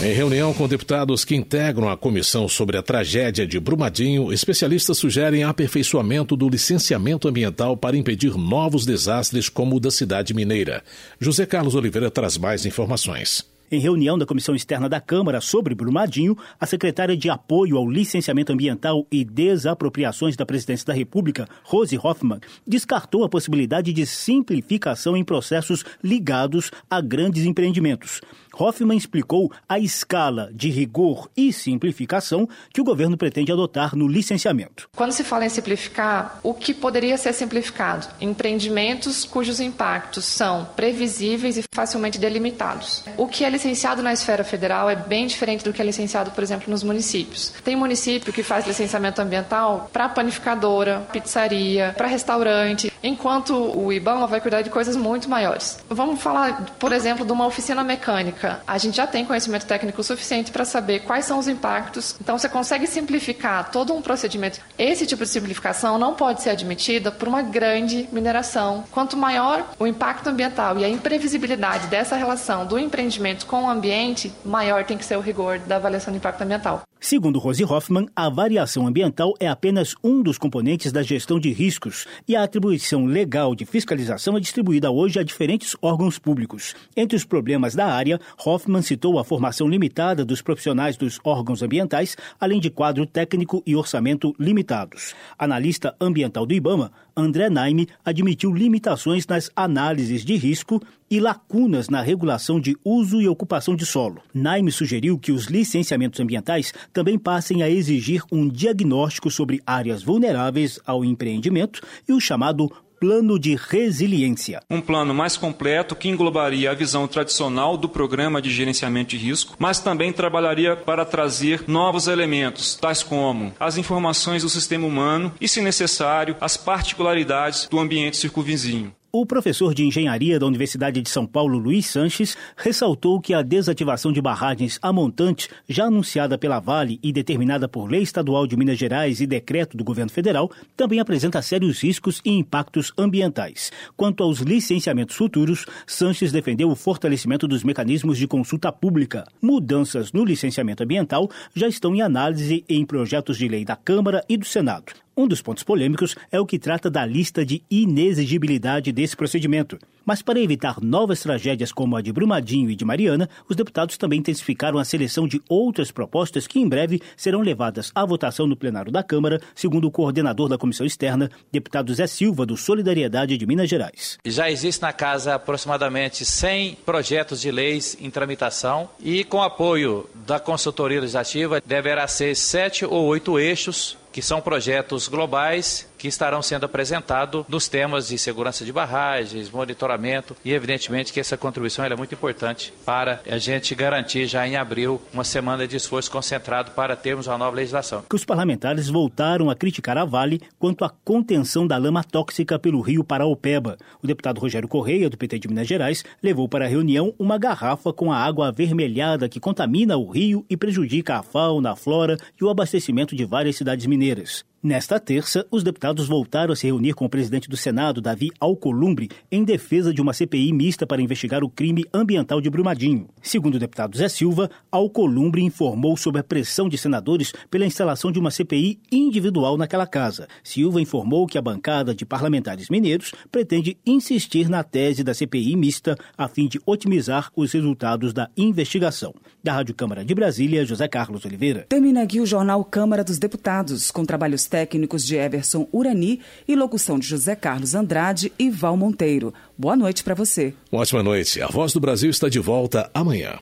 Em 0.00 0.12
reunião 0.12 0.54
com 0.54 0.68
deputados 0.68 1.24
que 1.24 1.34
integram 1.34 1.88
a 1.88 1.96
comissão 1.96 2.48
sobre 2.48 2.76
a 2.76 2.82
tragédia 2.82 3.44
de 3.44 3.58
Brumadinho, 3.58 4.32
especialistas 4.32 4.96
sugerem 4.96 5.42
aperfeiçoamento 5.42 6.36
do 6.36 6.48
licenciamento 6.48 7.26
ambiental 7.26 7.76
para 7.76 7.96
impedir 7.96 8.36
novos 8.36 8.86
desastres 8.86 9.48
como 9.48 9.74
o 9.74 9.80
da 9.80 9.90
cidade 9.90 10.32
mineira. 10.32 10.84
José 11.18 11.44
Carlos 11.44 11.74
Oliveira 11.74 12.12
traz 12.12 12.38
mais 12.38 12.64
informações. 12.64 13.44
Em 13.70 13.80
reunião 13.80 14.16
da 14.16 14.24
Comissão 14.24 14.54
Externa 14.54 14.88
da 14.88 14.98
Câmara 14.98 15.42
sobre 15.42 15.74
Brumadinho, 15.74 16.38
a 16.58 16.64
secretária 16.64 17.14
de 17.14 17.28
Apoio 17.28 17.76
ao 17.76 17.90
Licenciamento 17.90 18.50
Ambiental 18.50 19.06
e 19.12 19.22
Desapropriações 19.22 20.36
da 20.36 20.46
Presidência 20.46 20.86
da 20.86 20.94
República, 20.94 21.46
Rose 21.64 21.98
Hoffmann, 22.02 22.40
descartou 22.66 23.24
a 23.24 23.28
possibilidade 23.28 23.92
de 23.92 24.06
simplificação 24.06 25.14
em 25.14 25.24
processos 25.24 25.84
ligados 26.02 26.70
a 26.88 27.02
grandes 27.02 27.44
empreendimentos. 27.44 28.22
Hoffman 28.58 28.96
explicou 28.96 29.52
a 29.68 29.78
escala 29.78 30.50
de 30.52 30.68
rigor 30.68 31.30
e 31.36 31.52
simplificação 31.52 32.48
que 32.74 32.80
o 32.80 32.84
governo 32.84 33.16
pretende 33.16 33.52
adotar 33.52 33.94
no 33.94 34.08
licenciamento. 34.08 34.88
Quando 34.96 35.12
se 35.12 35.22
fala 35.22 35.46
em 35.46 35.48
simplificar, 35.48 36.40
o 36.42 36.52
que 36.52 36.74
poderia 36.74 37.16
ser 37.16 37.32
simplificado? 37.32 38.08
Empreendimentos 38.20 39.24
cujos 39.24 39.60
impactos 39.60 40.24
são 40.24 40.64
previsíveis 40.74 41.56
e 41.56 41.64
facilmente 41.72 42.18
delimitados. 42.18 43.04
O 43.16 43.28
que 43.28 43.44
é 43.44 43.50
licenciado 43.50 44.02
na 44.02 44.12
esfera 44.12 44.42
federal 44.42 44.90
é 44.90 44.96
bem 44.96 45.28
diferente 45.28 45.62
do 45.62 45.72
que 45.72 45.80
é 45.80 45.84
licenciado, 45.84 46.32
por 46.32 46.42
exemplo, 46.42 46.68
nos 46.68 46.82
municípios. 46.82 47.52
Tem 47.62 47.76
município 47.76 48.32
que 48.32 48.42
faz 48.42 48.66
licenciamento 48.66 49.22
ambiental 49.22 49.88
para 49.92 50.08
panificadora, 50.08 51.06
pizzaria, 51.12 51.94
para 51.96 52.08
restaurante, 52.08 52.92
enquanto 53.02 53.54
o 53.54 53.92
IBAMA 53.92 54.26
vai 54.26 54.40
cuidar 54.40 54.62
de 54.62 54.70
coisas 54.70 54.96
muito 54.96 55.28
maiores. 55.28 55.78
Vamos 55.88 56.20
falar, 56.20 56.66
por 56.78 56.92
exemplo, 56.92 57.24
de 57.24 57.30
uma 57.30 57.46
oficina 57.46 57.84
mecânica 57.84 58.47
a 58.66 58.78
gente 58.78 58.96
já 58.96 59.06
tem 59.06 59.24
conhecimento 59.24 59.66
técnico 59.66 60.02
suficiente 60.02 60.50
para 60.50 60.64
saber 60.64 61.00
quais 61.00 61.24
são 61.24 61.38
os 61.38 61.48
impactos. 61.48 62.16
Então, 62.20 62.38
você 62.38 62.48
consegue 62.48 62.86
simplificar 62.86 63.70
todo 63.70 63.94
um 63.94 64.02
procedimento. 64.02 64.60
Esse 64.78 65.06
tipo 65.06 65.24
de 65.24 65.30
simplificação 65.30 65.98
não 65.98 66.14
pode 66.14 66.42
ser 66.42 66.50
admitida 66.50 67.10
por 67.10 67.28
uma 67.28 67.42
grande 67.42 68.08
mineração. 68.12 68.84
Quanto 68.90 69.16
maior 69.16 69.64
o 69.78 69.86
impacto 69.86 70.28
ambiental 70.28 70.78
e 70.78 70.84
a 70.84 70.88
imprevisibilidade 70.88 71.86
dessa 71.88 72.16
relação 72.16 72.66
do 72.66 72.78
empreendimento 72.78 73.46
com 73.46 73.64
o 73.64 73.70
ambiente, 73.70 74.32
maior 74.44 74.84
tem 74.84 74.98
que 74.98 75.04
ser 75.04 75.16
o 75.16 75.20
rigor 75.20 75.58
da 75.58 75.76
avaliação 75.76 76.12
de 76.12 76.18
impacto 76.18 76.42
ambiental. 76.42 76.87
Segundo 77.00 77.38
Rose 77.38 77.64
Hoffman, 77.64 78.08
a 78.14 78.28
variação 78.28 78.84
ambiental 78.84 79.32
é 79.38 79.46
apenas 79.46 79.94
um 80.02 80.20
dos 80.20 80.36
componentes 80.36 80.90
da 80.90 81.00
gestão 81.00 81.38
de 81.38 81.52
riscos 81.52 82.06
e 82.26 82.34
a 82.34 82.42
atribuição 82.42 83.06
legal 83.06 83.54
de 83.54 83.64
fiscalização 83.64 84.36
é 84.36 84.40
distribuída 84.40 84.90
hoje 84.90 85.20
a 85.20 85.22
diferentes 85.22 85.76
órgãos 85.80 86.18
públicos. 86.18 86.74
Entre 86.96 87.16
os 87.16 87.24
problemas 87.24 87.76
da 87.76 87.86
área, 87.86 88.20
Hoffman 88.44 88.82
citou 88.82 89.16
a 89.16 89.24
formação 89.24 89.68
limitada 89.68 90.24
dos 90.24 90.42
profissionais 90.42 90.96
dos 90.96 91.20
órgãos 91.22 91.62
ambientais, 91.62 92.16
além 92.40 92.58
de 92.58 92.68
quadro 92.68 93.06
técnico 93.06 93.62
e 93.64 93.76
orçamento 93.76 94.34
limitados. 94.36 95.14
Analista 95.38 95.94
ambiental 96.00 96.44
do 96.44 96.52
IBAMA, 96.52 96.90
André 97.18 97.50
Naime, 97.50 97.88
admitiu 98.04 98.54
limitações 98.54 99.26
nas 99.26 99.50
análises 99.56 100.24
de 100.24 100.36
risco 100.36 100.80
e 101.10 101.18
lacunas 101.18 101.88
na 101.88 102.00
regulação 102.00 102.60
de 102.60 102.76
uso 102.84 103.20
e 103.20 103.26
ocupação 103.26 103.74
de 103.74 103.84
solo. 103.84 104.22
Naime 104.32 104.70
sugeriu 104.70 105.18
que 105.18 105.32
os 105.32 105.46
licenciamentos 105.46 106.20
ambientais 106.20 106.72
também 106.92 107.18
passem 107.18 107.60
a 107.60 107.68
exigir 107.68 108.22
um 108.30 108.48
diagnóstico 108.48 109.32
sobre 109.32 109.60
áreas 109.66 110.00
vulneráveis 110.00 110.78
ao 110.86 111.04
empreendimento 111.04 111.80
e 112.08 112.12
o 112.12 112.20
chamado 112.20 112.70
plano 113.00 113.38
de 113.38 113.54
resiliência. 113.54 114.60
Um 114.68 114.80
plano 114.80 115.14
mais 115.14 115.36
completo 115.36 115.94
que 115.94 116.08
englobaria 116.08 116.70
a 116.70 116.74
visão 116.74 117.06
tradicional 117.06 117.76
do 117.76 117.88
programa 117.88 118.42
de 118.42 118.50
gerenciamento 118.50 119.10
de 119.10 119.16
risco, 119.16 119.54
mas 119.58 119.80
também 119.80 120.12
trabalharia 120.12 120.76
para 120.76 121.04
trazer 121.04 121.64
novos 121.66 122.08
elementos, 122.08 122.76
tais 122.76 123.02
como 123.02 123.52
as 123.58 123.78
informações 123.78 124.42
do 124.42 124.48
sistema 124.48 124.86
humano 124.86 125.32
e, 125.40 125.48
se 125.48 125.60
necessário, 125.60 126.36
as 126.40 126.56
particularidades 126.56 127.68
do 127.68 127.78
ambiente 127.78 128.16
circunvizinho. 128.16 128.92
O 129.10 129.24
professor 129.24 129.72
de 129.72 129.86
engenharia 129.86 130.38
da 130.38 130.44
Universidade 130.44 131.00
de 131.00 131.08
São 131.08 131.26
Paulo, 131.26 131.56
Luiz 131.56 131.86
Sanches, 131.86 132.36
ressaltou 132.54 133.18
que 133.18 133.32
a 133.32 133.40
desativação 133.40 134.12
de 134.12 134.20
barragens 134.20 134.78
a 134.82 134.92
montante, 134.92 135.48
já 135.66 135.86
anunciada 135.86 136.36
pela 136.36 136.60
Vale 136.60 137.00
e 137.02 137.10
determinada 137.10 137.66
por 137.66 137.90
Lei 137.90 138.02
Estadual 138.02 138.46
de 138.46 138.54
Minas 138.54 138.76
Gerais 138.76 139.22
e 139.22 139.26
decreto 139.26 139.78
do 139.78 139.82
governo 139.82 140.12
federal, 140.12 140.50
também 140.76 141.00
apresenta 141.00 141.40
sérios 141.40 141.82
riscos 141.82 142.20
e 142.22 142.32
impactos 142.32 142.92
ambientais. 142.98 143.72
Quanto 143.96 144.22
aos 144.22 144.40
licenciamentos 144.40 145.16
futuros, 145.16 145.64
Sanches 145.86 146.30
defendeu 146.30 146.70
o 146.70 146.76
fortalecimento 146.76 147.48
dos 147.48 147.64
mecanismos 147.64 148.18
de 148.18 148.26
consulta 148.26 148.70
pública. 148.70 149.24
Mudanças 149.40 150.12
no 150.12 150.22
licenciamento 150.22 150.82
ambiental 150.82 151.30
já 151.54 151.66
estão 151.66 151.94
em 151.94 152.02
análise 152.02 152.62
em 152.68 152.84
projetos 152.84 153.38
de 153.38 153.48
lei 153.48 153.64
da 153.64 153.74
Câmara 153.74 154.22
e 154.28 154.36
do 154.36 154.44
Senado. 154.44 154.92
Um 155.18 155.26
dos 155.26 155.42
pontos 155.42 155.64
polêmicos 155.64 156.14
é 156.30 156.38
o 156.38 156.46
que 156.46 156.60
trata 156.60 156.88
da 156.88 157.04
lista 157.04 157.44
de 157.44 157.60
inexigibilidade 157.68 158.92
desse 158.92 159.16
procedimento. 159.16 159.76
Mas 160.06 160.22
para 160.22 160.38
evitar 160.38 160.80
novas 160.80 161.20
tragédias 161.20 161.72
como 161.72 161.96
a 161.96 162.00
de 162.00 162.12
Brumadinho 162.12 162.70
e 162.70 162.76
de 162.76 162.84
Mariana, 162.84 163.28
os 163.48 163.56
deputados 163.56 163.98
também 163.98 164.20
intensificaram 164.20 164.78
a 164.78 164.84
seleção 164.84 165.26
de 165.26 165.42
outras 165.48 165.90
propostas 165.90 166.46
que 166.46 166.60
em 166.60 166.68
breve 166.68 167.02
serão 167.16 167.40
levadas 167.40 167.90
à 167.96 168.06
votação 168.06 168.46
no 168.46 168.56
plenário 168.56 168.92
da 168.92 169.02
Câmara, 169.02 169.40
segundo 169.56 169.88
o 169.88 169.90
coordenador 169.90 170.48
da 170.48 170.56
comissão 170.56 170.86
externa, 170.86 171.28
deputado 171.50 171.92
Zé 171.92 172.06
Silva, 172.06 172.46
do 172.46 172.56
Solidariedade 172.56 173.36
de 173.36 173.44
Minas 173.44 173.68
Gerais. 173.68 174.18
Já 174.24 174.48
existe 174.48 174.82
na 174.82 174.92
casa 174.92 175.34
aproximadamente 175.34 176.24
100 176.24 176.76
projetos 176.86 177.40
de 177.40 177.50
leis 177.50 177.98
em 178.00 178.08
tramitação 178.08 178.88
e, 179.00 179.24
com 179.24 179.42
apoio 179.42 180.08
da 180.24 180.38
consultoria 180.38 181.00
legislativa, 181.00 181.60
deverá 181.66 182.06
ser 182.06 182.36
sete 182.36 182.84
ou 182.84 183.04
oito 183.06 183.36
eixos 183.36 183.98
que 184.18 184.22
são 184.22 184.40
projetos 184.40 185.06
globais 185.06 185.87
que 185.98 186.08
estarão 186.08 186.40
sendo 186.40 186.64
apresentados 186.64 187.44
nos 187.48 187.68
temas 187.68 188.08
de 188.08 188.16
segurança 188.16 188.64
de 188.64 188.72
barragens, 188.72 189.50
monitoramento 189.50 190.36
e, 190.44 190.54
evidentemente, 190.54 191.12
que 191.12 191.20
essa 191.20 191.36
contribuição 191.36 191.84
é 191.84 191.96
muito 191.96 192.14
importante 192.14 192.72
para 192.86 193.20
a 193.28 193.38
gente 193.38 193.74
garantir 193.74 194.26
já 194.26 194.46
em 194.46 194.56
abril 194.56 195.02
uma 195.12 195.24
semana 195.24 195.66
de 195.66 195.76
esforço 195.76 196.10
concentrado 196.10 196.70
para 196.70 196.94
termos 196.94 197.26
uma 197.26 197.36
nova 197.36 197.56
legislação. 197.56 198.04
Que 198.08 198.16
os 198.16 198.24
parlamentares 198.24 198.88
voltaram 198.88 199.50
a 199.50 199.56
criticar 199.56 199.98
a 199.98 200.04
Vale 200.04 200.40
quanto 200.58 200.84
à 200.84 200.90
contenção 201.04 201.66
da 201.66 201.76
lama 201.76 202.04
tóxica 202.04 202.58
pelo 202.58 202.80
rio 202.80 203.02
Paraopeba. 203.02 203.76
O 204.02 204.06
deputado 204.06 204.38
Rogério 204.38 204.68
Correia, 204.68 205.10
do 205.10 205.16
PT 205.16 205.40
de 205.40 205.48
Minas 205.48 205.66
Gerais, 205.66 206.04
levou 206.22 206.48
para 206.48 206.66
a 206.66 206.68
reunião 206.68 207.12
uma 207.18 207.38
garrafa 207.38 207.92
com 207.92 208.12
a 208.12 208.16
água 208.16 208.48
avermelhada 208.48 209.28
que 209.28 209.40
contamina 209.40 209.96
o 209.96 210.10
rio 210.10 210.44
e 210.48 210.56
prejudica 210.56 211.16
a 211.16 211.22
fauna, 211.22 211.72
a 211.72 211.76
flora 211.76 212.16
e 212.40 212.44
o 212.44 212.50
abastecimento 212.50 213.16
de 213.16 213.24
várias 213.24 213.56
cidades 213.56 213.86
mineiras. 213.86 214.44
Nesta 214.60 214.98
terça, 214.98 215.46
os 215.52 215.62
deputados 215.62 216.08
voltaram 216.08 216.52
a 216.52 216.56
se 216.56 216.66
reunir 216.66 216.92
com 216.92 217.04
o 217.04 217.08
presidente 217.08 217.48
do 217.48 217.56
Senado, 217.56 218.00
Davi 218.00 218.32
Alcolumbre, 218.40 219.08
em 219.30 219.44
defesa 219.44 219.94
de 219.94 220.02
uma 220.02 220.12
CPI 220.12 220.52
mista 220.52 220.84
para 220.84 221.00
investigar 221.00 221.44
o 221.44 221.48
crime 221.48 221.84
ambiental 221.94 222.40
de 222.40 222.50
Brumadinho. 222.50 223.08
Segundo 223.22 223.54
o 223.54 223.58
deputado 223.60 223.96
Zé 223.96 224.08
Silva, 224.08 224.50
Alcolumbre 224.68 225.44
informou 225.44 225.96
sobre 225.96 226.20
a 226.20 226.24
pressão 226.24 226.68
de 226.68 226.76
senadores 226.76 227.32
pela 227.48 227.66
instalação 227.66 228.10
de 228.10 228.18
uma 228.18 228.32
CPI 228.32 228.80
individual 228.90 229.56
naquela 229.56 229.86
casa. 229.86 230.26
Silva 230.42 230.80
informou 230.80 231.28
que 231.28 231.38
a 231.38 231.42
bancada 231.42 231.94
de 231.94 232.04
parlamentares 232.04 232.68
mineiros 232.68 233.12
pretende 233.30 233.78
insistir 233.86 234.48
na 234.48 234.64
tese 234.64 235.04
da 235.04 235.14
CPI 235.14 235.54
mista 235.54 235.96
a 236.16 236.26
fim 236.26 236.48
de 236.48 236.60
otimizar 236.66 237.30
os 237.36 237.52
resultados 237.52 238.12
da 238.12 238.28
investigação. 238.36 239.14
Da 239.40 239.52
Rádio 239.52 239.76
Câmara 239.76 240.04
de 240.04 240.16
Brasília, 240.16 240.64
José 240.64 240.88
Carlos 240.88 241.24
Oliveira. 241.24 241.64
Termina 241.68 242.02
aqui 242.02 242.18
o 242.18 242.26
jornal 242.26 242.64
Câmara 242.64 243.04
dos 243.04 243.20
Deputados, 243.20 243.92
com 243.92 244.04
trabalhos 244.04 244.47
técnicos 244.48 245.06
de 245.06 245.14
Everson 245.16 245.68
Urani 245.72 246.20
e 246.48 246.56
locução 246.56 246.98
de 246.98 247.06
José 247.06 247.36
Carlos 247.36 247.74
Andrade 247.74 248.32
e 248.38 248.50
Val 248.50 248.76
Monteiro. 248.76 249.32
Boa 249.56 249.76
noite 249.76 250.02
para 250.02 250.14
você. 250.14 250.54
Uma 250.72 250.82
ótima 250.82 251.02
noite. 251.02 251.40
A 251.40 251.46
Voz 251.46 251.72
do 251.72 251.78
Brasil 251.78 252.10
está 252.10 252.28
de 252.28 252.40
volta 252.40 252.90
amanhã. 252.92 253.38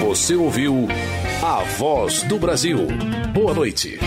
Você 0.00 0.34
ouviu 0.34 0.88
A 1.42 1.62
Voz 1.78 2.22
do 2.22 2.38
Brasil. 2.38 2.78
Boa 3.34 3.52
noite. 3.52 3.98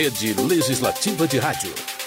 Rede 0.00 0.32
Legislativa 0.48 1.26
de 1.26 1.38
Rádio. 1.38 1.99